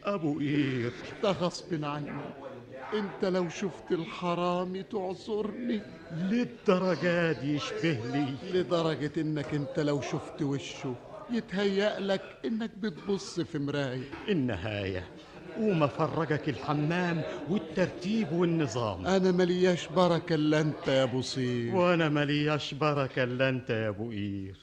[0.05, 0.93] أبو قير.
[1.23, 2.46] ده غصب عني.
[2.95, 5.81] انت لو شفت الحرامي تعذرني
[6.31, 8.27] للدرجة دي يشبه لي.
[8.53, 10.95] لدرجة انك انت لو شفت وشه
[11.31, 14.05] يتهيأ لك انك بتبص في مراية.
[14.29, 15.05] النهاية
[15.57, 19.07] قوم أفرجك الحمام والترتيب والنظام.
[19.07, 21.75] أنا ملياش بركة إلا أنت يا أبو صير.
[21.75, 24.57] وأنا ملياش بركة إلا أنت يا أبو قير.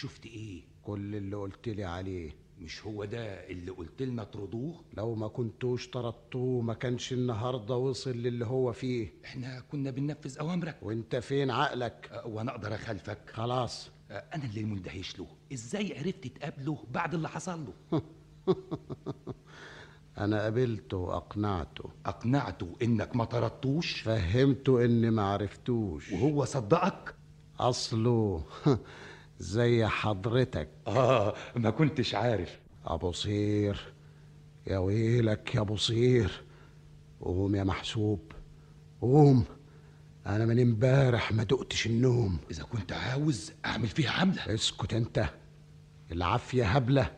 [0.00, 2.36] وشفت إيه؟ كل اللي قلت لي عليه.
[2.58, 8.10] مش هو ده اللي قلت لنا طردوه لو ما كنتوش طردتوه ما كانش النهارده وصل
[8.10, 9.12] للي هو فيه.
[9.24, 10.78] إحنا كنا بننفذ أوامرك.
[10.82, 13.30] وأنت فين عقلك؟ أه وأنا أقدر أخالفك.
[13.32, 13.90] خلاص.
[14.10, 15.26] أه أنا اللي مندهش له.
[15.52, 18.02] إزاي عرفت تقابله بعد اللي حصل له؟
[20.18, 21.90] أنا قابلته وأقنعته.
[22.06, 26.12] أقنعته إنك ما طردتوش؟ فهمته إني ما عرفتوش.
[26.12, 27.14] وهو صدقك؟
[27.58, 28.44] أصله.
[29.40, 30.68] زي حضرتك.
[30.86, 32.60] آه ما كنتش عارف.
[32.84, 33.92] أبو صير
[34.66, 36.42] يا ويلك يا أبو صير
[37.20, 38.32] قوم يا محسوب
[39.00, 39.44] قوم.
[40.26, 42.38] أنا من امبارح ما دقتش النوم.
[42.50, 44.54] إذا كنت عاوز أعمل فيها عملة.
[44.54, 45.30] اسكت أنت.
[46.12, 47.10] العافية هبلة.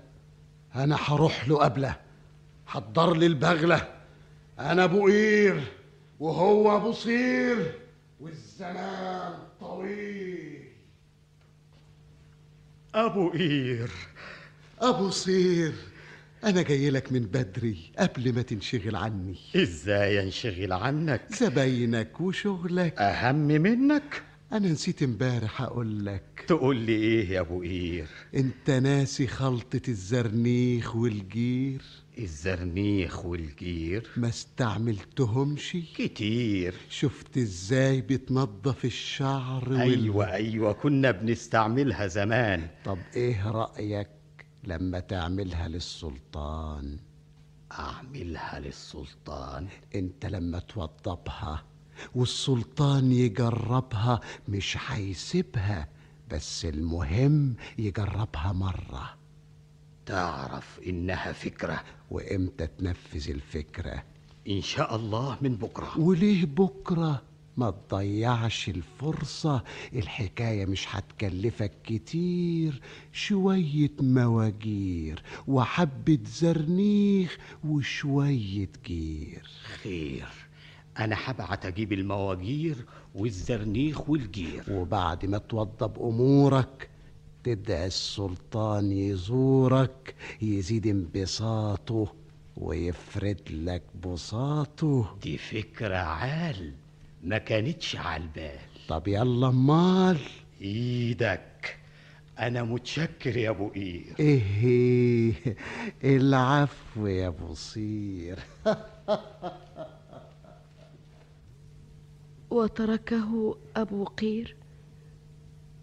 [0.74, 1.96] أنا هروح له قبلة.
[2.66, 3.94] حضر لي البغلة.
[4.58, 5.62] أنا أبو قير
[6.20, 7.78] وهو أبو صير
[8.20, 10.71] والزمان طويل.
[12.94, 13.90] أبو قير
[14.81, 15.73] أبو صير
[16.44, 19.36] أنا جاي لك من بدري قبل ما تنشغل عني.
[19.56, 22.98] إزاي انشغل عنك؟ زباينك وشغلك.
[22.98, 26.44] أهم منك؟ أنا نسيت امبارح أقول لك.
[26.47, 31.82] تقول لي إيه يا أبو قير أنت ناسي خلطة الزرنيخ والجير.
[32.18, 34.10] الزرنيخ والجير.
[34.16, 36.74] ما استعملتهمش؟ كتير.
[36.90, 39.80] شفت إزاي بتنظف الشعر وال...
[39.80, 42.68] أيوه أيوه كنا بنستعملها زمان.
[42.84, 44.09] طب إيه رأيك
[44.64, 46.97] لما تعملها للسلطان؟
[47.72, 51.64] أعملها للسلطان؟ أنت لما توضبها
[52.14, 55.89] والسلطان يجربها مش هيسيبها
[56.30, 59.21] بس المهم يجربها مرة.
[60.06, 64.02] تعرف إنها فكرة وإمتى تنفذ الفكرة؟
[64.48, 65.98] إن شاء الله من بكرة.
[66.00, 67.22] وليه بكرة؟
[67.56, 69.62] ما تضيعش الفرصة.
[69.94, 72.80] الحكاية مش هتكلفك كتير
[73.12, 79.48] شوية مواجير وحبة زرنيخ وشوية جير.
[79.82, 80.28] خير.
[80.98, 82.76] أنا هبعت أجيب المواجير
[83.14, 84.64] والزرنيخ والجير.
[84.70, 86.88] وبعد ما توضب أمورك
[87.44, 92.14] تدعي السلطان يزورك يزيد انبساطه
[92.56, 95.16] ويفرد لك بساطه.
[95.23, 96.73] دي فكرة عال
[97.24, 98.59] ما كانتش على البال.
[98.89, 100.19] طب يلا مال.
[100.60, 101.78] إيدك.
[102.39, 104.14] أنا متشكر يا أبو قير.
[104.20, 105.56] إيه
[106.05, 108.39] العفو يا أبو صير.
[112.51, 114.56] وتركه أبو قير.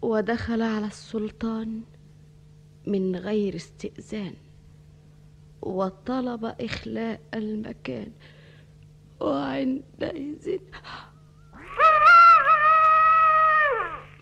[0.02, 1.82] ودخل على السلطان
[2.86, 4.34] من غير استئذان
[5.62, 8.12] وطلب إخلاء المكان.
[9.20, 10.58] وعندئذ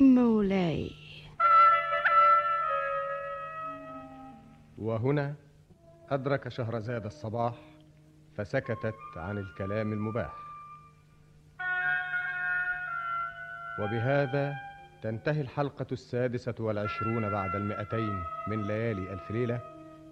[0.01, 0.91] مولاي.
[4.79, 5.35] وهنا
[6.11, 7.55] أدرك شهرزاد الصباح
[8.37, 10.35] فسكتت عن الكلام المباح.
[13.81, 14.68] وبهذا
[15.03, 19.61] تنتهي الحلقة السادسة والعشرون بعد المئتين من ليالي ألف ليلة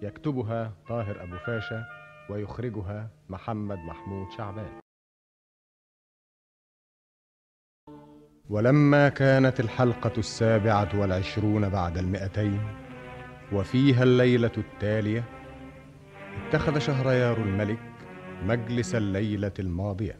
[0.01, 1.85] يكتبها طاهر أبو فاشا
[2.29, 4.79] ويخرجها محمد محمود شعبان.
[8.49, 12.61] ولما كانت الحلقة السابعة والعشرون بعد المئتين
[13.53, 15.23] وفيها الليلة التالية
[16.47, 17.79] اتخذ شهريار الملك
[18.43, 20.19] مجلس الليلة الماضية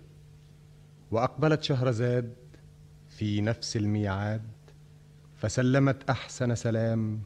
[1.11, 2.35] وأقبلت شهرزاد
[3.07, 4.56] في نفس الميعاد
[5.37, 7.21] فسلمت أحسن سلام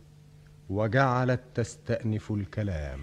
[0.70, 3.00] وجعلت تستأنف الكلام.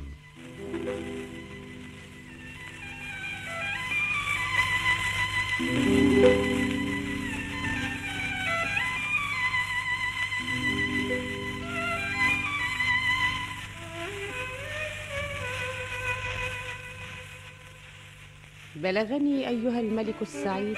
[18.76, 20.76] بلغني أيها الملك السعيد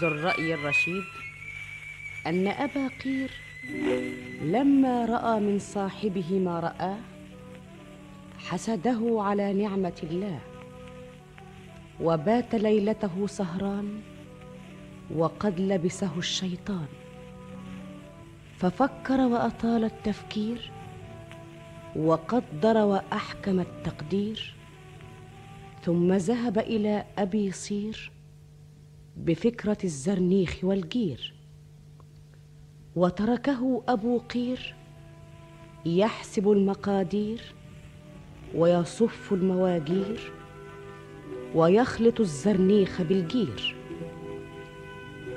[0.00, 1.04] ذو الرأي الرشيد
[2.26, 3.30] أن أبا قير
[4.42, 6.96] لما رأى من صاحبه ما راه
[8.38, 10.40] حسده على نعمة الله.
[12.00, 14.00] وبات ليلته سهران
[15.14, 16.86] وقد لبسه الشيطان.
[18.58, 20.70] ففكر وأطال التفكير
[21.96, 24.54] وقدر وأحكم التقدير.
[25.82, 28.10] ثم ذهب إلى أبي صير
[29.16, 31.33] بفكرة الزرنيخ والجير.
[32.96, 34.74] وتركه أبو قير
[35.86, 37.54] يحسب المقادير
[38.54, 40.32] ويصف المواجير
[41.54, 43.76] ويخلط الزرنيخ بالجير.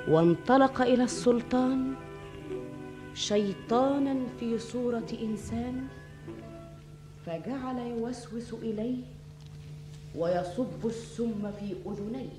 [0.08, 1.94] وانطلق إلى السلطان
[3.14, 5.88] شيطانا في صورة إنسان
[7.26, 8.98] فجعل يوسوس إليه
[10.16, 12.30] ويصب السم في أذنيه.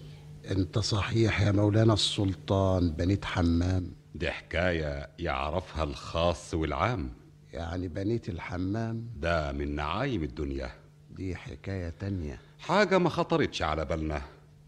[0.51, 3.98] أنت صحيح يا مولانا السلطان بنيت حمام.
[4.19, 7.11] دي حكاية يعرفها الخاص والعام.
[7.53, 9.11] يعني بنيت الحمام.
[9.17, 10.71] ده من نعايم الدنيا.
[11.11, 12.41] دي حكاية تانية.
[12.59, 14.23] حاجة ما خطرتش على بالنا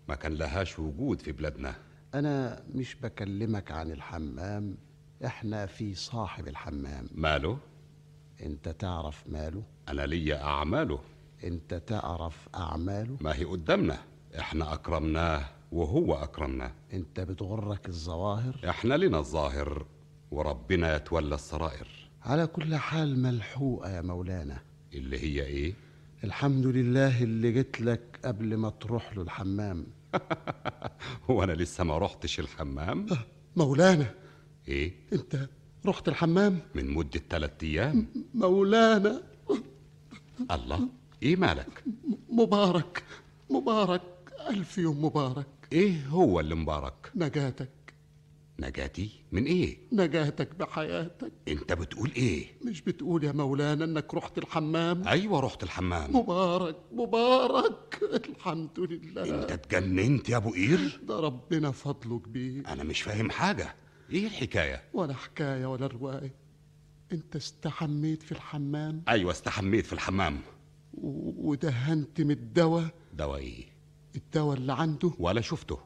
[0.09, 1.74] ما كان لهاش وجود في بلادنا.
[2.14, 4.77] أنا مش بكلمك عن الحمام
[5.24, 7.06] إحنا في صاحب الحمام.
[7.14, 7.59] ماله؟
[8.43, 11.01] أنت تعرف ماله؟ أنا ليا أعماله.
[11.44, 13.98] أنت تعرف أعماله؟ ما هي قدامنا
[14.39, 15.44] إحنا أكرمناه.
[15.73, 19.87] وهو أكرمنا أنت بتغرك الظواهر؟ إحنا لنا الظاهر
[20.31, 21.89] وربنا يتولى السرائر
[22.23, 24.59] على كل حال ملحوقة يا مولانا
[24.95, 25.75] اللي هي إيه؟
[26.25, 29.87] الحمد لله اللي جيت لك قبل ما تروح له الحمام
[31.31, 33.07] هو أنا لسه ما رحتش الحمام؟
[33.57, 34.15] مولانا
[34.69, 35.49] إيه؟ أنت
[35.87, 39.23] رحت الحمام؟ من مدة ثلاثة أيام مولانا
[40.51, 40.89] الله
[41.23, 41.85] إيه مالك؟
[42.29, 43.03] مبارك
[43.51, 44.03] مبارك
[44.51, 47.71] ألف يوم مبارك إيه هو اللي مبارك؟ نجاتك.
[48.61, 51.33] نجاتي؟ من إيه؟ نجاتك بحياتك.
[51.49, 56.17] أنت بتقول إيه؟ مش بتقول يا مولانا إنك رحت الحمام؟ أيوه رحت الحمام.
[56.17, 57.99] مبارك مبارك.
[58.03, 59.23] الحمد لله.
[59.43, 62.69] أنت اتجننت يا أبو قير؟ ده ربنا فضله كبير.
[62.69, 63.75] أنا مش فاهم حاجة.
[64.11, 66.35] إيه الحكاية؟ ولا حكاية ولا رواية.
[67.13, 70.41] أنت استحميت في الحمام؟ أيوه استحميت في الحمام.
[70.95, 73.65] و- ودهنت من الدواء؟ دواء إيه؟
[74.16, 75.78] الدواء اللي عنده ولا شفته.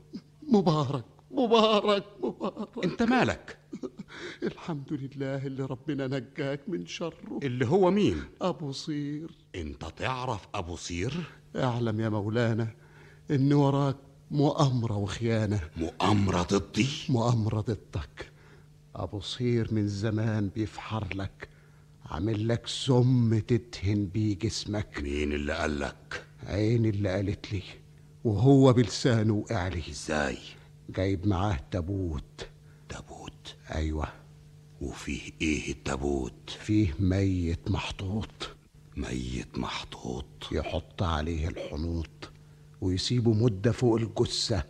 [0.48, 2.84] مبارك مبارك مبارك.
[2.84, 3.58] انت مالك؟
[4.42, 7.40] الحمد لله اللي ربنا نجاك من شره.
[7.42, 9.30] اللي هو مين؟ أبو صير.
[9.54, 11.14] انت تعرف أبو صير؟
[11.56, 12.74] اعلم يا مولانا
[13.30, 13.96] إن وراك
[14.30, 15.60] مؤامرة وخيانة.
[15.76, 18.32] مؤامرة ضدي؟ مؤامرة ضدك.
[18.96, 21.48] أبو صير من زمان بيفحر لك
[22.06, 25.00] عامل لك سم تدهن بيه جسمك.
[25.02, 27.62] مين اللي قالك عيني اللي قالت لي.
[28.24, 30.38] وهو بلسانه وقع لي إزاي؟
[30.90, 32.48] جايب معاه تابوت.
[32.88, 34.06] تابوت؟ أيوه.
[34.80, 38.50] وفيه إيه التابوت؟ فيه ميت محطوط.
[38.96, 42.30] ميت محطوط؟ يحط عليه الحنوط
[42.80, 44.64] ويسيبه مدة فوق الجثة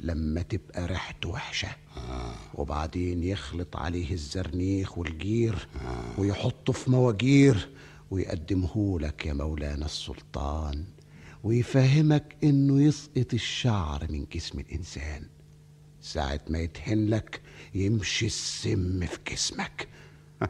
[0.00, 1.68] لما تبقى ريحته وحشة.
[1.96, 2.34] آه.
[2.54, 6.20] وبعدين يخلط عليه الزرنيخ والجير آه.
[6.20, 7.68] ويحطه في مواجير
[8.10, 10.84] ويقدمه لك يا مولانا السلطان.
[11.44, 15.22] ويفهمك إنه يسقط الشعر من جسم الإنسان.
[16.00, 17.40] ساعة ما يدهن لك
[17.74, 19.88] يمشي السم في جسمك.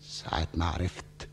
[0.00, 1.28] ساعة ما عرفت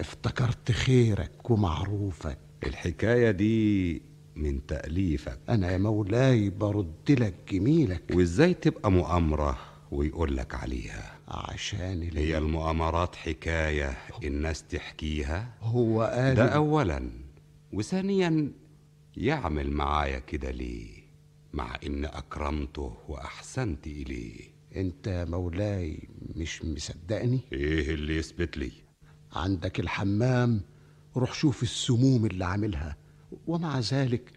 [0.00, 2.38] افتكرت خيرك ومعروفك.
[2.66, 4.02] الحكاية دي
[4.36, 5.38] من تأليفك.
[5.48, 8.02] أنا يا مولاي برد لك جميلك.
[8.14, 9.58] وإزاي تبقى مؤامرة
[9.90, 15.54] ويقول لك عليها؟ عشان ال- هي المؤامرات حكاية الناس تحكيها.
[15.60, 17.10] هو قال ده اولا.
[17.72, 18.52] وثانيا
[19.16, 21.04] يعمل معايا كده ليه؟
[21.52, 24.40] مع إن أكرمته وأحسنت إليه.
[24.76, 28.72] أنت يا مولاي مش مصدقني؟ إيه اللي يثبت لي؟
[29.32, 30.60] عندك الحمام
[31.16, 32.96] روح شوف السموم اللي عاملها.
[33.46, 34.32] ومع ذلك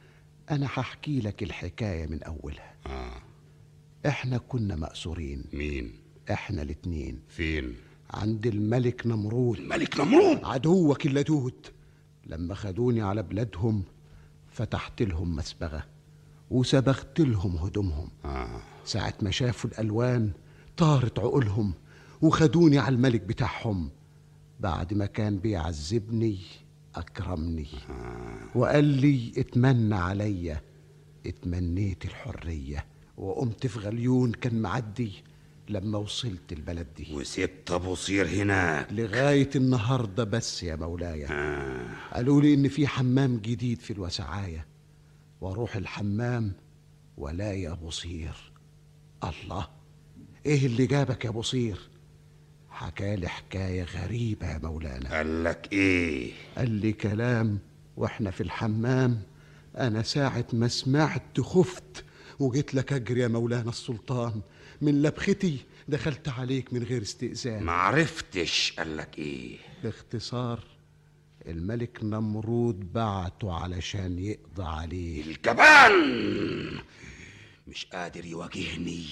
[0.51, 2.76] أنا هحكي لك الحكاية من أولها.
[2.85, 3.22] آه.
[4.07, 5.43] إحنا كنا مأسورين.
[5.53, 5.97] مين؟
[6.31, 7.19] إحنا الاتنين.
[7.27, 7.73] فين؟
[8.11, 9.57] عند الملك نمرود.
[9.57, 10.39] الملك نمرود!
[10.43, 11.53] عدوك اللدود
[12.25, 13.83] لما خدوني على بلادهم
[14.51, 15.83] فتحت لهم مسبغة
[16.51, 18.09] وسبغت لهم هدومهم.
[18.25, 18.61] آه.
[18.85, 20.31] ساعة ما شافوا الألوان
[20.77, 21.73] طارت عقولهم
[22.21, 23.89] وخدوني على الملك بتاعهم.
[24.59, 26.39] بعد ما كان بيعذبني
[26.95, 27.67] أكرمني.
[28.55, 30.61] وقال لي اتمنى عليا.
[31.25, 32.85] اتمنيت الحرية
[33.17, 35.11] وقمت في غليون كان معدي.
[35.69, 37.14] لما وصلت البلد دي.
[37.14, 38.94] وسبت أبو صير هناك.
[38.94, 41.26] لغاية النهاردة بس يا مولاي.
[41.26, 41.88] آه.
[42.14, 44.65] قالوا لي إن في حمام جديد في الوسعاية.
[45.41, 46.53] وأروح الحمام
[47.18, 48.52] ولاقي أبو صير.
[49.23, 49.68] الله
[50.45, 51.89] إيه اللي جابك يا أبو صير؟
[52.69, 55.10] حكالي حكاية غريبة يا مولانا.
[55.10, 57.60] قال لك إيه؟ قال لي كلام
[57.98, 59.22] وإحنا في الحمام.
[59.77, 62.06] أنا ساعة ما سمعت خفت
[62.39, 64.41] وجيت لك أجري يا مولانا السلطان.
[64.81, 67.63] من لبختي دخلت عليك من غير استئذان.
[67.63, 70.63] ما عرفتش قال لك إيه؟ باختصار
[71.47, 75.21] الملك نمرود بعته علشان يقضى عليه.
[75.23, 76.79] الجبان!
[77.67, 79.05] مش قادر يواجهني.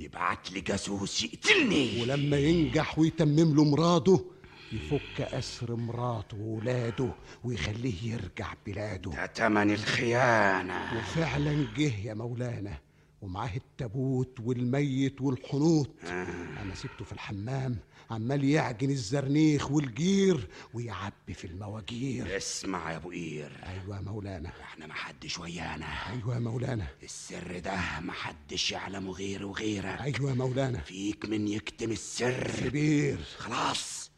[0.00, 2.02] يبعت لي جاسوس يقتلني.
[2.02, 4.24] ولما ينجح ويتمم له مراده
[4.72, 7.14] يفك أسر مراته وولاده
[7.44, 9.10] ويخليه يرجع بلاده.
[9.10, 10.98] ده تمن الخيانة.
[10.98, 12.78] وفعلا جه يا مولانا.
[13.22, 17.78] ومعاه التابوت والميت والحنوط أنا سبته في الحمام
[18.10, 22.36] عمال يعجن الزرنيخ والجير ويعبي في المواجير.
[22.36, 23.60] اسمع يا أبو قير.
[23.66, 24.48] أيوة يا مولانا.
[24.62, 26.10] إحنا ما حدش ويانا.
[26.12, 26.86] أيوة يا مولانا.
[27.02, 30.00] السر ده ما حدش يعلمه غير وغيرك.
[30.00, 30.80] أيوة يا مولانا.
[30.80, 32.50] فيك من يكتم السر.
[32.68, 33.24] كبير.
[33.38, 34.10] خلاص.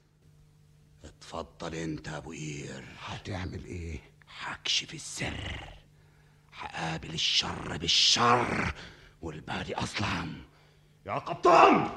[1.05, 2.85] اتفضل أنت يا أبو قير.
[2.98, 4.01] هتعمل إيه؟
[4.39, 5.74] هكشف السر.
[6.59, 8.74] هقابل الشر بالشر
[9.22, 10.26] والباقي أصلا
[11.06, 11.89] يا قبطان!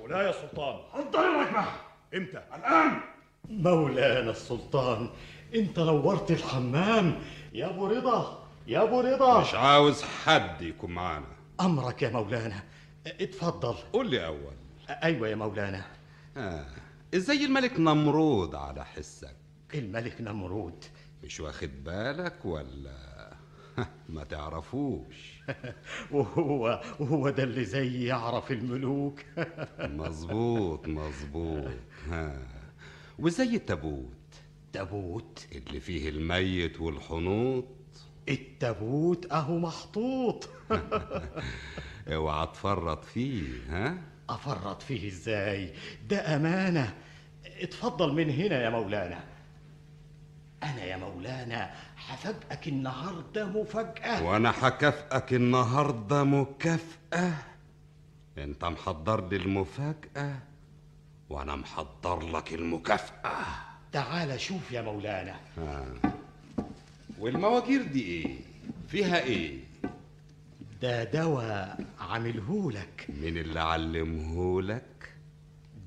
[0.00, 1.64] مولاي السلطان انطر الركبة
[2.14, 3.00] إمتى؟ الآن.
[3.50, 5.10] مولانا السلطان
[5.54, 7.18] انت نورت الحمام.
[7.52, 9.40] يا أبو رضا يا أبو رضا.
[9.40, 11.26] مش عاوز حد يكون معانا.
[11.60, 12.62] أمرك يا مولانا.
[13.06, 13.74] اتفضل.
[13.92, 14.54] قول لي أول.
[14.88, 15.84] أيوه يا مولانا.
[16.36, 16.66] آه.
[17.14, 19.36] إزاي الملك نمرود على حسك؟
[19.74, 20.84] الملك نمرود.
[21.24, 23.32] مش واخد بالك ولا؟
[24.08, 25.40] ما تعرفوش.
[26.12, 29.20] وهو وهو ده اللي زي يعرف الملوك.
[30.02, 31.70] مظبوط مظبوط
[32.10, 32.42] ها.
[33.18, 34.12] وزي التابوت.
[34.72, 37.64] تابوت؟ اللي فيه الميت والحنوط.
[38.28, 40.48] التابوت أهو محطوط.
[42.08, 43.98] اوعى تفرط فيه ها.
[44.28, 45.72] أفرط فيه إزاي؟
[46.08, 46.94] ده أمانة.
[47.60, 49.24] اتفضل من هنا يا مولانا.
[50.62, 51.70] أنا يا مولانا
[52.06, 57.32] هفاجئك النهارده مفاجاه وأنا هكافئك النهارده مكافأة
[58.38, 60.38] أنت محضر لي المفاجأة
[61.30, 63.44] وأنا محضر لك المكافأة.
[63.92, 65.36] تعال شوف يا مولانا.
[65.58, 65.86] ها.
[67.18, 68.38] والمواجير دي إيه؟
[68.88, 69.58] فيها إيه؟
[70.82, 75.12] ده دواء عاملهولك مين اللي علمهولك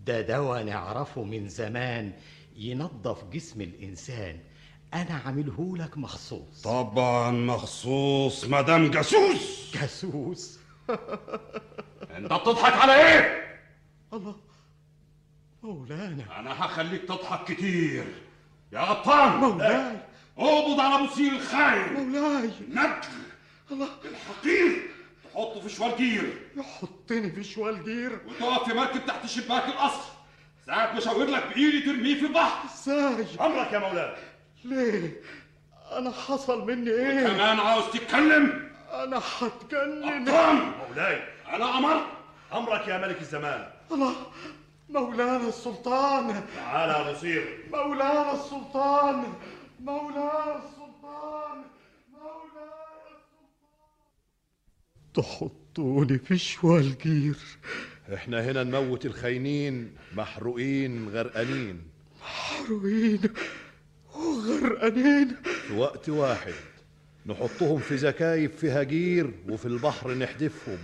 [0.05, 2.11] ده دواء نعرفه من زمان
[2.57, 4.39] ينظف جسم الإنسان.
[4.93, 6.61] أنا عاملهولك مخصوص.
[6.63, 9.71] طبعا مخصوص مدام جاسوس.
[9.73, 10.59] جاسوس.
[12.17, 13.49] أنت بتضحك على إيه؟
[14.13, 14.35] الله
[15.63, 16.39] مولانا.
[16.39, 18.05] أنا هخليك تضحك كتير.
[18.71, 19.97] يا قبطان مولاي.
[20.37, 22.51] اقبض على أبو صير الخاين مولاي.
[22.69, 22.99] نجل.
[23.71, 23.89] الله.
[24.05, 24.89] الحقير.
[25.33, 30.09] تحطه في شوال جير يحطني في شوال جير وتقف في مركب تحت شباك القصر.
[30.65, 32.65] ساعة ما اشاور لك بإيدي ترميه في البحر.
[32.73, 34.15] إزاي؟ أمرك يا مولاي.
[34.63, 35.21] ليه؟
[35.91, 41.21] أنا حصل مني إيه؟ كمان عاوز تتكلم؟ أنا هتجنن قبطان مولاي
[41.55, 42.03] أنا امرت
[42.53, 43.69] أمرك يا ملك الزمان.
[43.91, 44.15] الله
[44.89, 46.43] مولانا السلطان.
[46.55, 47.65] تعال يا بصير.
[47.71, 49.33] مولانا السلطان.
[49.79, 51.63] مولانا السلطان.
[52.13, 52.69] مولانا
[55.13, 57.37] تحطوني في شوالجير.
[58.13, 61.87] إحنا هنا نموت الخاينين محروقين غرقانين.
[62.21, 63.21] محروقين.
[64.19, 65.35] وغرقانين
[65.67, 66.53] في وقت واحد.
[67.25, 70.77] نحطهم في زكايب فيها جير وفي البحر نحدفهم.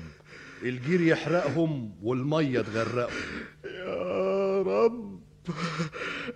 [0.63, 3.09] الجير يحرقهم والمية تغرقهم.
[3.65, 5.19] يا رب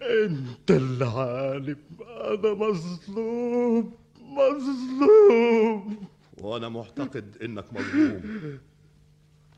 [0.02, 6.08] أنت اللي عالم أنا مظلوم مظلوم.
[6.38, 8.22] وأنا معتقد إنك مظلوم.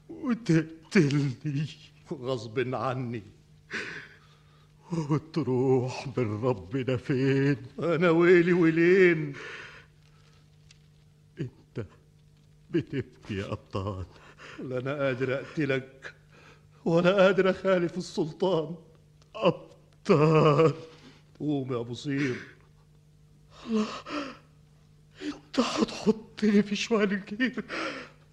[0.10, 1.68] وتقتلني.
[2.12, 3.24] غصب عني.
[4.92, 9.34] وتروح من ربنا فين؟ أنا ويلي ويلين
[11.40, 11.86] أنت
[12.72, 14.06] بتبكي يا قطان
[14.60, 16.14] لا أنا قادر أقتلك
[16.86, 18.76] ولا قادر أخالف السلطان.
[19.34, 20.74] قطان
[21.40, 22.36] قوم يا أبو صير.
[23.70, 23.86] الله
[25.22, 27.64] أنت هتحطني في شوال الجير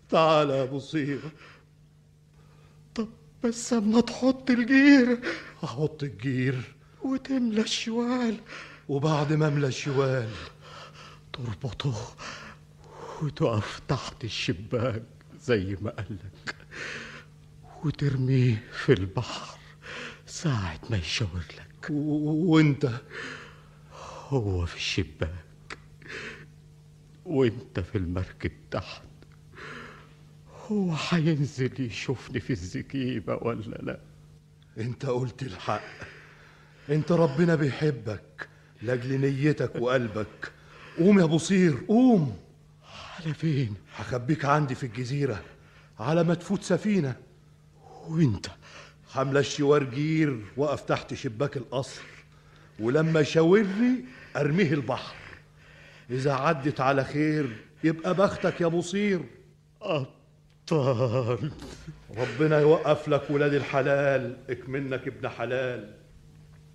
[0.09, 1.31] تعال يا بصيرة
[2.95, 3.09] طب
[3.45, 5.21] بس أما تحط الجير
[5.65, 6.75] أحط الجير.
[7.03, 8.37] وتملى الشوال.
[8.89, 10.31] وبعد ما املى الشوال
[11.33, 12.15] تربطه
[13.23, 15.03] وتقف تحت الشباك
[15.43, 16.57] زي ما قالك.
[17.85, 19.59] وترميه في البحر
[20.27, 21.91] ساعة ما يشاور لك.
[21.91, 22.91] وانت؟
[24.29, 25.79] هو في الشباك.
[27.25, 29.03] وانت في المركب تحت.
[30.67, 34.01] هو هينزل يشوفني في الزكيبة ولا لا؟
[34.79, 35.83] انت قلت الحق.
[36.91, 38.49] انت ربنا بيحبك
[38.83, 40.53] لاجل نيتك وقلبك.
[40.99, 42.37] قوم يا بصير قوم.
[43.19, 45.43] على فين؟ هخبيك عندي في الجزيرة
[46.01, 47.17] على ما تفوت سفينة.
[48.09, 48.47] وانت؟
[49.11, 52.03] حملة الشوار جير وقف تحت شباك القصر.
[52.81, 54.05] ولما يشاور لي
[54.37, 55.15] ارميه البحر.
[56.11, 59.21] إذا عدت على خير يبقى بختك يا بصير
[60.73, 61.51] أبطال
[62.17, 65.95] ربنا يوقف لك ولاد الحلال اكمنك ابن حلال.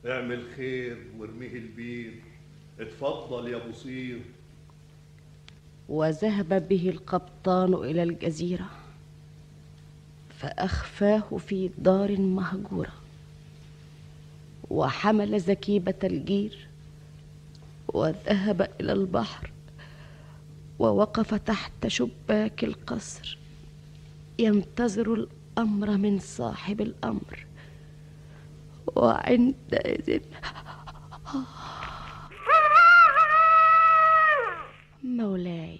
[0.05, 2.13] اعمل خير وارميه البير.
[2.79, 4.19] اتفضل يا بصير.
[5.89, 8.69] وذهب به القبطان إلى الجزيرة
[10.39, 12.93] فأخفاه في دار مهجورة
[14.69, 16.67] وحمل زكيبة الجير
[17.87, 19.51] وذهب إلى البحر
[20.79, 23.42] ووقف تحت شباك القصر.
[24.39, 27.45] ينتظر الأمر من صاحب الأمر.
[28.95, 30.21] وعندئذ
[35.03, 35.79] مولاي.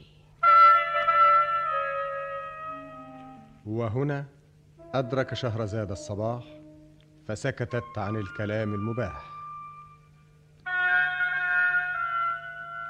[3.65, 4.25] وهنا
[4.93, 6.43] أدرك شهرزاد الصباح
[7.27, 9.33] فسكتت عن الكلام المباح.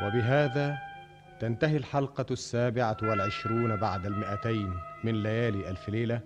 [0.03, 0.77] وبهذا
[1.39, 4.92] تنتهي الحلقة السابعة والعشرون بعد المئتين.
[5.03, 6.21] من ليالي ألف ليلة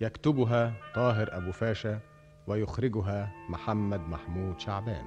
[0.00, 2.00] يكتبها طاهر أبو فاشا
[2.46, 5.04] ويخرجها محمد محمود شعبان.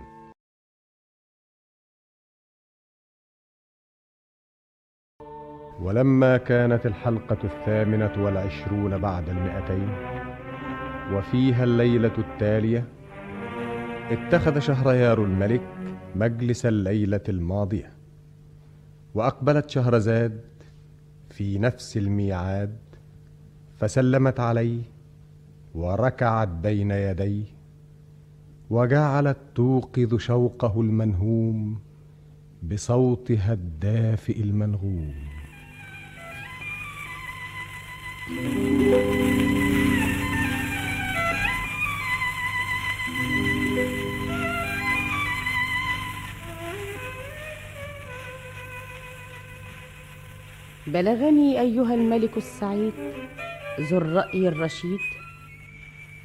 [5.82, 9.90] ولما كانت الحلقة الثامنة والعشرون بعد المئتين
[11.14, 12.88] وفيها الليلة التالية
[14.12, 15.62] اتخذ شهريار الملك
[16.16, 17.94] مجلس الليلة الماضية
[19.14, 20.42] وأقبلت شهرزاد
[21.30, 22.78] في نفس الميعاد
[23.78, 24.82] فسلمت عليه
[25.76, 27.44] وركعت بين يديه
[28.70, 31.80] وجعلت توقظ شوقه المنهوم
[32.64, 35.14] بصوتها الدافئ المنغوم
[50.88, 52.94] بلغني أيها الملك السعيد
[53.80, 55.00] ذو الرأي الرشيد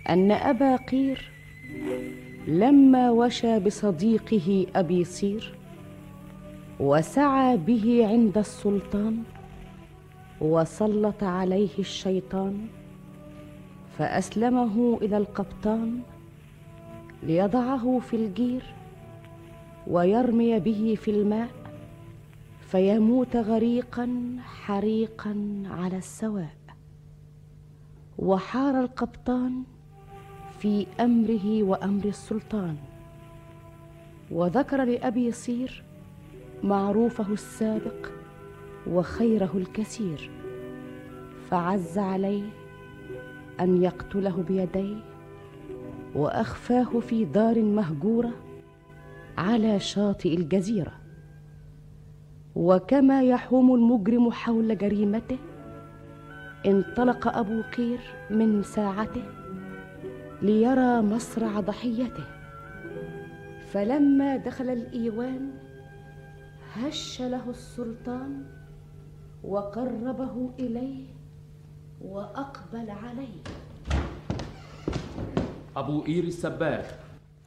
[0.08, 1.30] أن أبا قير
[2.46, 5.54] لما وشى بصديقه أبي صير
[6.80, 9.22] وسعى به عند السلطان
[10.40, 12.66] وسلط عليه الشيطان
[13.98, 16.00] فأسلمه إلى القبطان
[17.22, 18.62] ليضعه في الجير
[19.86, 21.48] ويرمي به في الماء
[22.70, 26.59] فيموت غريقا حريقا على السواء
[28.20, 29.62] وحار القبطان
[30.58, 32.76] في أمره وأمر السلطان.
[34.30, 35.84] وذكر لأبي صير
[36.62, 38.06] معروفه السابق
[38.86, 40.30] وخيره الكثير.
[41.50, 42.50] فعز عليه
[43.60, 44.96] أن يقتله بيديه
[46.14, 48.32] وأخفاه في دار مهجورة
[49.38, 50.92] على شاطئ الجزيرة.
[52.54, 55.38] وكما يحوم المجرم حول جريمته
[56.66, 58.00] انطلق أبو قير
[58.30, 59.22] من ساعته
[60.42, 62.24] ليرى مصرع ضحيته.
[63.72, 65.50] فلما دخل الإيوان
[66.74, 68.44] هش له السلطان
[69.44, 71.06] وقربه إليه
[72.00, 73.42] وأقبل عليه.
[75.76, 76.98] أبو قير السباك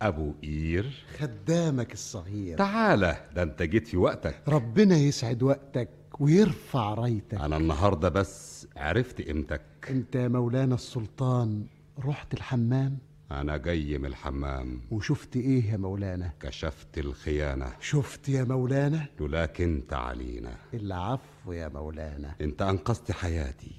[0.02, 2.58] أبو قير خدامك الصغير.
[2.58, 4.36] تعالى ده أنت جيت في وقتك.
[4.48, 9.62] ربنا يسعد وقتك ويرفع رايتك أنا النهاردة بس عرفت قيمتك.
[9.90, 11.66] انت يا مولانا السلطان
[12.00, 12.98] رحت الحمام؟
[13.32, 14.82] أنا جاي من الحمام.
[14.92, 17.74] وشفت إيه يا مولانا؟ كشفت الخيانة.
[17.80, 20.58] شفت يا مولانا؟ لولاك أنت علينا.
[20.74, 22.36] العفو يا مولانا.
[22.42, 23.76] أنت أنقذت حياتي.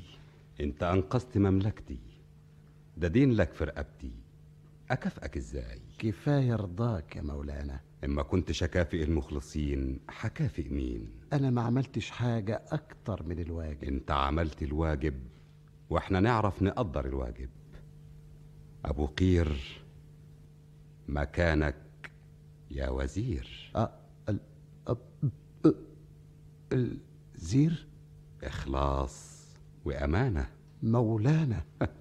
[0.61, 1.99] أنت أنقذت مملكتي.
[2.97, 4.12] ده دين لك في رقبتي.
[4.91, 7.81] أكافئك إزاي؟ كفاية رضاك يا مولانا.
[8.05, 13.85] إما كنتش أكافئ المخلصين حكافئ مين؟ أنا ما عملتش حاجة أكتر من الواجب.
[13.85, 15.14] أنت عملت الواجب
[15.90, 17.48] وإحنا نعرف نقدر الواجب.
[18.85, 19.56] أبو قير
[21.09, 21.76] مكانك
[22.70, 23.72] يا وزير.
[23.76, 23.90] أه
[24.28, 24.40] ال...
[24.89, 24.98] أب...
[26.72, 27.86] الزير
[28.44, 29.44] إخلاص
[29.85, 30.48] وأمانة.
[30.82, 31.64] مولانا.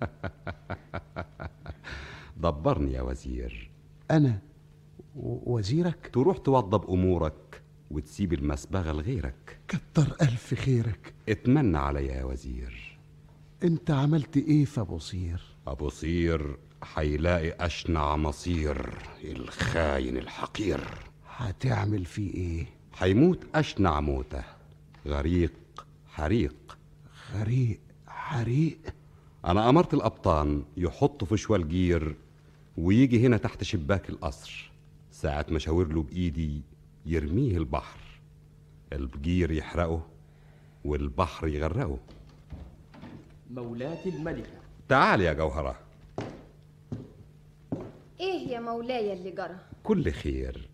[2.37, 3.71] دبرني يا وزير.
[4.11, 4.52] أنا و-
[5.15, 7.61] وزيرك؟ تروح توضب أمورك
[7.91, 9.59] وتسيب المسبغة لغيرك.
[9.67, 11.13] كتر ألف خيرك.
[11.29, 12.97] اتمنى عليا يا وزير.
[13.63, 20.81] أنت عملت إيه في أبو صير؟ أبو صير حيلاقي أشنع مصير الخاين الحقير.
[21.29, 24.43] هتعمل فيه إيه؟ حيموت أشنع موته.
[25.07, 25.53] غريق
[26.07, 26.77] حريق.
[27.33, 28.79] غريق حريق؟
[29.45, 32.15] أنا أمرت الأبطان يحطوا في شوال جير
[32.77, 34.72] ويجي هنا تحت شباك القصر.
[35.23, 36.61] ساعة ما شاور له بإيدي
[37.05, 37.99] يرميه البحر.
[38.93, 40.07] الجير يحرقه
[40.85, 41.97] والبحر يغرقه.
[43.51, 44.49] مولاتي الملكة.
[44.89, 45.79] تعال يا جوهرة.
[48.19, 50.69] إيه يا مولاي اللي جرى؟ كل خير.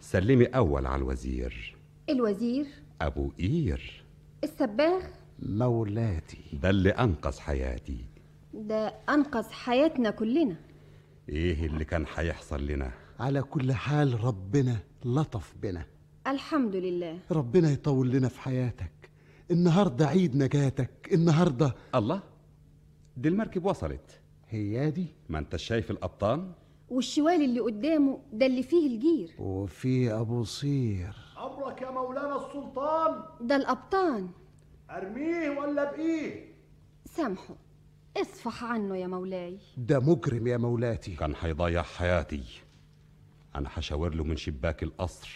[0.00, 1.76] سلمي أول على الوزير.
[2.08, 2.66] الوزير؟
[3.00, 4.04] أبو قير
[4.44, 5.02] السباغ
[5.38, 6.44] مولاتي.
[6.52, 8.04] ده اللي أنقذ حياتي.
[8.54, 10.56] ده أنقذ حياتنا كلنا.
[11.28, 15.86] إيه اللي كان هيحصل لنا؟ على كل حال ربنا لطف بنا.
[16.26, 17.18] الحمد لله.
[17.30, 18.92] ربنا يطول لنا في حياتك.
[19.50, 21.08] النهاردة عيد نجاتك.
[21.12, 22.22] النهاردة الله
[23.16, 24.20] دي المركب وصلت.
[24.48, 25.06] هي دي.
[25.28, 26.52] ما انت شايف القبطان؟
[26.88, 29.30] والشوال اللي قدامه ده اللي فيه الجير.
[29.38, 31.16] وفي أبو صير.
[31.38, 33.22] أمرك يا مولانا السلطان.
[33.40, 34.28] ده القبطان.
[34.90, 36.52] أرميه ولا بإيه
[37.04, 37.54] سامحه
[38.16, 39.58] اصفح عنه يا مولاي.
[39.76, 41.16] ده مجرم يا مولاتي.
[41.16, 42.42] كان هيضيع حياتي.
[43.56, 45.30] أنا هشاور له من شباك القصر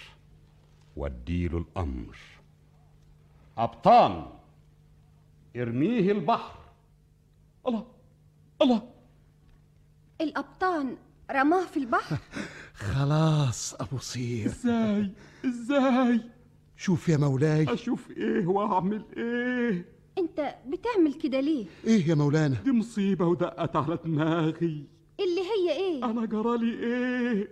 [0.96, 2.16] واديله الأمر.
[3.58, 4.26] أبطان
[5.56, 6.58] ارميه البحر.
[7.68, 7.86] الله
[8.62, 8.82] الله.
[10.20, 10.96] القبطان
[11.30, 12.16] رماه في البحر؟
[12.74, 14.46] خلاص أبو صير.
[14.46, 15.10] إزاي؟
[15.44, 16.20] إزاي؟
[16.76, 17.72] شوف يا مولاي.
[17.72, 19.84] أشوف إيه وأعمل إيه؟
[20.18, 24.86] أنت بتعمل كده ليه؟ إيه يا مولانا؟ دي مصيبة ودقت على دماغي.
[25.20, 27.48] اللي هي إيه؟ أنا جرالي إيه؟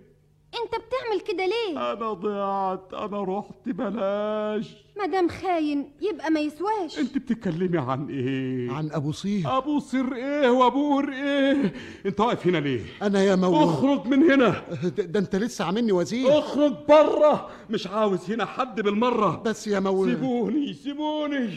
[0.63, 4.75] انت بتعمل كده ليه؟ أنا ضيعت أنا رحت بلاش.
[4.97, 6.99] مدام خاين يبقى ما يسواش.
[6.99, 9.57] أنت بتتكلمي عن إيه؟ عن أبو صير.
[9.57, 11.73] أبو صير إيه وابور إيه؟
[12.05, 14.63] أنت واقف هنا ليه؟ أنا يا مولانا اخرج من هنا.
[14.83, 16.39] ده, ده أنت لسه عاملني وزير.
[16.39, 19.41] اخرج بره مش عاوز هنا حد بالمرة.
[19.45, 21.49] بس يا مولانا سيبوني سيبوني.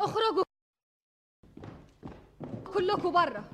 [0.00, 0.42] اخرجوا.
[2.74, 3.44] كلكم بره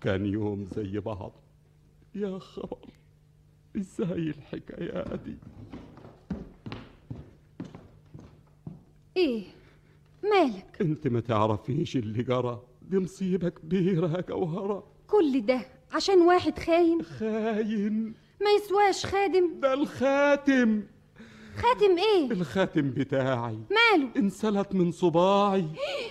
[0.00, 1.32] كان يوم زي بعض.
[2.14, 2.78] يا خبر.
[3.76, 5.36] إزاي الحكاية دي
[9.16, 9.42] إيه
[10.22, 14.86] مالك؟ أنت ما تعرفيش اللي جرى دي مصيبة كبيرة يا جوهرة.
[15.06, 15.60] كل ده
[15.92, 18.14] عشان واحد خاين؟ خاين.
[18.40, 20.82] ما يسواش خادم؟ ده الخاتم.
[21.56, 23.58] خاتم إيه؟ الخاتم بتاعي.
[23.70, 25.66] ماله؟ انسلت من صباعي.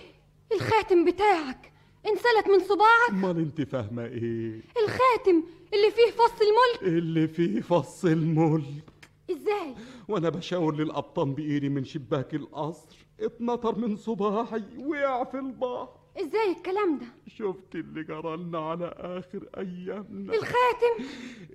[0.56, 1.69] الخاتم بتاعك.
[2.12, 3.10] انسلت من صباعك.
[3.10, 6.98] أمال أنت فاهمة إيه؟ الخاتم اللي فيه فص الملك.
[6.98, 8.84] اللي فيه فص الملك.
[9.32, 9.76] إزاي؟
[10.08, 13.06] وأنا بشاور للقبطان بإيدي من شباك القصر.
[13.20, 15.90] اتنطر من صباعي وقع في البحر.
[16.18, 20.34] إزاي الكلام ده؟ شفت اللي جرالنا على آخر أيامنا.
[20.34, 21.06] الخاتم.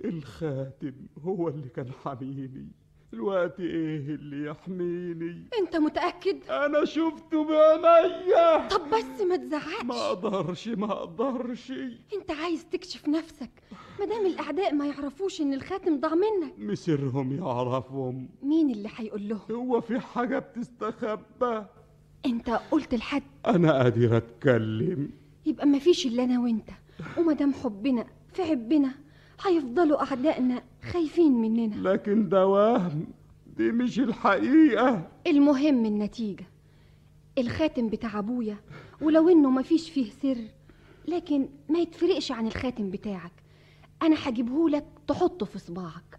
[0.05, 0.93] الخاتم
[1.25, 2.69] هو اللي كان حاميني.
[3.15, 9.85] الوقت إيه اللي يحميني؟ انت متأكد؟ أنا شفته بعينيا طب بس ما تزعقش.
[9.85, 11.73] ما أقدرش ما أقدرش.
[12.15, 13.51] انت عايز تكشف نفسك.
[14.01, 16.55] مادام الأعداء ما يعرفوش إن الخاتم ضاع منك.
[16.59, 18.29] مسرهم يعرفهم.
[18.43, 21.65] مين اللي هيقول لهم؟ هو في حاجة بتستخبى.
[22.27, 23.23] انت قلت لحد.
[23.47, 25.11] أنا قادر أتكلم.
[25.47, 26.71] يبقى ما فيش إلا أنا وأنت.
[27.19, 28.95] ومادام حبنا في عبنا
[29.43, 31.89] هيفضلوا أعدائنا خايفين مننا.
[31.89, 33.07] لكن ده وهم.
[33.57, 35.09] دي مش الحقيقة.
[35.27, 36.47] المهم النتيجة.
[37.39, 38.57] الخاتم بتاع أبويا
[39.03, 40.39] ولو إنه ما فيش فيه سر
[41.09, 43.33] لكن ما يتفرقش عن الخاتم بتاعك.
[44.03, 46.19] أنا هجيبهولك تحطه في صباعك.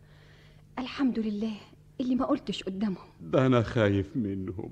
[0.80, 1.54] الحمد لله
[2.02, 3.08] اللي ما قلتش قدامهم.
[3.22, 4.72] ده أنا خايف منهم.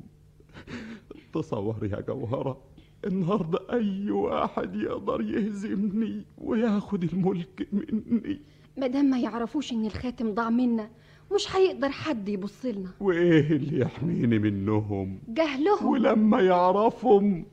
[1.34, 2.62] تصور يا جوهرة.
[3.06, 8.40] النهارده أي واحد يقدر يهزمني وياخد الملك مني.
[8.78, 10.90] مادام ما يعرفوش إن الخاتم ضاع منا
[11.36, 12.90] مش هيقدر حد يبص لنا.
[13.00, 15.86] وإيه اللي يحميني منهم؟ جهلهم.
[15.88, 17.46] ولما يعرفهم.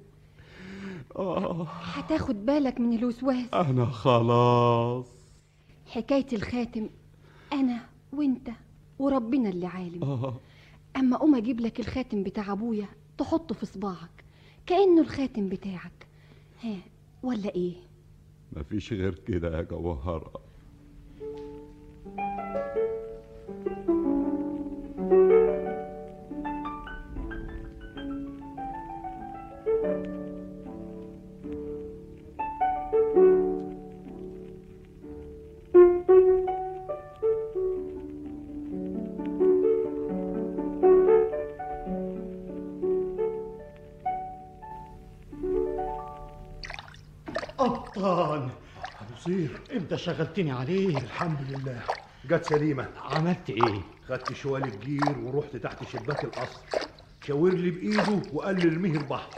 [1.17, 1.67] آه.
[1.67, 3.55] هتاخد بالك من الوسواس.
[3.55, 5.07] أنا خلاص.
[5.87, 6.89] حكاية الخاتم
[7.53, 7.81] أنا
[8.13, 8.51] وأنت
[8.99, 10.05] وربنا اللي عالم.
[10.05, 10.35] آه.
[10.97, 12.87] أما أقوم أجيب لك الخاتم بتاع أبويا
[13.19, 14.20] تحطه في صباعك.
[14.67, 16.07] كأنه الخاتم بتاعك
[16.63, 16.77] ها
[17.23, 17.75] ولا إيه؟
[18.53, 20.33] مفيش غير كده يا جوهرة
[49.91, 51.03] انت شغلتني عليه.
[51.03, 51.83] الحمد لله.
[52.25, 52.89] جت سليمة.
[52.97, 56.65] عملت إيه؟ خدت شوال الجير ورحت تحت شباك القصر.
[57.21, 59.33] شاور لي بإيده وقال لي ارميه البحر.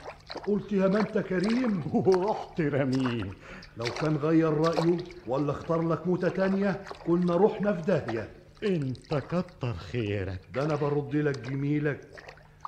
[0.46, 1.82] قلت يا ما انت كريم.
[1.94, 3.36] ورحت رميه.
[3.76, 8.28] لو كان غير رأيه ولا اختار لك موتة تانية كنا رحنا في داهية
[8.62, 10.40] انت كتر خيرك.
[10.54, 12.08] ده أنا برد لك جميلك.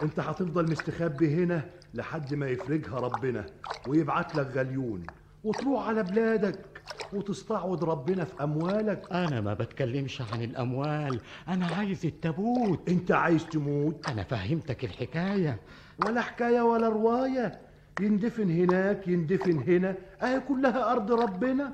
[0.02, 3.50] انت هتفضل مستخبي هنا لحد ما يفرجها ربنا
[3.86, 5.10] ويبعت لك غليون
[5.44, 6.73] وتروح على بلادك.
[7.12, 9.12] وتستعوض ربنا في أموالك.
[9.12, 12.88] أنا ما بتكلمش عن الأموال أنا عايز التابوت.
[12.88, 15.60] أنت عايز تموت؟ أنا فهمتك الحكاية.
[16.06, 17.60] ولا حكاية ولا رواية.
[18.00, 19.96] يندفن هناك يندفن هنا.
[20.22, 21.72] أهي كلها أرض ربنا.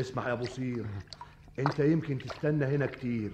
[0.00, 0.86] اسمع يا بصير
[1.58, 3.30] أنت يمكن تستنى هنا كتير.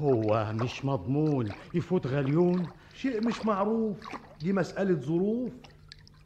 [0.00, 1.48] هو مش مضمون.
[1.74, 3.96] يفوت غليون؟ شيء مش معروف.
[4.40, 5.52] دي مسألة ظروف.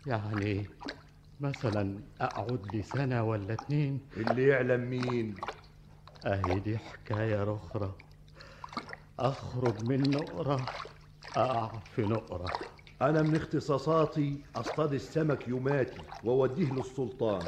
[0.07, 0.67] يعني
[1.41, 5.35] مثلا اقعد لي سنه ولا اتنين اللي يعلم مين؟
[6.27, 7.93] اهي دي حكاية أخرى.
[9.19, 10.67] أخرج من نقرة
[11.37, 12.51] أقع في نقرة.
[13.03, 17.43] أنا من اختصاصاتي أصطاد السمك يوماتي وأوديه للسلطان.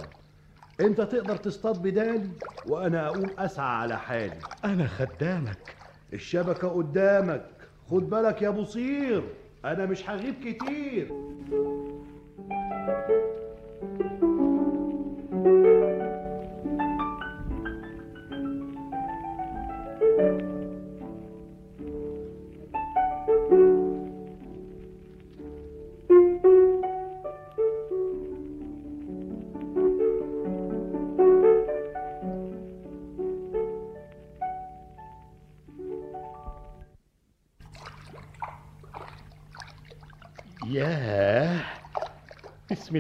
[0.81, 2.31] أنت تقدر تصطاد بدالي
[2.67, 4.39] وأنا أقوم أسعى على حالي.
[4.65, 5.77] أنا خدامك.
[6.13, 7.51] الشبكة قدامك.
[7.91, 9.23] خد بالك يا بصير
[9.65, 11.11] أنا مش هغيب كتير.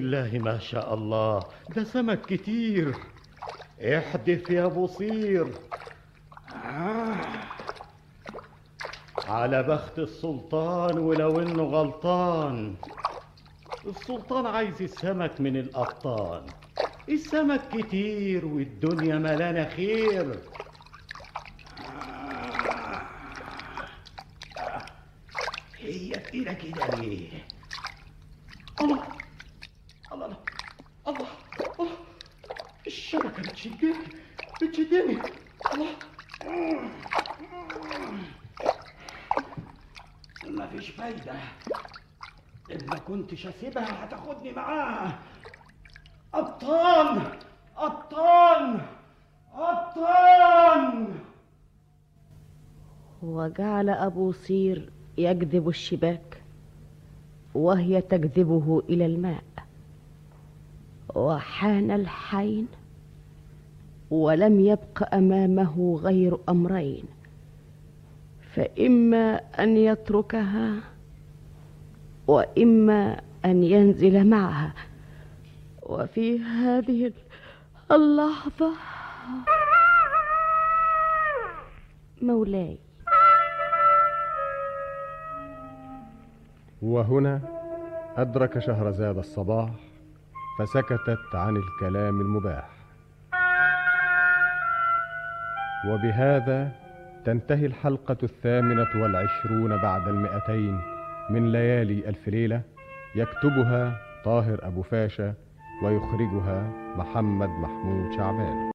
[0.01, 1.41] الله ما شاء الله.
[1.77, 2.95] ده سمك كتير.
[3.81, 5.47] احدف يا بصير
[6.65, 7.17] آه.
[9.29, 12.75] على بخت السلطان ولو إنه غلطان.
[13.87, 16.43] السلطان عايز السمك من القطان
[17.09, 20.27] السمك كتير والدنيا ملانة خير
[25.79, 27.29] هي كتيرة كده ليه؟
[28.81, 29.03] الله
[30.13, 30.37] الله الله
[31.09, 31.27] الله
[31.81, 31.97] الله
[32.87, 33.95] الشبكة بتشدني
[34.63, 35.19] بتشدني
[40.45, 41.33] الله مفيش فايدة
[42.73, 45.19] إن ما كنتش أسيبها هتاخدني معاها
[46.33, 47.39] قطان
[47.77, 48.87] قطان
[49.55, 51.21] قطان
[53.81, 54.89] وجعل أبو صير
[55.19, 56.43] يجذب الشباك
[57.55, 59.45] وهي تجذبه إلى الماء.
[61.15, 62.67] وحان الحين
[64.11, 67.05] ولم يبق أمامه غير أمرين
[68.55, 70.81] فإما أن يتركها
[72.27, 74.75] وإما أن ينزل معها.
[75.83, 77.13] وفي هذه
[77.91, 78.73] اللحظة
[82.23, 82.79] مولاي
[86.83, 87.41] وهنا
[88.17, 89.71] أدرك شهرزاد الصباح
[90.59, 92.69] فسكتت عن الكلام المباح.
[95.89, 96.73] وبهذا
[97.25, 100.81] تنتهي الحلقة الثامنة والعشرون بعد المئتين
[101.31, 102.63] من ليالي ألف ليلة
[103.15, 103.93] يكتبها
[104.25, 105.35] طاهر أبو فاشا
[105.83, 108.71] ويخرجها محمد محمود شعبان.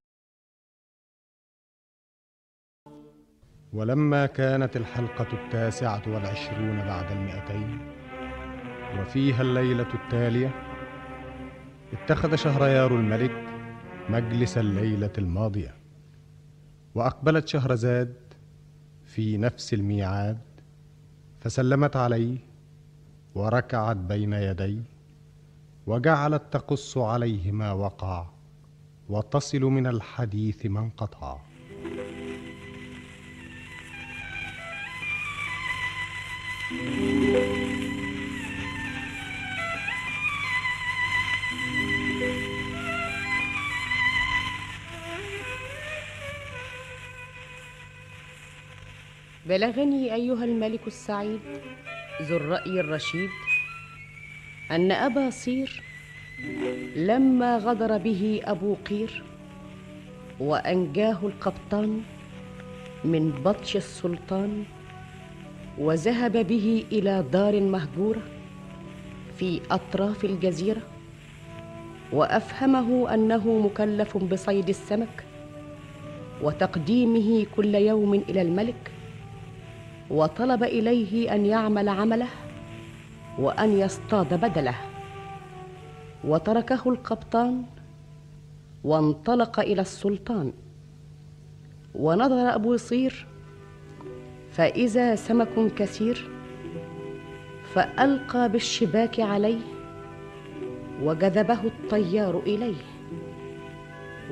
[3.76, 7.80] ولما كانت الحلقة التاسعة والعشرون بعد المئتين
[9.00, 10.52] وفيها الليلة التالية
[11.94, 13.32] اتخذ شهريار الملك
[14.10, 15.76] مجلس الليلة الماضية
[16.96, 18.16] وأقبلت شهرزاد
[19.06, 20.40] في نفس الميعاد
[21.40, 22.38] فسلمت عليه
[23.36, 24.84] وركعت بين يديه
[25.88, 28.26] وجعلت تقص عليه ما وقع
[29.10, 31.45] وتصل من الحديث ما انقطع
[49.50, 51.40] بلغني أيها الملك السعيد
[52.22, 53.30] ذو الرأي الرشيد
[54.72, 55.84] أن أبا صير
[56.96, 59.24] لما غدر به أبو قير
[60.40, 62.02] وأنجاه القبطان
[63.04, 64.64] من بطش السلطان
[65.78, 68.22] وذهب به إلى دار مهجورة
[69.40, 70.82] في أطراف الجزيرة
[72.14, 75.24] وأفهمه أنه مكلف بصيد السمك
[76.42, 78.95] وتقديمه كل يوم إلى الملك
[80.10, 82.28] وطلب إليه أن يعمل عمله
[83.40, 84.76] وأن يصطاد بدله.
[86.24, 87.64] وتركه القبطان
[88.84, 90.54] وانطلق إلى السلطان.
[91.96, 93.28] ونظر أبو صير
[94.52, 96.30] فإذا سمك كثير
[97.74, 99.60] فألقى بالشباك عليه
[101.02, 102.82] وجذبه الطيار إليه.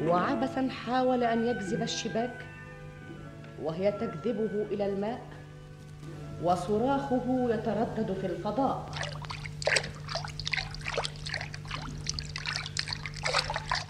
[0.06, 2.46] وعبثا حاول أن يجذب الشباك
[3.64, 5.33] وهي تجذبه إلى الماء.
[6.42, 8.90] وصراخه يتردد في الفضاء.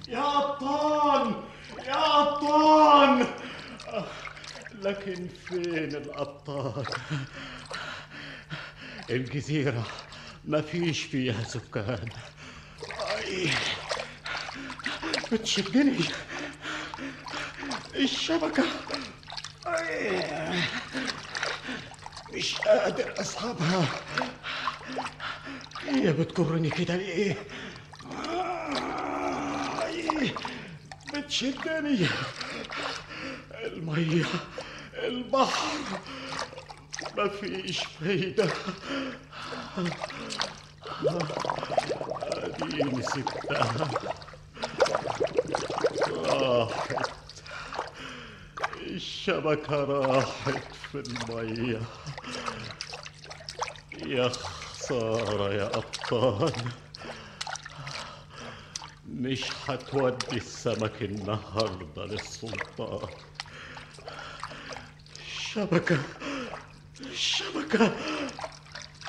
[0.08, 1.36] يا أبطال!
[1.88, 3.28] يا أبطال!
[4.82, 6.86] لكن فين الأبطال؟
[9.10, 9.86] الجزيرة
[10.46, 12.10] ما فيش فيها سكان.
[15.32, 16.00] بتشدني.
[17.96, 18.64] الشبكة.
[22.34, 23.86] مش قادر أسحبها
[25.88, 27.36] هي بتجرني كده ليه
[31.14, 32.08] بتشدني
[33.66, 34.26] المية
[35.04, 35.68] البحر
[37.18, 38.50] مفيش فايدة
[42.22, 43.90] اديني سبتها
[46.08, 47.06] راحت
[48.88, 51.82] الشبكة راحت في المية
[54.06, 56.54] يا خسارة يا أبطال.
[59.10, 63.10] مش هتودي السمك النهاردة للسلطان.
[65.28, 65.98] الشبكة
[67.00, 67.96] الشبكة.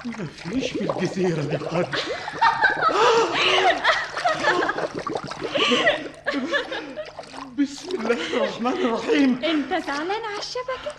[0.05, 1.97] مفيش في الجزيرة دي حد.
[7.59, 9.45] بسم الله الرحمن الرحيم.
[9.45, 10.95] انت زعلان على الشبكة؟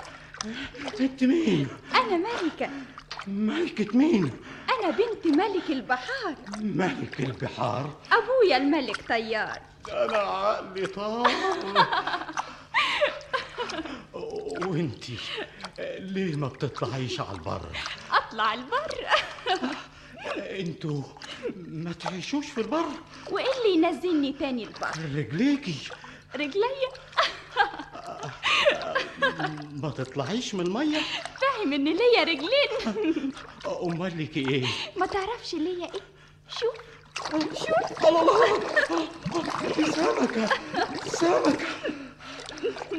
[0.99, 2.69] انت مين؟ أنا ملكة.
[3.27, 4.31] ملكة مين؟
[4.80, 6.35] أنا بنت ملك البحار.
[6.57, 9.60] ملك البحار؟ أبويا الملك طيار.
[9.91, 11.31] أنا عقلي طار.
[14.68, 15.18] وانتي
[15.99, 17.61] ليه ما بتطلعيش على البر؟
[18.11, 19.07] أطلع البر.
[20.60, 21.02] أنتوا
[21.56, 22.85] ما تعيشوش في البر؟
[23.31, 25.76] وإيه اللي ينزلني تاني البر؟ رجليكي.
[26.36, 26.90] رجليا
[29.84, 30.99] ما تطلعيش من المية.
[31.41, 33.34] فاهم إن ليا رجلين.
[33.84, 34.66] أمال لك إيه؟
[34.98, 36.02] ما تعرفش ليا إيه.
[36.49, 36.76] شوف
[37.60, 38.60] شوف الله
[39.95, 40.49] سمكة.
[41.07, 41.68] سمكة.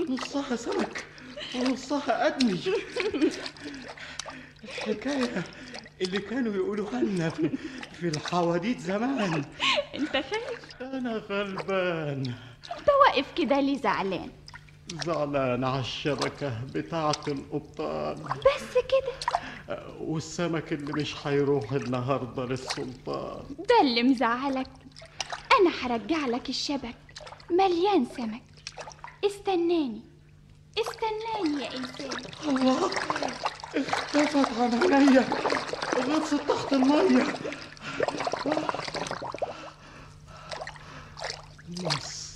[0.09, 1.05] نصها سمك
[1.55, 2.61] ونصها أدمي
[4.65, 5.45] الحكاية
[6.01, 7.51] اللي كانوا يقولوها لنا في,
[8.01, 9.45] في الحواديت زمان.
[9.95, 12.35] أنت خايف؟ أنا غلبان.
[12.79, 14.31] انت واقف كده ليه زعلان؟
[15.05, 18.15] زعلان على الشبكة بتاعة القبطان.
[18.25, 23.45] بس كده؟ والسمك اللي مش هيروح النهاردة للسلطان.
[23.59, 24.71] ده اللي مزعلك.
[25.61, 26.97] أنا هرجع لك الشبك.
[27.51, 28.43] مليان سمك.
[29.27, 30.01] استناني.
[30.81, 32.11] استناني يا إنسان.
[32.49, 32.91] الله!
[33.77, 35.29] اختفت عن عينيا.
[35.99, 37.27] غطست تحت المية.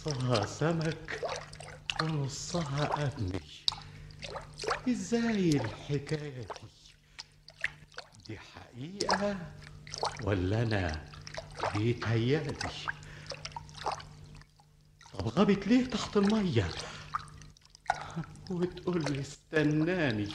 [0.06, 1.20] نصها سمك
[2.02, 3.40] ونصها أدمي
[4.88, 6.68] إزاي الحكاية دي؟
[8.28, 9.36] دي حقيقة
[10.24, 11.04] ولا أنا
[11.74, 12.52] بيتهيألي؟
[15.18, 16.68] طب غابت ليه تحت المية؟
[18.50, 20.32] وتقول لي استناني.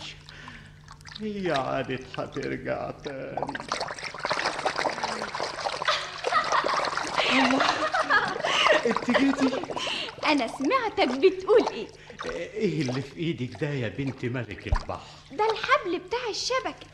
[1.22, 3.58] هي عادت هترجع تاني.
[7.32, 7.76] الله
[8.86, 9.62] انت جيتي
[10.26, 11.88] أنا سمعتك بتقول إيه؟
[12.36, 16.88] إيه اللي في إيدك ده يا بنت ملك البحر؟ ده الحبل بتاع الشبكة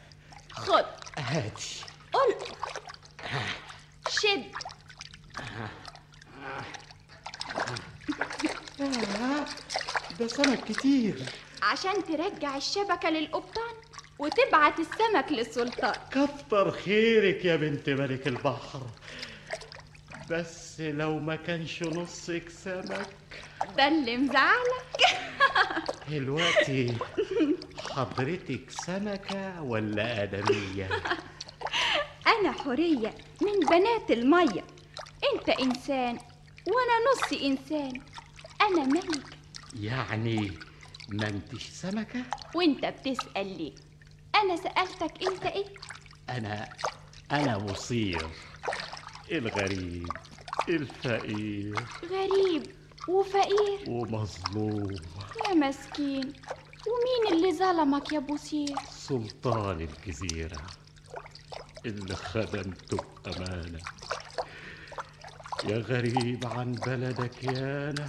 [0.52, 0.86] خد.
[1.18, 1.84] هاتي.
[2.14, 2.36] قل
[4.10, 4.44] شد.
[10.20, 11.16] ده سمك كتير.
[11.62, 13.74] عشان ترجع الشبكة للقبطان
[14.20, 15.94] وتبعت السمك للسلطان.
[16.12, 18.82] كتر خيرك يا بنت ملك البحر.
[20.30, 23.08] بس لو ما كانش نصك سمك
[23.78, 24.86] ده اللي مزعلك
[26.10, 26.98] دلوقتي
[27.90, 30.90] حضرتك سمكة ولا آدمية؟
[32.28, 34.64] أنا حورية من بنات المية.
[35.34, 36.20] أنت إنسان
[36.68, 38.02] وأنا نص إنسان.
[38.62, 39.26] أنا ملك.
[39.80, 40.52] يعني
[41.10, 42.24] ما أنتش سمكة؟
[42.56, 43.74] وأنت بتسأل ليه؟
[44.36, 45.66] أنا سألتك أنت إيه؟
[46.30, 46.70] أنا
[47.32, 48.28] أنا مصير
[49.32, 50.08] الغريب.
[50.70, 51.88] الفقير.
[52.06, 52.64] غريب
[53.08, 53.80] وفقير.
[53.88, 54.96] ومظلوم.
[55.50, 56.34] يا مسكين
[56.88, 60.62] ومين اللي ظلمك يا بوسير سلطان الجزيرة.
[61.86, 63.80] اللي خدمته بأمانة
[65.64, 68.08] يا غريب عن بلدك يانا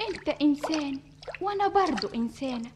[0.00, 1.00] أنت إنسان
[1.40, 2.70] وأنا برضو إنسانة.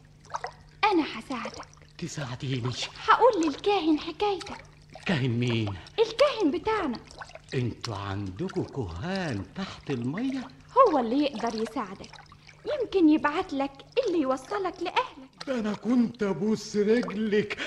[0.83, 1.65] أنا هساعدك.
[1.97, 2.71] تساعديني.
[3.07, 4.65] هقول للكاهن حكايتك.
[5.05, 6.99] كاهن مين؟ الكاهن بتاعنا.
[7.53, 10.47] أنتوا عندكوا كهان تحت المية؟
[10.77, 12.11] هو اللي يقدر يساعدك.
[12.65, 13.71] يمكن يبعت لك
[14.07, 15.29] اللي يوصلك لأهلك.
[15.47, 17.57] ده أنا كنت أبوس رجلك.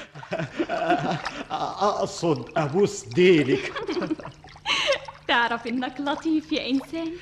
[1.50, 3.72] أقصد أبوس ديلك.
[5.28, 7.12] تعرف إنك لطيف يا إنسان؟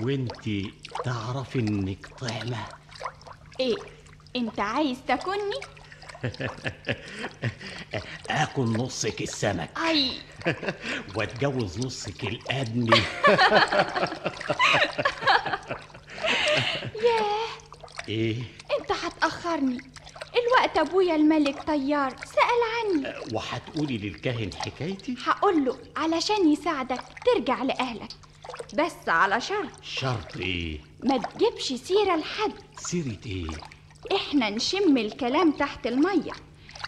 [0.00, 0.74] وانتي
[1.04, 2.66] تعرفي إنك طعمة.
[3.60, 3.76] إيه
[4.36, 5.60] أنت عايز تاكلني؟
[8.30, 9.70] اكل نصك السمك.
[9.88, 10.10] أي.
[11.16, 12.96] واتجوز نصك الأدمي.
[17.06, 17.48] ياه.
[18.08, 18.36] إيه؟
[18.80, 19.78] أنت هتأخرني.
[20.36, 22.10] الوقت أبويا الملك طيار.
[22.10, 22.60] سأل
[23.04, 23.14] عني.
[23.32, 28.08] وهتقولي للكاهن حكايتي؟ هقول له علشان يساعدك ترجع لأهلك.
[28.74, 29.70] بس على شرط.
[29.82, 32.52] شرط إيه؟ ما تجيبش سيرة لحد.
[32.78, 33.46] سيرة إيه؟
[34.16, 36.32] إحنا نشم الكلام تحت المية.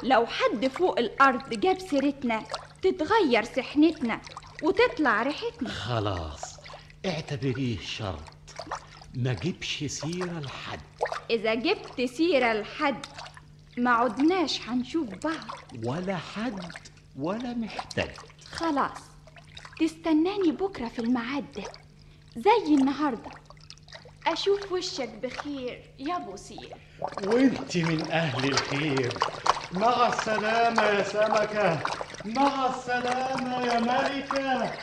[0.02, 2.42] لو حد فوق الأرض جاب سيرتنا
[2.82, 4.20] تتغير سحنتنا
[4.62, 5.68] وتطلع ريحتنا.
[5.68, 6.40] خلاص
[7.06, 8.20] اعتبريه شرط.
[9.14, 10.80] ما جيبش سيرة لحد.
[11.30, 13.06] إذا جبت سيرة لحد
[13.78, 15.86] ما عدناش هنشوف بعض.
[15.86, 16.72] ولا حد
[17.18, 18.10] ولا محتاج.
[18.52, 18.98] خلاص
[19.80, 21.64] تستناني بكرة في الميعاد ده
[22.36, 23.30] زي النهاردة.
[24.26, 26.76] أشوف وشك بخير يا بوسير.
[27.18, 29.22] وإنت من أهل الخير.
[29.70, 31.88] مع السلامة يا سمكة.
[32.24, 34.78] مع السلامة يا ملكة.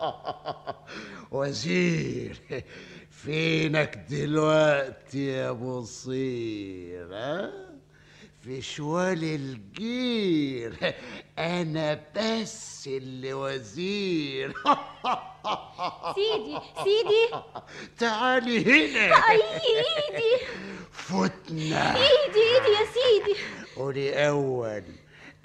[1.32, 2.36] وزير
[3.10, 7.52] فينك دلوقتي يا أبو صير ها؟
[8.40, 10.94] في شوال الجير
[11.38, 14.52] أنا بس اللي وزير.
[16.14, 17.42] سيدي سيدي.
[17.98, 19.14] تعالي هنا.
[19.30, 20.44] أي إيدي.
[20.92, 23.38] فتنا إيدي إيدي يا سيدي.
[23.76, 24.84] قولي أول.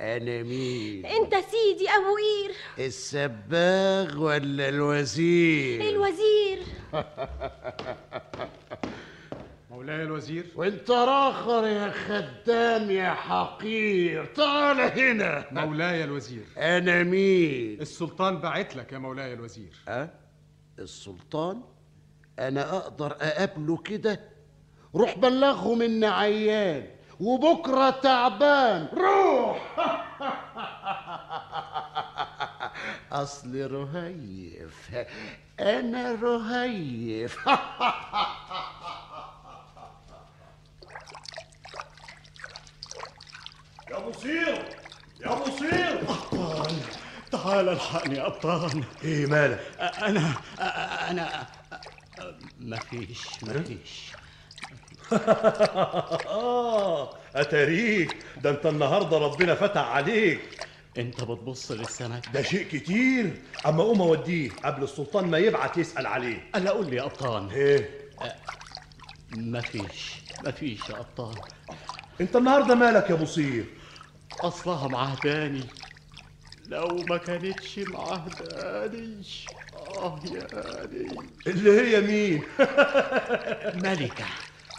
[0.02, 2.56] أنا مين أنت سيدي أبو قير
[2.86, 6.60] السباغ ولا الوزير؟ الوزير.
[9.72, 10.46] مولاي الوزير.
[10.56, 15.46] وانت راخر يا خدام يا حقير تعال هنا.
[15.52, 16.46] مولاي الوزير.
[16.58, 19.74] أنا مين السلطان بعت لك يا مولاي الوزير.
[19.88, 20.10] أه؟
[20.80, 21.62] السلطان؟
[22.40, 24.20] أنا أقدر أقابله كده؟
[24.96, 26.88] روح بلغهم ان عيان.
[27.20, 28.88] وبكرة تعبان.
[28.94, 29.58] روح!
[33.12, 34.92] أصل رهيف.
[35.60, 37.38] أنا رهيف.
[43.92, 44.66] يا مصير!
[45.22, 46.02] يا مصير!
[46.02, 46.76] أبطال.
[47.32, 48.84] تعال الحقني يا أبطال.
[49.04, 50.34] إيه مالك؟ أنا
[51.10, 51.48] أنا
[52.60, 54.12] مفيش مفيش.
[56.28, 60.40] آه أتاريك؟ ده أنت النهارده ربنا فتح عليك.
[60.98, 62.24] أنت بتبص للسمك.
[62.34, 63.42] ده شيء كتير.
[63.66, 66.50] أما قوم أوديه قبل السلطان ما يبعت يسأل عليه.
[66.56, 67.90] ألا قول لي يا ابطال إيه؟
[69.32, 70.16] مفيش
[70.46, 71.36] مفيش يا ابطال
[72.22, 73.66] أنت النهارده مالك يا بصير
[74.42, 75.64] أصلها معهداني.
[76.68, 79.22] لو ما كانتش معهداني.
[79.98, 80.48] آه يا
[81.48, 82.44] اللي هي مين؟
[83.90, 84.26] ملكة.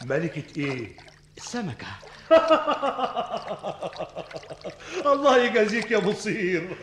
[0.05, 0.97] ملكة إيه؟
[1.37, 1.87] السمكة.
[5.13, 6.77] الله يجازيك يا بصير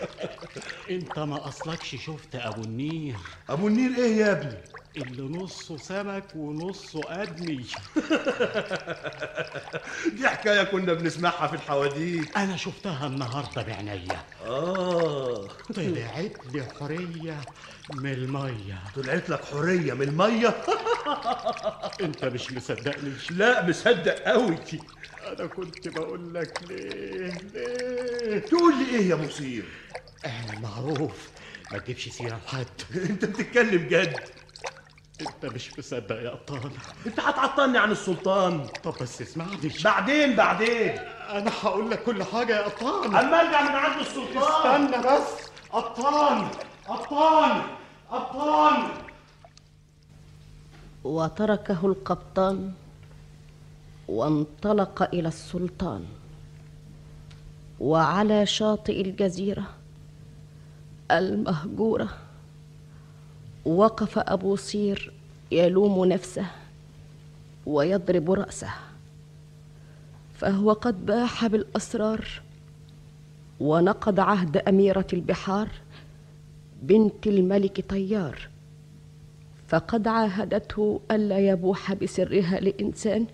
[0.90, 3.16] انت ما اصلكش شفت ابو النير.
[3.50, 4.58] ابو النيل إيه يا ابني؟
[4.98, 7.56] اللي نصه سمك ونصه ادمي
[10.18, 12.38] دي حكاية كنا بنسمعها في الحواديت.
[12.38, 15.48] أنا شفتها النهارده بعينيا آه.
[15.76, 17.42] طلعت لي حرية.
[17.94, 18.84] من المية.
[18.96, 20.48] طلعت لك حرية من المية؟
[22.02, 23.14] انت مش مصدقني.
[23.30, 24.58] لا مصدق قوي.
[25.28, 29.66] أنا كنت بقول لك ليه؟ ليه؟ تقول لي إيه يا مصير؟
[30.26, 31.30] أنا معروف.
[31.72, 32.68] ما تجيبش سيرة لحد
[33.10, 34.20] انت بتتكلم جد.
[35.22, 36.72] انت مش مصدق يا ابطال
[37.08, 38.68] انت هتعطلني عن السلطان.
[38.84, 39.58] طب بس اسمعني.
[39.84, 40.98] بعدين بعدين.
[41.30, 44.84] أنا هقول لك كل حاجة يا ابطال أما أرجع من عند السلطان.
[44.86, 45.28] استنى بس.
[45.74, 46.48] ابطال
[46.88, 47.62] أبطال!
[48.12, 48.92] أبطال!
[51.04, 52.72] وتركه القبطان
[54.08, 56.06] وانطلق إلى السلطان
[57.80, 59.64] وعلى شاطئ الجزيرة
[61.12, 62.10] المهجورة.
[63.66, 65.14] وقف أبو صير
[65.52, 66.46] يلوم نفسه
[67.66, 68.70] ويضرب رأسه
[70.34, 72.42] فهو قد باح بالأسرار
[73.60, 75.70] ونقض عهد أميرة البحار.
[76.86, 78.50] بنت الملك طيار.
[79.68, 83.28] فقد عاهدته ألا يبوح بسرها لإنسان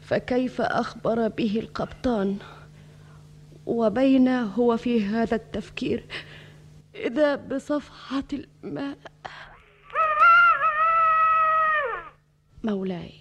[0.00, 2.36] فكيف أخبر به القبطان؟
[3.66, 6.04] وبين هو في هذا التفكير
[6.94, 8.98] إذا بصفحة الماء.
[12.64, 13.12] مولاي.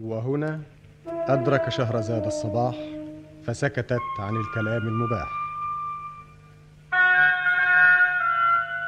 [0.00, 0.60] وهنا
[1.06, 3.01] أدرك شهرزاد الصباح
[3.44, 5.28] فسكتت عن الكلام المباح.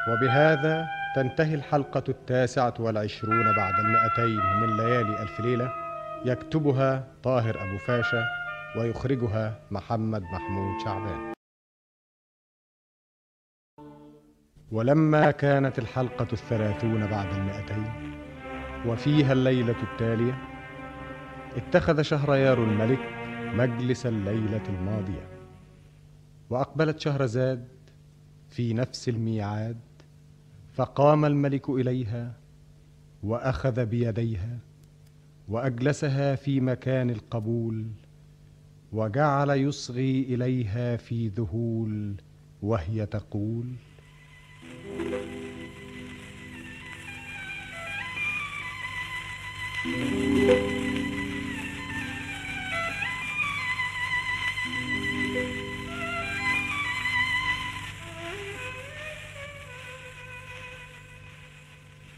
[0.09, 5.71] وبهذا تنتهي الحلقة التاسعة والعشرون بعد المئتين من ليالي ألف ليلة
[6.25, 8.25] يكتبها طاهر أبو فاشا
[8.77, 11.33] ويخرجها محمد محمود شعبان.
[14.71, 18.15] ولما كانت الحلقة الثلاثون بعد المئتين
[18.85, 20.37] وفيها الليلة التالية
[21.57, 22.99] اتخذ شهريار الملك
[23.53, 25.27] مجلس الليلة الماضية.
[26.49, 27.67] وأقبلت شهرزاد
[28.49, 29.77] في نفس الميعاد
[30.73, 32.33] فقام الملك إليها
[33.23, 34.57] وأخذ بيديها
[35.47, 37.85] وأجلسها في مكان القبول
[38.91, 42.15] وجعل يصغي إليها في ذهول
[42.61, 43.65] وهي تقول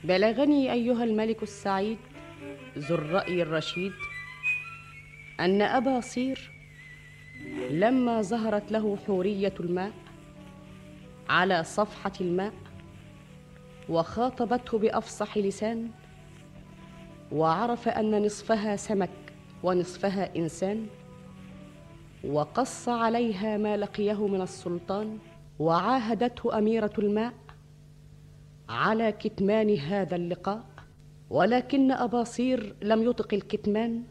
[0.08, 1.98] بلغني أيها الملك السعيد
[2.78, 3.92] ذو الرأي الرشيد
[5.40, 6.52] أن أبا صير
[7.70, 9.92] لما ظهرت له حورية الماء
[11.30, 12.54] على صفحة الماء
[13.90, 15.90] وخاطبته بأفصح لسان
[17.32, 19.10] وعرف أن نصفها سمك
[19.64, 20.88] ونصفها إنسان
[22.24, 25.18] وقص عليها ما لقيه من السلطان
[25.60, 27.34] وعاهدته أميرة الماء
[28.70, 30.66] على كتمان هذا اللقاء
[31.30, 34.04] ولكن ابا صير لم يطق الكتمان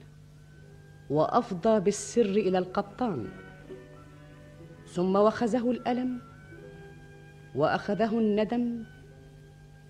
[1.10, 3.28] وأفضى بالسر إلى القبطان.
[4.86, 6.20] ثم وخزه الألم
[7.54, 8.84] وأخذه الندم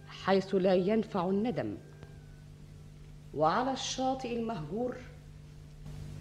[0.09, 1.77] حيث لا ينفع الندم.
[3.35, 4.97] وعلى الشاطئ المهجور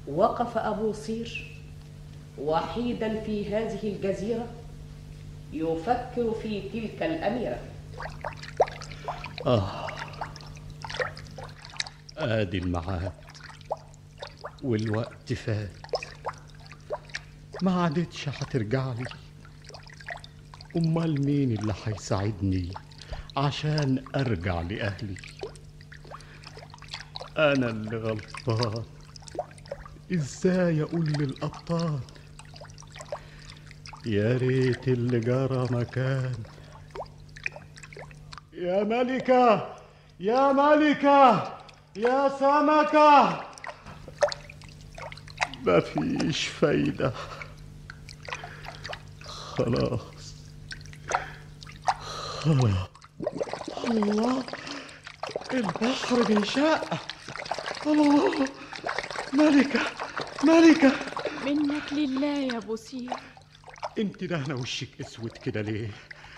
[0.07, 1.57] وقف أبو صير
[2.41, 4.47] وحيدا في هذه الجزيرة
[5.53, 7.74] يفكر في تلك الأميرة.
[9.45, 9.87] آه.
[12.17, 13.11] آدي الميعاد
[14.63, 15.69] والوقت فات.
[17.61, 19.05] ما عادتش هترجع لي.
[20.77, 22.71] أمال مين اللي هيساعدني
[23.37, 25.15] عشان أرجع لأهلي؟
[27.37, 28.83] أنا اللي غلطان.
[30.13, 31.99] إزاي أقول للأبطال؟
[34.05, 36.35] يا ريت اللي جرى مكان.
[38.55, 39.75] يا ملكة
[40.19, 41.53] يا ملكة
[41.95, 43.45] يا سمكة.
[45.65, 47.13] مفيش فايدة.
[49.25, 50.01] خلاص.
[52.41, 52.89] خلاص
[53.87, 54.43] الله
[55.53, 56.99] البحر بيشق
[57.87, 58.47] الله
[59.33, 59.79] ملكة
[60.43, 60.91] ملكة.
[61.45, 63.11] منك لله يا ابو سير
[63.99, 65.89] انت دهنة وشك أسود كده ليه؟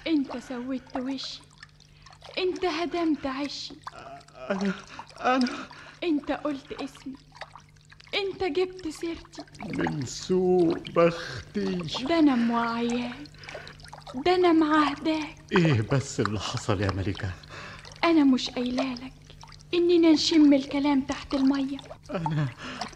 [0.07, 1.46] انت سويت وشي.
[2.37, 3.73] انت هدمت عشي.
[4.49, 4.73] أنا
[5.19, 5.49] أنا
[6.03, 7.13] انت قلت اسمي.
[8.13, 9.43] انت جبت سيرتي.
[9.65, 11.75] من سوء بختي
[12.07, 13.15] ده أنا موعياك
[14.25, 17.31] ده أنا معاهداك إيه بس اللي حصل يا ملكة؟
[18.03, 19.13] أنا مش قايلالك
[19.73, 21.77] إننا نشم الكلام تحت المية.
[22.11, 22.47] أنا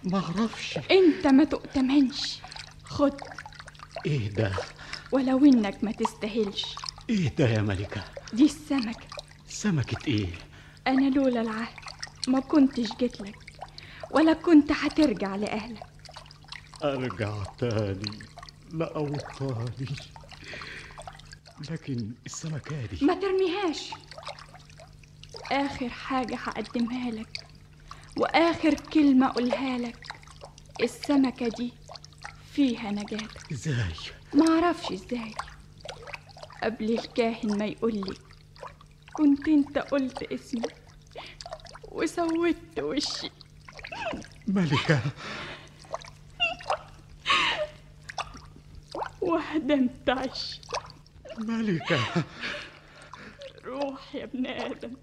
[0.03, 0.77] ما أعرفش.
[0.91, 2.37] أنت ما تؤتمنش.
[2.83, 3.13] خد.
[4.05, 4.51] إيه ده؟
[5.11, 6.75] ولو إنك ما تستاهلش.
[7.09, 8.03] إيه ده يا ملكة؟
[8.33, 9.07] دي السمكة.
[9.51, 10.27] سمكة إيه؟
[10.87, 11.75] أنا لولا العهد
[12.27, 13.37] ما كنتش جيتلك
[14.11, 15.83] ولا كنت هترجع لأهلك.
[16.83, 18.19] أرجع تاني
[18.73, 19.95] لاوطاني
[21.71, 23.91] لكن السمكة دي ما ترميهاش.
[25.51, 27.45] آخر حاجة هقدمها لك
[28.17, 30.05] وآخر كلمة أقولها لك
[30.81, 31.73] السمكة دي
[32.53, 33.93] فيها نجاتك إزاي؟
[34.33, 35.33] معرفش إزاي.
[36.63, 38.13] قبل الكاهن ما يقولي.
[39.21, 40.61] كنت انت قلت اسمي
[41.91, 43.31] وسودت وشي.
[44.47, 44.99] ملكة.
[49.21, 50.61] وهدمت عشي
[51.37, 51.99] ملكة.
[53.65, 54.93] روح يا ابن آدم.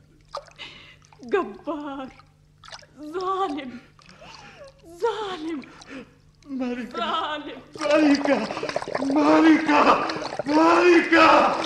[1.25, 2.09] جبار.
[3.01, 3.79] ظالم.
[4.87, 5.61] ظالم.
[6.47, 6.99] ملكة.
[6.99, 7.63] ظالم.
[7.81, 8.49] ملكة.
[9.01, 10.09] ملكة.
[10.47, 11.57] ملكة.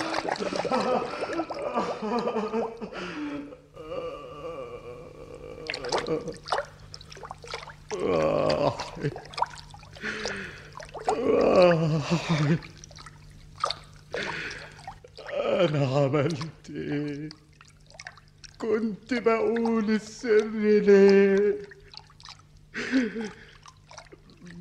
[15.31, 17.29] أنا عملت إيه؟
[18.57, 20.47] كنت بقول السر
[20.79, 21.57] ليه؟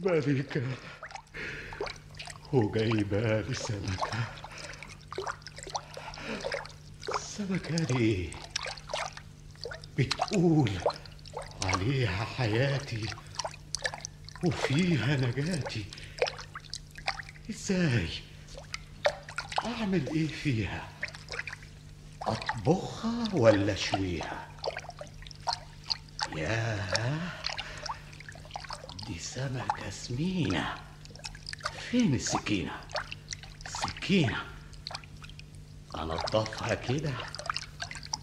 [0.05, 0.62] ملكة
[2.52, 3.55] وجايبة لي
[7.33, 8.31] السمكة دي
[9.99, 10.70] بتقول
[11.65, 13.07] عليها حياتي
[14.44, 15.85] وفيها نجاتي.
[17.51, 18.09] إزاي؟
[19.65, 20.89] أعمل إيه فيها؟
[22.23, 24.49] أطبخها ولا أشويها؟
[26.36, 27.19] ياه
[29.07, 30.75] دي سمكة سمينة.
[31.91, 32.81] فين السكينة؟
[33.69, 34.51] سكينة.
[35.98, 37.12] انضفها كده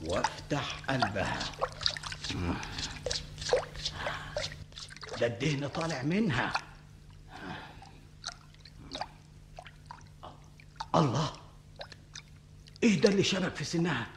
[0.06, 1.40] وافتح قلبها.
[5.20, 6.54] ده الدهن طالع منها.
[10.96, 11.34] الله
[12.84, 14.08] إيه ده اللي شبك في سنها؟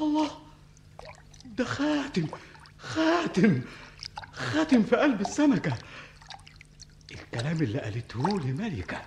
[0.00, 0.30] الله
[1.44, 2.26] ده خاتم
[2.78, 3.62] خاتم
[4.32, 5.78] خاتم في قلب السمكة.
[7.10, 9.02] الكلام اللي قالته لي ملكة.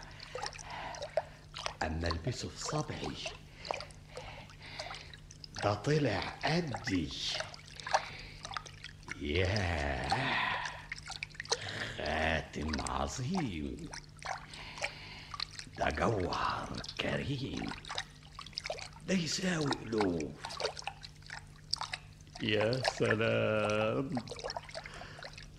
[1.83, 3.15] أما البسه في صبعي
[5.63, 7.09] ده طلع قدي
[9.21, 10.09] ياه
[11.97, 13.89] خاتم عظيم.
[15.77, 17.69] ده جوهر كريم.
[19.07, 20.31] ده يساوي ألوف.
[22.41, 24.09] يا سلام.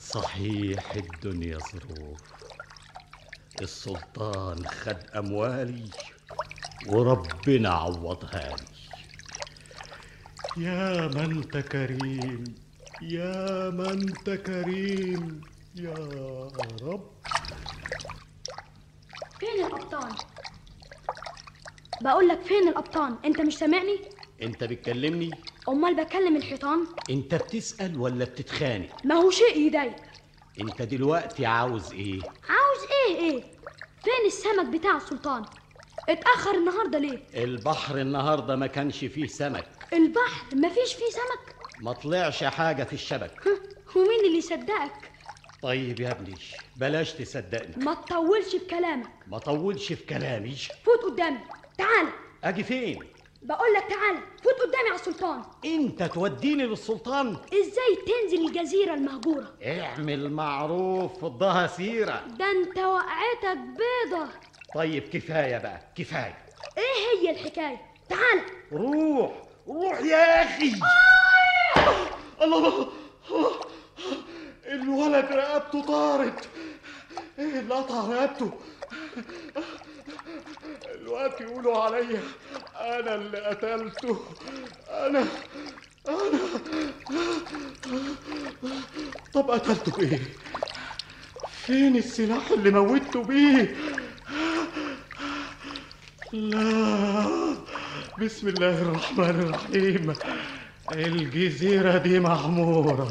[0.01, 2.20] صحيح الدنيا ظروف.
[3.62, 5.91] السلطان خد أموالي.
[6.89, 8.65] وربنا عوضها لي.
[10.65, 12.45] يا من انت كريم
[13.03, 15.41] يا من انت كريم
[15.75, 15.95] يا
[16.83, 17.11] رب.
[19.41, 20.13] فين القبطان؟
[22.01, 23.99] بقول لك فين القبطان؟ انت مش سامعني؟
[24.43, 25.31] انت بتكلمني؟
[25.69, 29.97] أمال بكلم الحيطان؟ انت بتسأل ولا بتتخانق؟ ما هو شيء يضايق.
[30.61, 33.43] انت دلوقتي عاوز إيه؟ عاوز إيه إيه؟
[34.03, 35.45] فين السمك بتاع السلطان؟
[36.08, 39.66] اتأخر النهارده ليه؟ البحر النهارده ما كانش فيه سمك.
[39.92, 43.41] البحر مفيش فيه سمك؟ ما طلعش حاجة في الشبك.
[43.97, 45.10] ومين اللي يصدقك؟
[45.62, 46.34] طيب يا ابني
[46.76, 47.84] بلاش تصدقني.
[47.84, 50.57] ما تطولش بكلامك ما طولش في كلامي.
[50.84, 51.39] فوت قدامي.
[51.78, 52.07] تعال.
[52.44, 52.99] أجي فين؟
[53.42, 54.16] بقول لك تعال.
[54.42, 55.42] فوت قدامي على السلطان.
[55.65, 64.28] أنت توديني للسلطان؟ إزاي تنزل الجزيرة المهجورة؟ اعمل معروف فضها سيرة ده أنت وقعتك بيضة.
[64.75, 66.39] طيب كفاية بقى كفاية.
[66.78, 68.41] إيه هي الحكاية؟ تعال.
[68.73, 69.33] روح
[69.69, 70.73] روح يا أخي.
[72.43, 72.89] الله الله
[73.31, 73.61] الله.
[74.67, 76.49] الولد رقبته طارت.
[77.39, 78.51] إيه اللي قطع رقبته؟
[80.94, 82.23] الوقت يقولوا عليا
[82.81, 84.25] أنا اللي قتلته.
[84.91, 85.27] أنا
[86.09, 86.39] أنا.
[89.35, 90.20] طب قتلته بإيه؟
[91.67, 93.77] فين السلاح اللي موتته بيه؟
[96.33, 97.57] لا.
[98.19, 100.15] بسم الله الرحمن الرحيم.
[100.91, 103.09] الجزيرة دي معمورة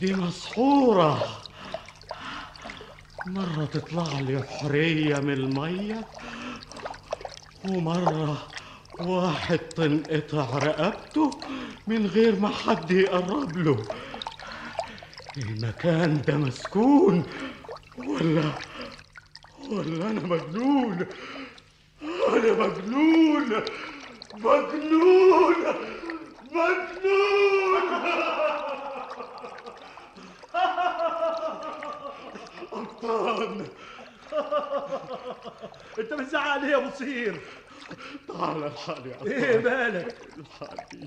[0.00, 1.42] دي مسحورة
[3.26, 6.04] مرة تطلع لي حرية من المية
[7.64, 8.48] ومرة
[8.98, 11.30] واحد تنقطع رقبته
[11.86, 13.84] من غير ما حد يقرب له.
[15.36, 17.22] المكان ده مسكون
[17.98, 18.42] ولا
[19.70, 21.06] ولا أنا مجنون.
[22.02, 23.62] أنا مجنون.
[24.34, 25.54] مجنون.
[26.52, 27.82] مجنون.
[32.72, 33.66] قبطان
[35.98, 37.40] أنت بتزعق ليه يا أبو صير
[38.28, 39.58] تعال الحقني يا إيه.
[39.58, 41.06] مالك؟ الحقني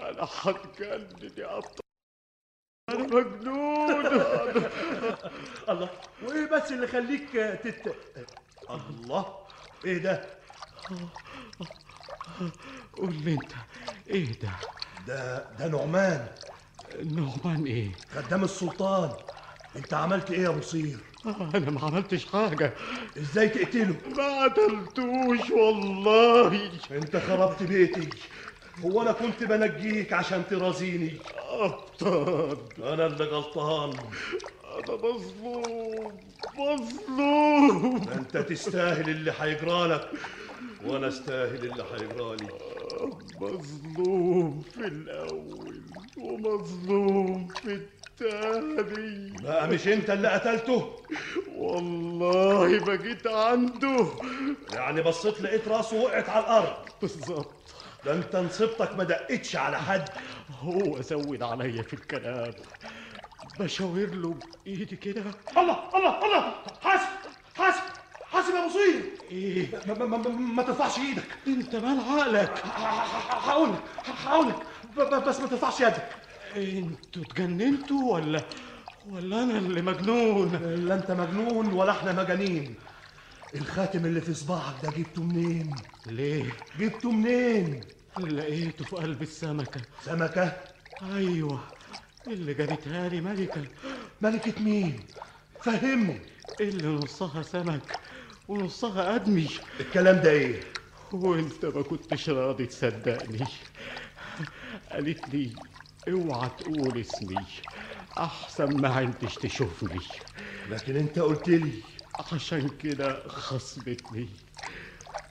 [0.00, 1.80] أنا هتجنن يا قطان
[2.88, 4.06] أنا مجنون.
[5.68, 5.88] الله
[6.22, 7.30] وإيه بس اللي خليك
[7.64, 7.94] تت
[8.70, 9.39] الله.
[9.84, 10.24] إيه ده؟
[12.96, 13.52] قول لي أنت
[14.08, 14.50] إيه ده؟
[15.06, 16.26] ده ده نعمان.
[17.04, 19.12] نعمان إيه؟ خدام السلطان.
[19.76, 22.74] أنت عملت إيه يا ابو صير أنا ما عملتش حاجة.
[23.18, 26.70] إزاي تقتله؟ ما قتلتوش والله.
[26.90, 28.08] أنت خربت بيتي.
[28.84, 31.16] هو أنا كنت بنجيك عشان ترازيني.
[31.50, 33.92] غلطان أنا اللي غلطان.
[34.80, 36.20] أنا مظلوم
[36.56, 38.08] مظلوم.
[38.12, 40.10] أنت تستاهل اللي هيجرالك
[40.84, 42.48] وأنا أستاهل اللي هيجرالي
[43.40, 45.82] مظلوم في الأول
[46.16, 49.42] ومظلوم في التاني.
[49.42, 50.88] بقى مش أنت اللي قتلته؟
[51.56, 54.06] والله ما جيت عنده.
[54.72, 56.76] يعني بصيت لقيت راسه وقعت على الأرض.
[57.00, 57.74] بالظبط.
[58.04, 60.08] ده أنت نصيبتك ما دقتش على حد.
[60.60, 62.54] هو زود عليا في الكلام.
[63.58, 65.22] بشاور له بإيدي كده.
[65.56, 66.54] الله الله الله!
[66.82, 67.08] حاسب
[67.56, 67.82] حاسب
[68.32, 69.02] حاسب يا مصير!
[69.30, 71.24] إيه؟ ما, ما, ما, ما ترفعش إيدك!
[71.46, 72.62] أنت مال عقلك؟
[73.30, 73.82] هقول لك
[74.24, 74.56] هقول لك.
[75.28, 76.08] بس ما ترفعش يدك.
[76.56, 78.42] أنتوا اتجننتوا ولا
[79.10, 80.56] ولا أنا اللي مجنون؟
[80.86, 82.74] لا أنت مجنون ولا إحنا مجانين.
[83.54, 85.74] الخاتم اللي في صباعك ده جبته منين؟
[86.06, 86.44] ليه؟
[86.78, 87.80] جبته منين؟
[88.18, 89.80] لقيته في قلب السمكة.
[90.04, 90.52] سمكة؟
[91.16, 91.60] أيوه.
[92.26, 93.64] اللي جابتها لي ملكه
[94.20, 95.00] ملكة مين؟
[95.60, 96.20] فهمني.
[96.60, 97.98] اللي نصها سمك
[98.48, 99.48] ونصها أدمي.
[99.80, 100.60] الكلام ده إيه؟
[101.12, 103.46] وأنت ما كنتش راضي تصدقني.
[104.92, 105.52] قالت لي
[106.08, 107.46] اوعى تقول اسمي.
[108.18, 110.00] أحسن ما عندش تشوفني.
[110.70, 111.72] لكن أنت قلت لي.
[112.32, 114.28] عشان كده خصبتني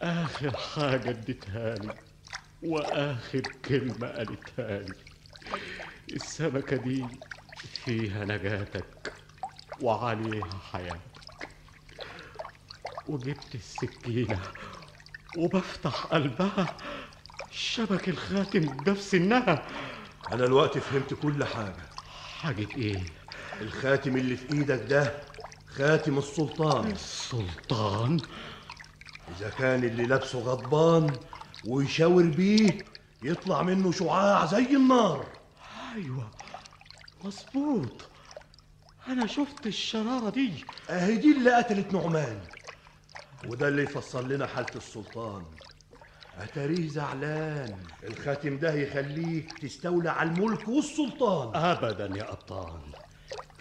[0.01, 1.93] آخر حاجة اديتها لي
[2.63, 5.08] وآخر كلمة قالتها لي.
[6.15, 7.05] السمكة دي
[7.85, 9.13] فيها نجاتك
[9.81, 10.99] وعليها حياتك.
[13.07, 14.39] وجبت السكينة
[15.37, 16.77] وبفتح قلبها.
[17.51, 19.67] شبك الخاتم ده في سنها
[20.31, 21.89] أنا الوقت فهمت كل حاجة.
[22.41, 23.03] حاجة إيه؟
[23.61, 25.13] الخاتم اللي في إيدك ده
[25.67, 26.91] خاتم السلطان.
[26.91, 28.19] السلطان؟
[29.37, 31.17] إذا كان اللي لابسه غضبان
[31.65, 32.77] ويشاور بيه
[33.23, 35.25] يطلع منه شعاع زي النار.
[35.95, 36.31] أيوه
[37.23, 38.09] مظبوط.
[39.07, 40.65] أنا شفت الشرارة دي.
[40.89, 42.39] أهي دي اللي قتلت نعمان.
[43.47, 45.45] وده اللي يفصل لنا حالة السلطان.
[46.37, 47.83] أتاريه زعلان.
[48.03, 51.55] الخاتم ده يخليك تستولى على الملك والسلطان.
[51.55, 52.81] ابدا يا قطان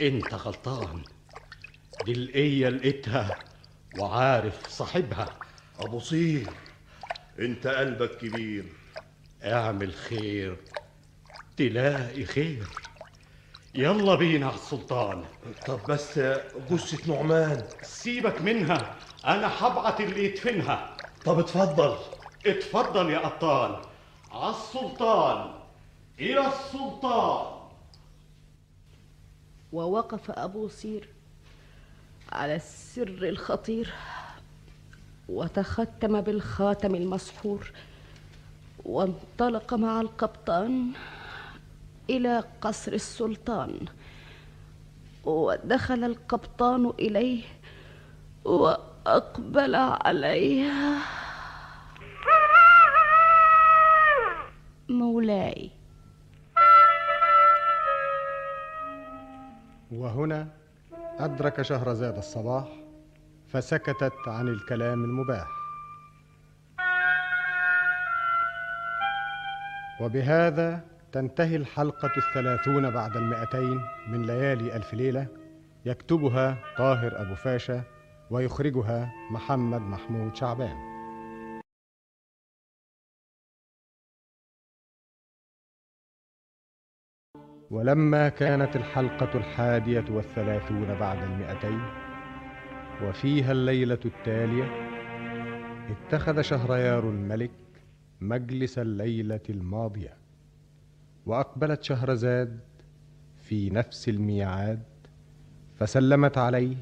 [0.01, 1.03] أنت غلطان.
[2.05, 3.39] دي القيه لقيتها
[3.99, 5.39] وعارف صاحبها.
[5.81, 6.51] أبو صير
[7.39, 8.73] أنت قلبك كبير.
[9.45, 10.57] اعمل خير
[11.59, 12.67] تلاقي خير.
[13.75, 15.25] يلا بينا على السلطان.
[15.67, 16.19] طب بس
[16.71, 17.65] جثة نعمان.
[17.83, 18.97] سيبك منها
[19.27, 20.97] أنا هبعت اللي يدفنها.
[21.25, 21.97] طب اتفضل.
[22.47, 23.83] اتفضل يا قطان
[24.33, 25.55] على السلطان
[26.19, 27.59] إلى السلطان.
[29.73, 31.09] ووقف أبو سير
[32.33, 33.95] على السر الخطير
[35.29, 37.73] وتختم بالخاتم المسحور
[38.85, 40.93] وانطلق مع القبطان.
[42.11, 43.87] إلى قصر السلطان
[45.25, 47.45] ودخل القبطان إليه
[48.45, 50.73] وأقبل عليه.
[54.89, 55.71] مولاي.
[59.93, 60.49] وهنا
[61.19, 62.69] أدرك شهرزاد الصباح
[63.53, 65.47] فسكتت عن الكلام المباح.
[70.01, 75.27] وبهذا تنتهي الحلقة الثلاثون بعد المئتين من ليالي ألف ليلة
[75.85, 77.83] يكتبها طاهر أبو فاشا
[78.31, 80.89] ويخرجها محمد محمود شعبان.
[87.71, 91.81] ولما كانت الحلقة الحادية والثلاثون بعد المئتين
[93.03, 94.65] وفيها الليلة التالية
[95.91, 97.51] اتخذ شهريار الملك
[98.21, 100.28] مجلس الليلة الماضية.
[101.27, 102.61] وأقبلت شهرزاد
[103.43, 104.83] في نفس الميعاد
[105.79, 106.77] فسلمت عليه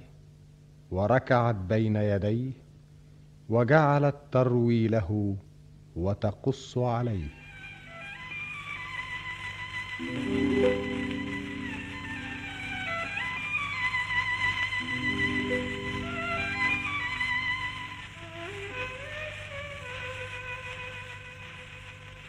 [0.90, 2.52] وركعت بين يديه
[3.48, 5.36] وجعلت تروي له
[5.96, 7.28] وتقص عليه.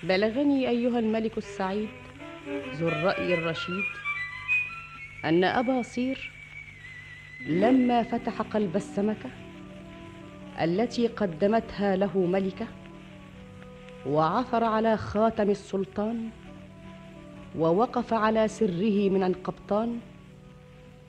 [0.08, 1.90] بلغني أيها الملك السعيد
[2.76, 3.84] ذو الرأي الرشيد
[5.26, 6.32] أن أبا صير
[7.48, 9.30] لما فتح قلب السمكة
[10.61, 12.68] التي قدمتها له ملكة
[14.06, 16.30] وعثر على خاتم السلطان
[17.58, 20.00] ووقف على سره من القبطان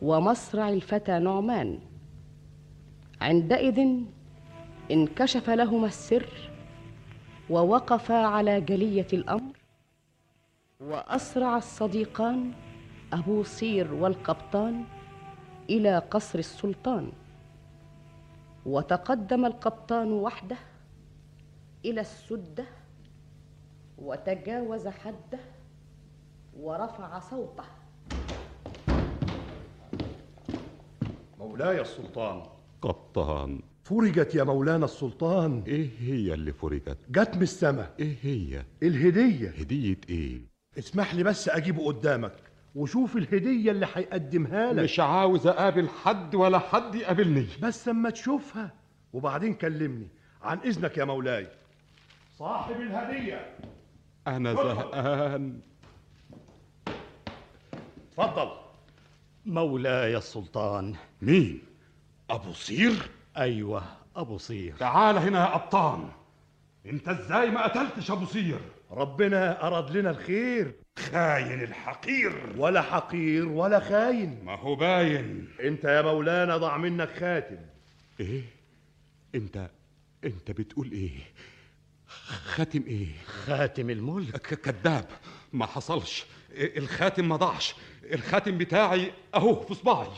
[0.03, 1.79] ومصرع الفتى نعمان.
[3.21, 3.87] عندئذ
[4.91, 6.48] انكشف لهما السر
[7.51, 9.57] ووقفا على جلية الأمر
[10.81, 12.53] وأسرع الصديقان
[13.13, 14.85] أبو صير والقبطان
[15.71, 17.13] إلى قصر السلطان.
[18.67, 20.57] وتقدم القبطان وحده
[21.85, 22.65] إلى السدة
[23.99, 25.39] وتجاوز حده
[26.61, 27.65] ورفع صوته.
[31.39, 32.43] مولاي السلطان.
[32.83, 33.61] قبطان.
[33.89, 35.63] فرجت يا مولانا السلطان.
[35.67, 39.49] إيه هي اللي فرجت؟ جت من السما إيه هي؟ الهدية.
[39.51, 40.41] هدية إيه؟
[40.79, 42.33] اسمح لي بس اجيبه قدامك
[42.75, 44.83] وشوف الهدية اللي هيقدمها لك.
[44.85, 47.47] مش عاوز أقابل حد ولا حد يقابلني.
[47.63, 48.73] بس أما تشوفها
[49.13, 50.09] وبعدين كلمني
[50.43, 51.47] عن إذنك يا مولاي.
[52.39, 53.57] صاحب الهدية.
[54.27, 54.55] أنا.
[54.55, 55.61] زهقان.
[58.19, 58.51] اتفضل
[59.47, 60.95] مولاي السلطان.
[61.23, 61.63] مين؟
[62.31, 63.83] أبو صير؟ أيوه
[64.17, 64.77] أبو صير.
[64.77, 66.09] تعال هنا يا قبطان
[66.87, 68.61] أنت إزاي ما قتلتش أبو صير؟
[68.91, 70.75] ربنا أراد لنا الخير.
[70.99, 72.55] خاين الحقير.
[72.57, 74.45] ولا حقير ولا خاين.
[74.45, 75.49] ما هو باين.
[75.61, 77.59] أنت يا مولانا ضاع منك خاتم.
[78.21, 78.43] إيه؟
[79.35, 79.71] أنت
[80.25, 81.19] أنت بتقول إيه؟
[82.45, 84.37] خاتم إيه؟ خاتم الملك.
[84.37, 85.07] كذاب.
[85.53, 86.27] ما حصلش.
[86.53, 87.75] الخاتم ما ضاعش
[88.13, 90.09] الخاتم بتاعي أهو في صباعي.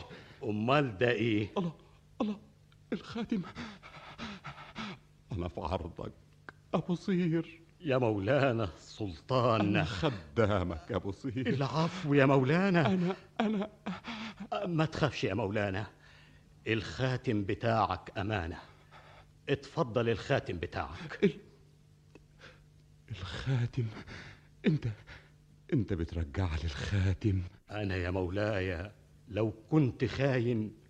[0.43, 1.71] أمال ده إيه؟ الله
[2.21, 2.50] الله.
[2.93, 3.41] الخاتم
[5.31, 6.11] أنا في عرضك.
[6.73, 9.61] أبو صير يا مولانا السلطان.
[9.61, 12.87] أنا خدامك يا أبو صير العفو يا مولانا.
[12.87, 13.69] أنا أنا
[14.65, 15.87] ما تخافش يا مولانا.
[16.67, 18.59] الخاتم بتاعك أمانة.
[19.49, 21.39] اتفضل الخاتم بتاعك.
[23.11, 23.85] الخاتم.
[24.67, 24.87] انت
[25.73, 27.41] أنت بترجع لي الخاتم.
[27.71, 28.91] أنا يا مولاي
[29.27, 30.80] لو كنت خاين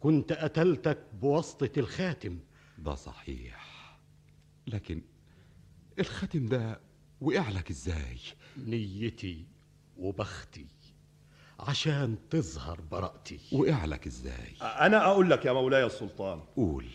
[0.00, 2.38] كنت قتلتك بواسطة الخاتم.
[2.78, 3.68] ده صحيح.
[4.66, 5.02] لكن
[5.98, 6.80] الخاتم ده
[7.20, 8.18] وقع لك إزاي؟
[8.56, 9.46] نيتي
[9.96, 10.66] وبختي
[11.60, 13.40] عشان تظهر براءتي.
[13.52, 16.40] وقع لك إزاي؟ أنا أقول لك يا مولاي السلطان.
[16.56, 16.86] قول.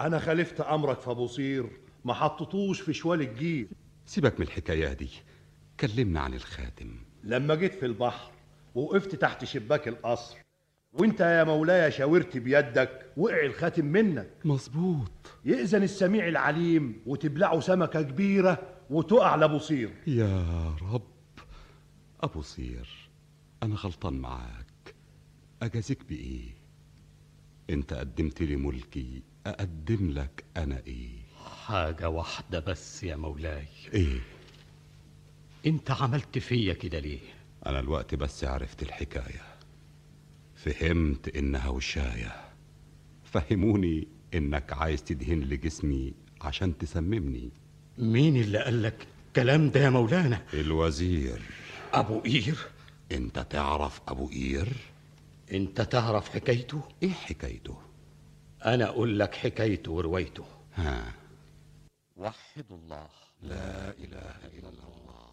[0.00, 1.70] أنا خالفت أمرك في ابو صير
[2.04, 3.68] ما حطيتوش في شوال الجيل
[4.06, 5.10] سيبك من الحكاية دي.
[5.80, 6.98] كلمنا عن الخاتم.
[7.24, 8.32] لما جيت في البحر
[8.74, 10.36] ووقفت تحت شباك القصر
[10.92, 14.30] وانت يا مولاي شاورت بيدك وقع الخاتم منك.
[14.44, 15.10] مظبوط.
[15.44, 21.02] يأذن السميع العليم وتبلعه سمكة كبيرة وتقع لأبو صير يا رب
[22.20, 23.08] ابو صير
[23.62, 24.94] أنا غلطان معاك.
[25.62, 26.50] أجازيك بإيه؟
[27.70, 31.10] أنت قدمت لي ملكي أقدم لك أنا إيه؟
[31.66, 33.66] حاجة واحدة بس يا مولاي.
[33.94, 34.18] إيه؟
[35.66, 37.20] أنت عملت فيا كده ليه؟
[37.66, 39.49] أنا الوقت بس عرفت الحكاية.
[40.64, 42.34] فهمت إنها وشاية.
[43.24, 47.50] فهموني إنك عايز تدهن لي جسمي عشان تسممني.
[47.98, 51.42] مين اللي قالك الكلام ده يا مولانا؟ الوزير.
[51.92, 52.58] أبو قير.
[53.12, 54.68] أنت تعرف أبو قير؟
[55.52, 57.78] أنت تعرف حكايته؟ إيه حكايته؟
[58.64, 60.44] أنا أقول لك حكايته وروايته.
[60.74, 61.14] ها.
[62.16, 63.08] وحدوا الله.
[63.42, 65.30] لا إله إلا الله.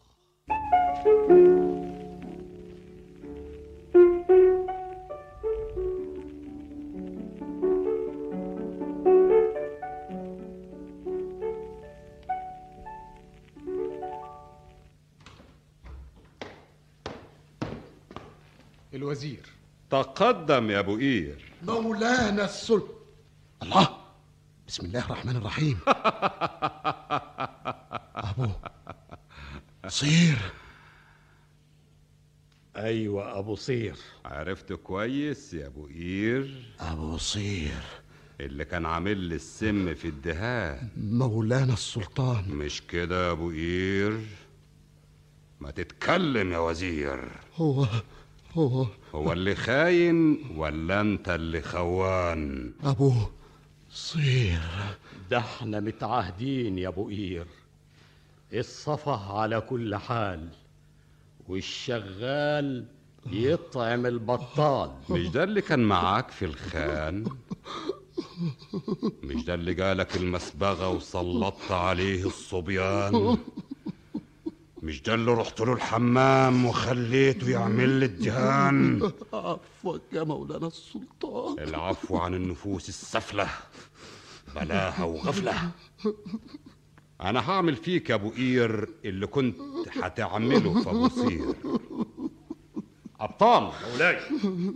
[18.97, 19.45] الوزير.
[19.89, 22.97] تقدم يا أبو قير مولانا السلطان
[23.63, 23.97] الله.
[24.67, 25.79] بسم الله الرحمن الرحيم.
[28.29, 28.47] أبو.
[29.87, 30.37] صير.
[32.77, 33.95] أيوه أبو صير.
[34.25, 37.83] عرفت كويس يا أبو قير أبو صير.
[38.39, 40.89] اللي كان عامل لي السم في الدهان.
[40.97, 42.49] مولانا السلطان.
[42.49, 44.19] مش كده يا أبو قير
[45.59, 47.29] ما تتكلم يا وزير.
[47.55, 47.87] هو
[48.53, 48.85] هو
[49.15, 53.13] هو اللي خاين ولا أنت اللي خوان؟ أبو
[53.91, 54.59] صير.
[55.31, 57.45] ده إحنا متعاهدين يا أبو قير.
[58.53, 60.47] الصفا على كل حال
[61.47, 62.85] والشغال
[63.31, 64.91] يطعم البطال.
[65.09, 67.25] مش ده اللي كان معاك في الخان؟
[69.23, 73.37] مش ده اللي جالك المسبغة وسلطت عليه الصبيان؟
[74.83, 81.59] مش ده اللي رحت له الحمام وخليته يعمل لي الدهان؟ عفوك يا مولانا السلطان.
[81.59, 83.49] العفو عن النفوس السفلة
[84.55, 85.71] بلاها وغفلة.
[87.21, 89.57] أنا هعمل فيك يا أبو قير اللي كنت
[90.01, 91.55] هتعمله في أبو صير.
[93.19, 93.71] أبطال.
[93.91, 94.19] مولاي.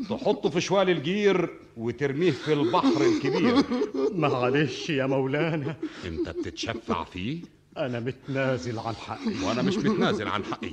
[0.09, 3.63] تحطه في شوال الجير وترميه في البحر الكبير.
[4.11, 5.75] معلش يا مولانا.
[6.05, 7.41] أنت بتتشفع فيه؟
[7.77, 9.43] أنا متنازل عن حقي.
[9.43, 10.71] وأنا مش متنازل عن حقي.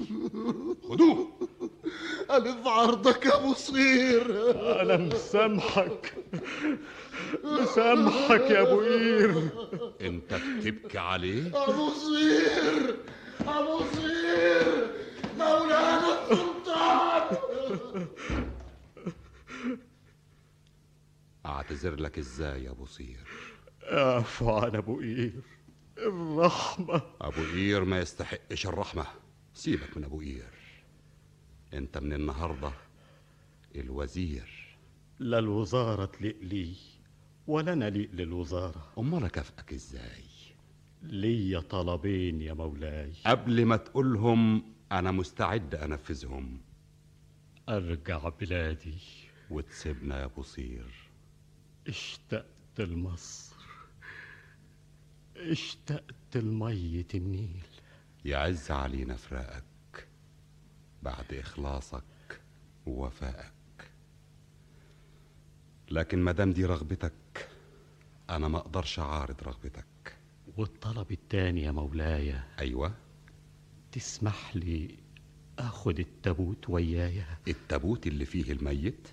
[0.89, 1.29] خدوه.
[2.31, 4.53] ألف عرضك يا أبو صير
[4.83, 6.15] أنا مسامحك.
[7.45, 9.49] مسامحك يا أبو قير
[10.01, 12.97] أنت بتبكي عليه؟ أبو صير
[13.49, 14.91] أبو صير
[15.39, 17.37] مولانا السلطان.
[21.47, 23.27] أعتذر لك إزاي يا أبو صير؟
[23.83, 25.33] عفو عن أبو قير
[25.99, 27.03] الرحمة.
[27.21, 29.07] أبو قير ما يستحقش الرحمة.
[29.55, 30.51] سيبك من أبو قير
[31.75, 32.73] أنت من النهاردة
[33.77, 34.77] الوزير.
[35.19, 36.75] لا الوزارة تليق لي
[37.47, 38.93] ولا أنا ليق للوزارة.
[38.99, 40.25] أمال أكافئك إزاي؟
[41.03, 43.13] ليا طلبين يا مولاي.
[43.27, 44.63] قبل ما تقولهم
[44.93, 46.61] أنا مستعد أنفذهم.
[47.69, 48.99] أرجع بلادي.
[49.51, 51.11] وتسيبنا يا أبو صير.
[51.89, 53.48] اشتقت لمصر
[55.39, 57.67] اشتقت لمية النيل
[58.25, 60.09] يعز علينا فراقك
[61.03, 62.41] بعد إخلاصك
[62.87, 63.53] ووفائك.
[65.91, 67.49] لكن مادام دي رغبتك
[68.31, 70.17] أنا ما أقدرش أعارض رغبتك.
[70.57, 72.95] والطلب التاني يا مولاي أيوة.
[73.93, 74.97] تسمح لي
[75.59, 79.09] اخد التابوت ويايا التابوت اللي فيه الميت؟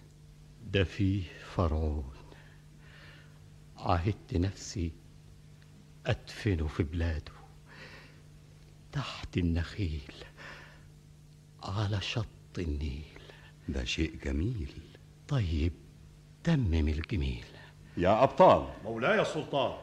[0.72, 1.24] ده فيه
[1.56, 2.12] فرعون.
[3.78, 4.92] عهدت نفسي
[6.06, 7.32] ادفنه في بلاده
[8.92, 10.14] تحت النخيل
[11.64, 12.26] على شط
[12.58, 13.04] النيل.
[13.70, 14.74] ده شيء جميل.
[15.28, 15.74] طيب
[16.44, 17.46] تمم الجميل
[17.98, 18.74] يا أبطال.
[18.84, 19.78] مولاي السلطان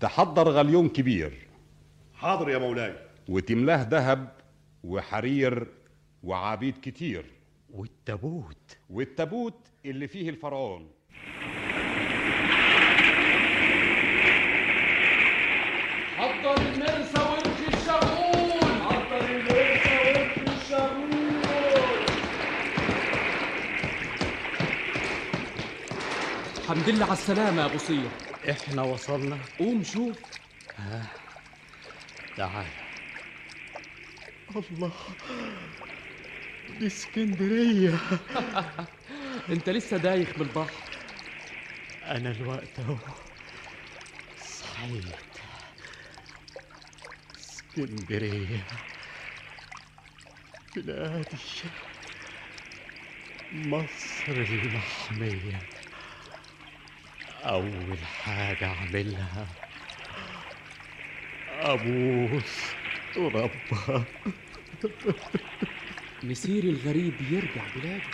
[0.00, 1.48] تحضر غليون كبير.
[2.14, 2.96] حاضر يا مولاي.
[3.28, 4.32] وتملاه ذهب
[4.84, 5.66] وحرير
[6.22, 7.24] وعبيد كتير.
[7.70, 8.76] والتابوت.
[8.90, 10.90] والتابوت اللي فيه الفرعون
[16.16, 21.10] حضر المرسى وامشي الشغول حضر المرسى وامشي الشغول
[26.58, 28.10] الحمد لله على السلامة يا أبو صير.
[28.50, 29.38] إحنا وصلنا.
[29.58, 30.16] قوم شوف.
[30.78, 31.06] ها.
[32.36, 32.66] تعال.
[34.72, 34.92] الله.
[36.78, 37.94] دي اسكندرية.
[39.52, 40.70] أنت لسه دايخ من البحر
[42.04, 42.96] أنا الوقت أهو.
[44.46, 45.29] صحيت
[47.70, 48.66] اسكندرية
[50.76, 51.36] بلادي.
[53.52, 55.68] مصر المحمية.
[57.42, 59.46] أول حاجة أعملها.
[61.48, 62.76] أبوس
[63.16, 64.04] ربها
[66.22, 68.10] مسير الغريب يرجع بلاده.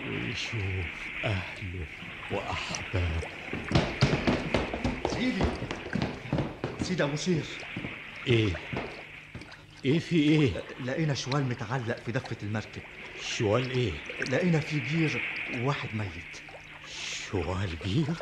[0.00, 1.86] ويشوف أهله
[2.30, 3.30] وأحبابه.
[5.06, 5.52] سيدي.
[6.82, 7.44] سيدي أبو صير
[8.26, 8.52] إيه؟
[9.84, 10.50] إيه في إيه؟
[10.84, 12.82] لقينا شوال متعلق في دفة المركب.
[13.22, 13.92] شوال إيه؟
[14.30, 15.22] لقينا فيه جير
[15.60, 16.42] وواحد ميت.
[17.30, 18.16] شوال جير؟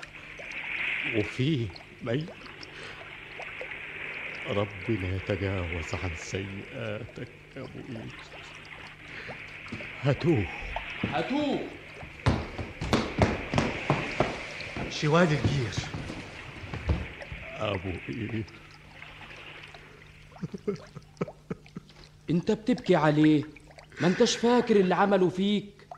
[1.16, 1.66] وفيه
[2.02, 2.30] ميت؟
[4.46, 8.10] ربنا يتجاوز عن سيئاتك يا ابو ايد
[10.02, 10.46] هاتوه.
[11.04, 11.60] هاتوه.
[14.90, 15.99] شوال الجير.
[17.60, 18.44] ابو ايد
[22.30, 23.44] انت بتبكي عليه
[24.00, 25.88] ما انتش فاكر اللي عمله فيك؟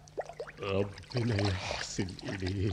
[0.60, 2.70] ربنا يحسن إليه.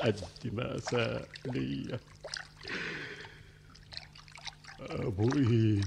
[0.00, 2.00] قد ما اساء ليا.
[4.80, 5.86] ابو ايد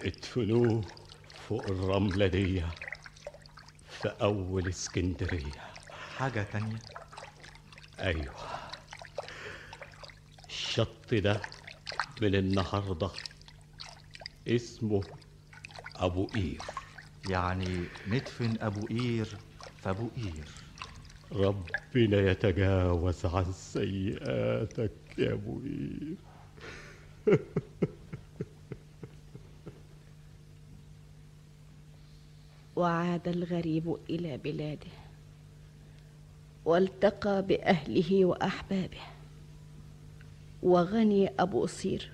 [0.00, 0.82] ادفنوه
[1.48, 2.62] فوق الرملة دي
[4.00, 5.70] في أول اسكندرية.
[6.18, 6.78] حاجة تانية؟
[8.00, 8.34] أيوه.
[10.48, 11.40] الشط ده
[12.20, 13.10] من النهاردة
[14.48, 15.04] اسمه
[15.96, 16.64] أبو قير.
[17.26, 19.38] يعني ندفن أبو قير
[19.82, 20.48] في أبو قير.
[21.32, 26.16] ربنا يتجاوز عن سيئاتك يا أبو قير.
[32.76, 34.99] وعاد الغريب إلى بلاده.
[36.64, 39.00] والتقى بأهله وأحبابه.
[40.62, 42.12] وغني أبو صير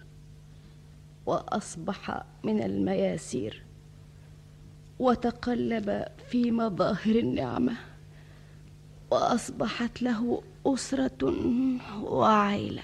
[1.27, 3.63] وأصبح من المياسير
[4.99, 7.77] وتقلب في مظاهر النعمة
[9.11, 11.35] وأصبحت له أسرة
[12.03, 12.83] وعيلة.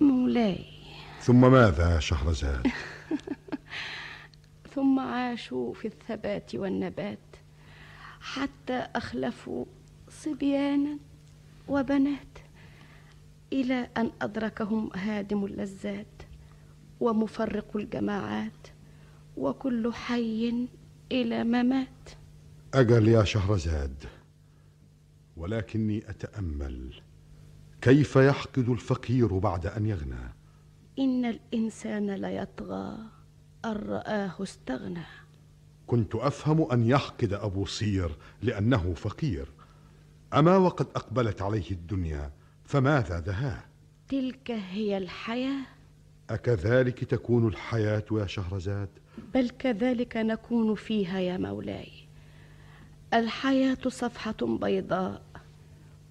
[0.00, 0.64] مولاي.
[1.20, 2.66] ثم ماذا يا شهرزاد؟
[4.74, 7.18] ثم عاشوا في الثبات والنبات
[8.20, 9.64] حتى أخلفوا
[10.24, 10.98] صبيانا
[11.68, 12.38] وبنات
[13.52, 16.22] إلى أن أدركهم هادم اللذات
[17.00, 18.66] ومفرق الجماعات
[19.36, 20.68] وكل حي
[21.12, 22.10] إلى ممات.
[22.74, 24.04] أجل يا شهرزاد
[25.36, 27.02] ولكني أتأمل
[27.80, 30.34] كيف يحقد الفقير بعد أن يغنى؟
[30.98, 32.98] إن الإنسان ليطغى
[33.64, 35.06] أن رآه استغنى.
[35.86, 39.48] كنت أفهم أن يحقد أبو صير لأنه فقير.
[40.34, 42.30] أما وقد أقبلت عليه الدنيا
[42.64, 43.64] فماذا دهاه
[44.08, 45.62] تلك هي الحياة؟
[46.30, 48.88] أكذلك تكون الحياة يا شهرزاد؟
[49.34, 51.92] بل كذلك نكون فيها يا مولاي.
[53.14, 55.22] الحياة صفحة بيضاء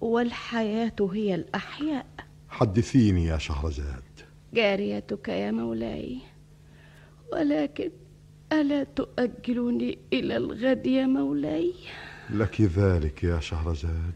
[0.00, 2.06] والحياة هي الأحياء.
[2.48, 4.02] حدثيني يا شهرزاد.
[4.54, 6.18] جاريتك يا مولاي.
[7.32, 7.90] ولكن
[8.52, 11.74] ألا تؤجلني إلى الغد يا مولاي؟
[12.32, 14.14] لك ذلك يا شهرزاد.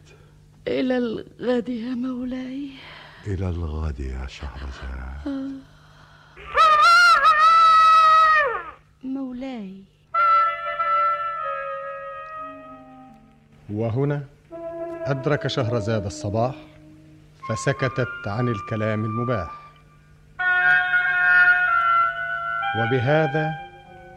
[0.68, 2.70] إلى الغد يا مولاي.
[3.26, 5.26] إلى الغد يا شهرزاد.
[5.26, 5.48] آه.
[9.04, 9.82] مولاي.
[13.70, 14.24] وهنا
[15.04, 16.54] أدرك شهرزاد الصباح
[17.48, 19.50] فسكتت عن الكلام المباح.
[22.78, 23.54] وبهذا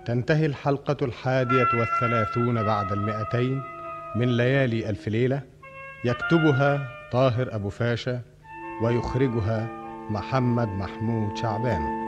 [0.06, 3.77] تنتهي الحلقة الحادية والثلاثون بعد المئتين.
[4.18, 5.42] من ليالي ألف ليلة
[6.06, 8.22] يكتبها طاهر أبو فاشا
[8.82, 9.68] ويخرجها
[10.10, 12.07] محمد محمود شعبان.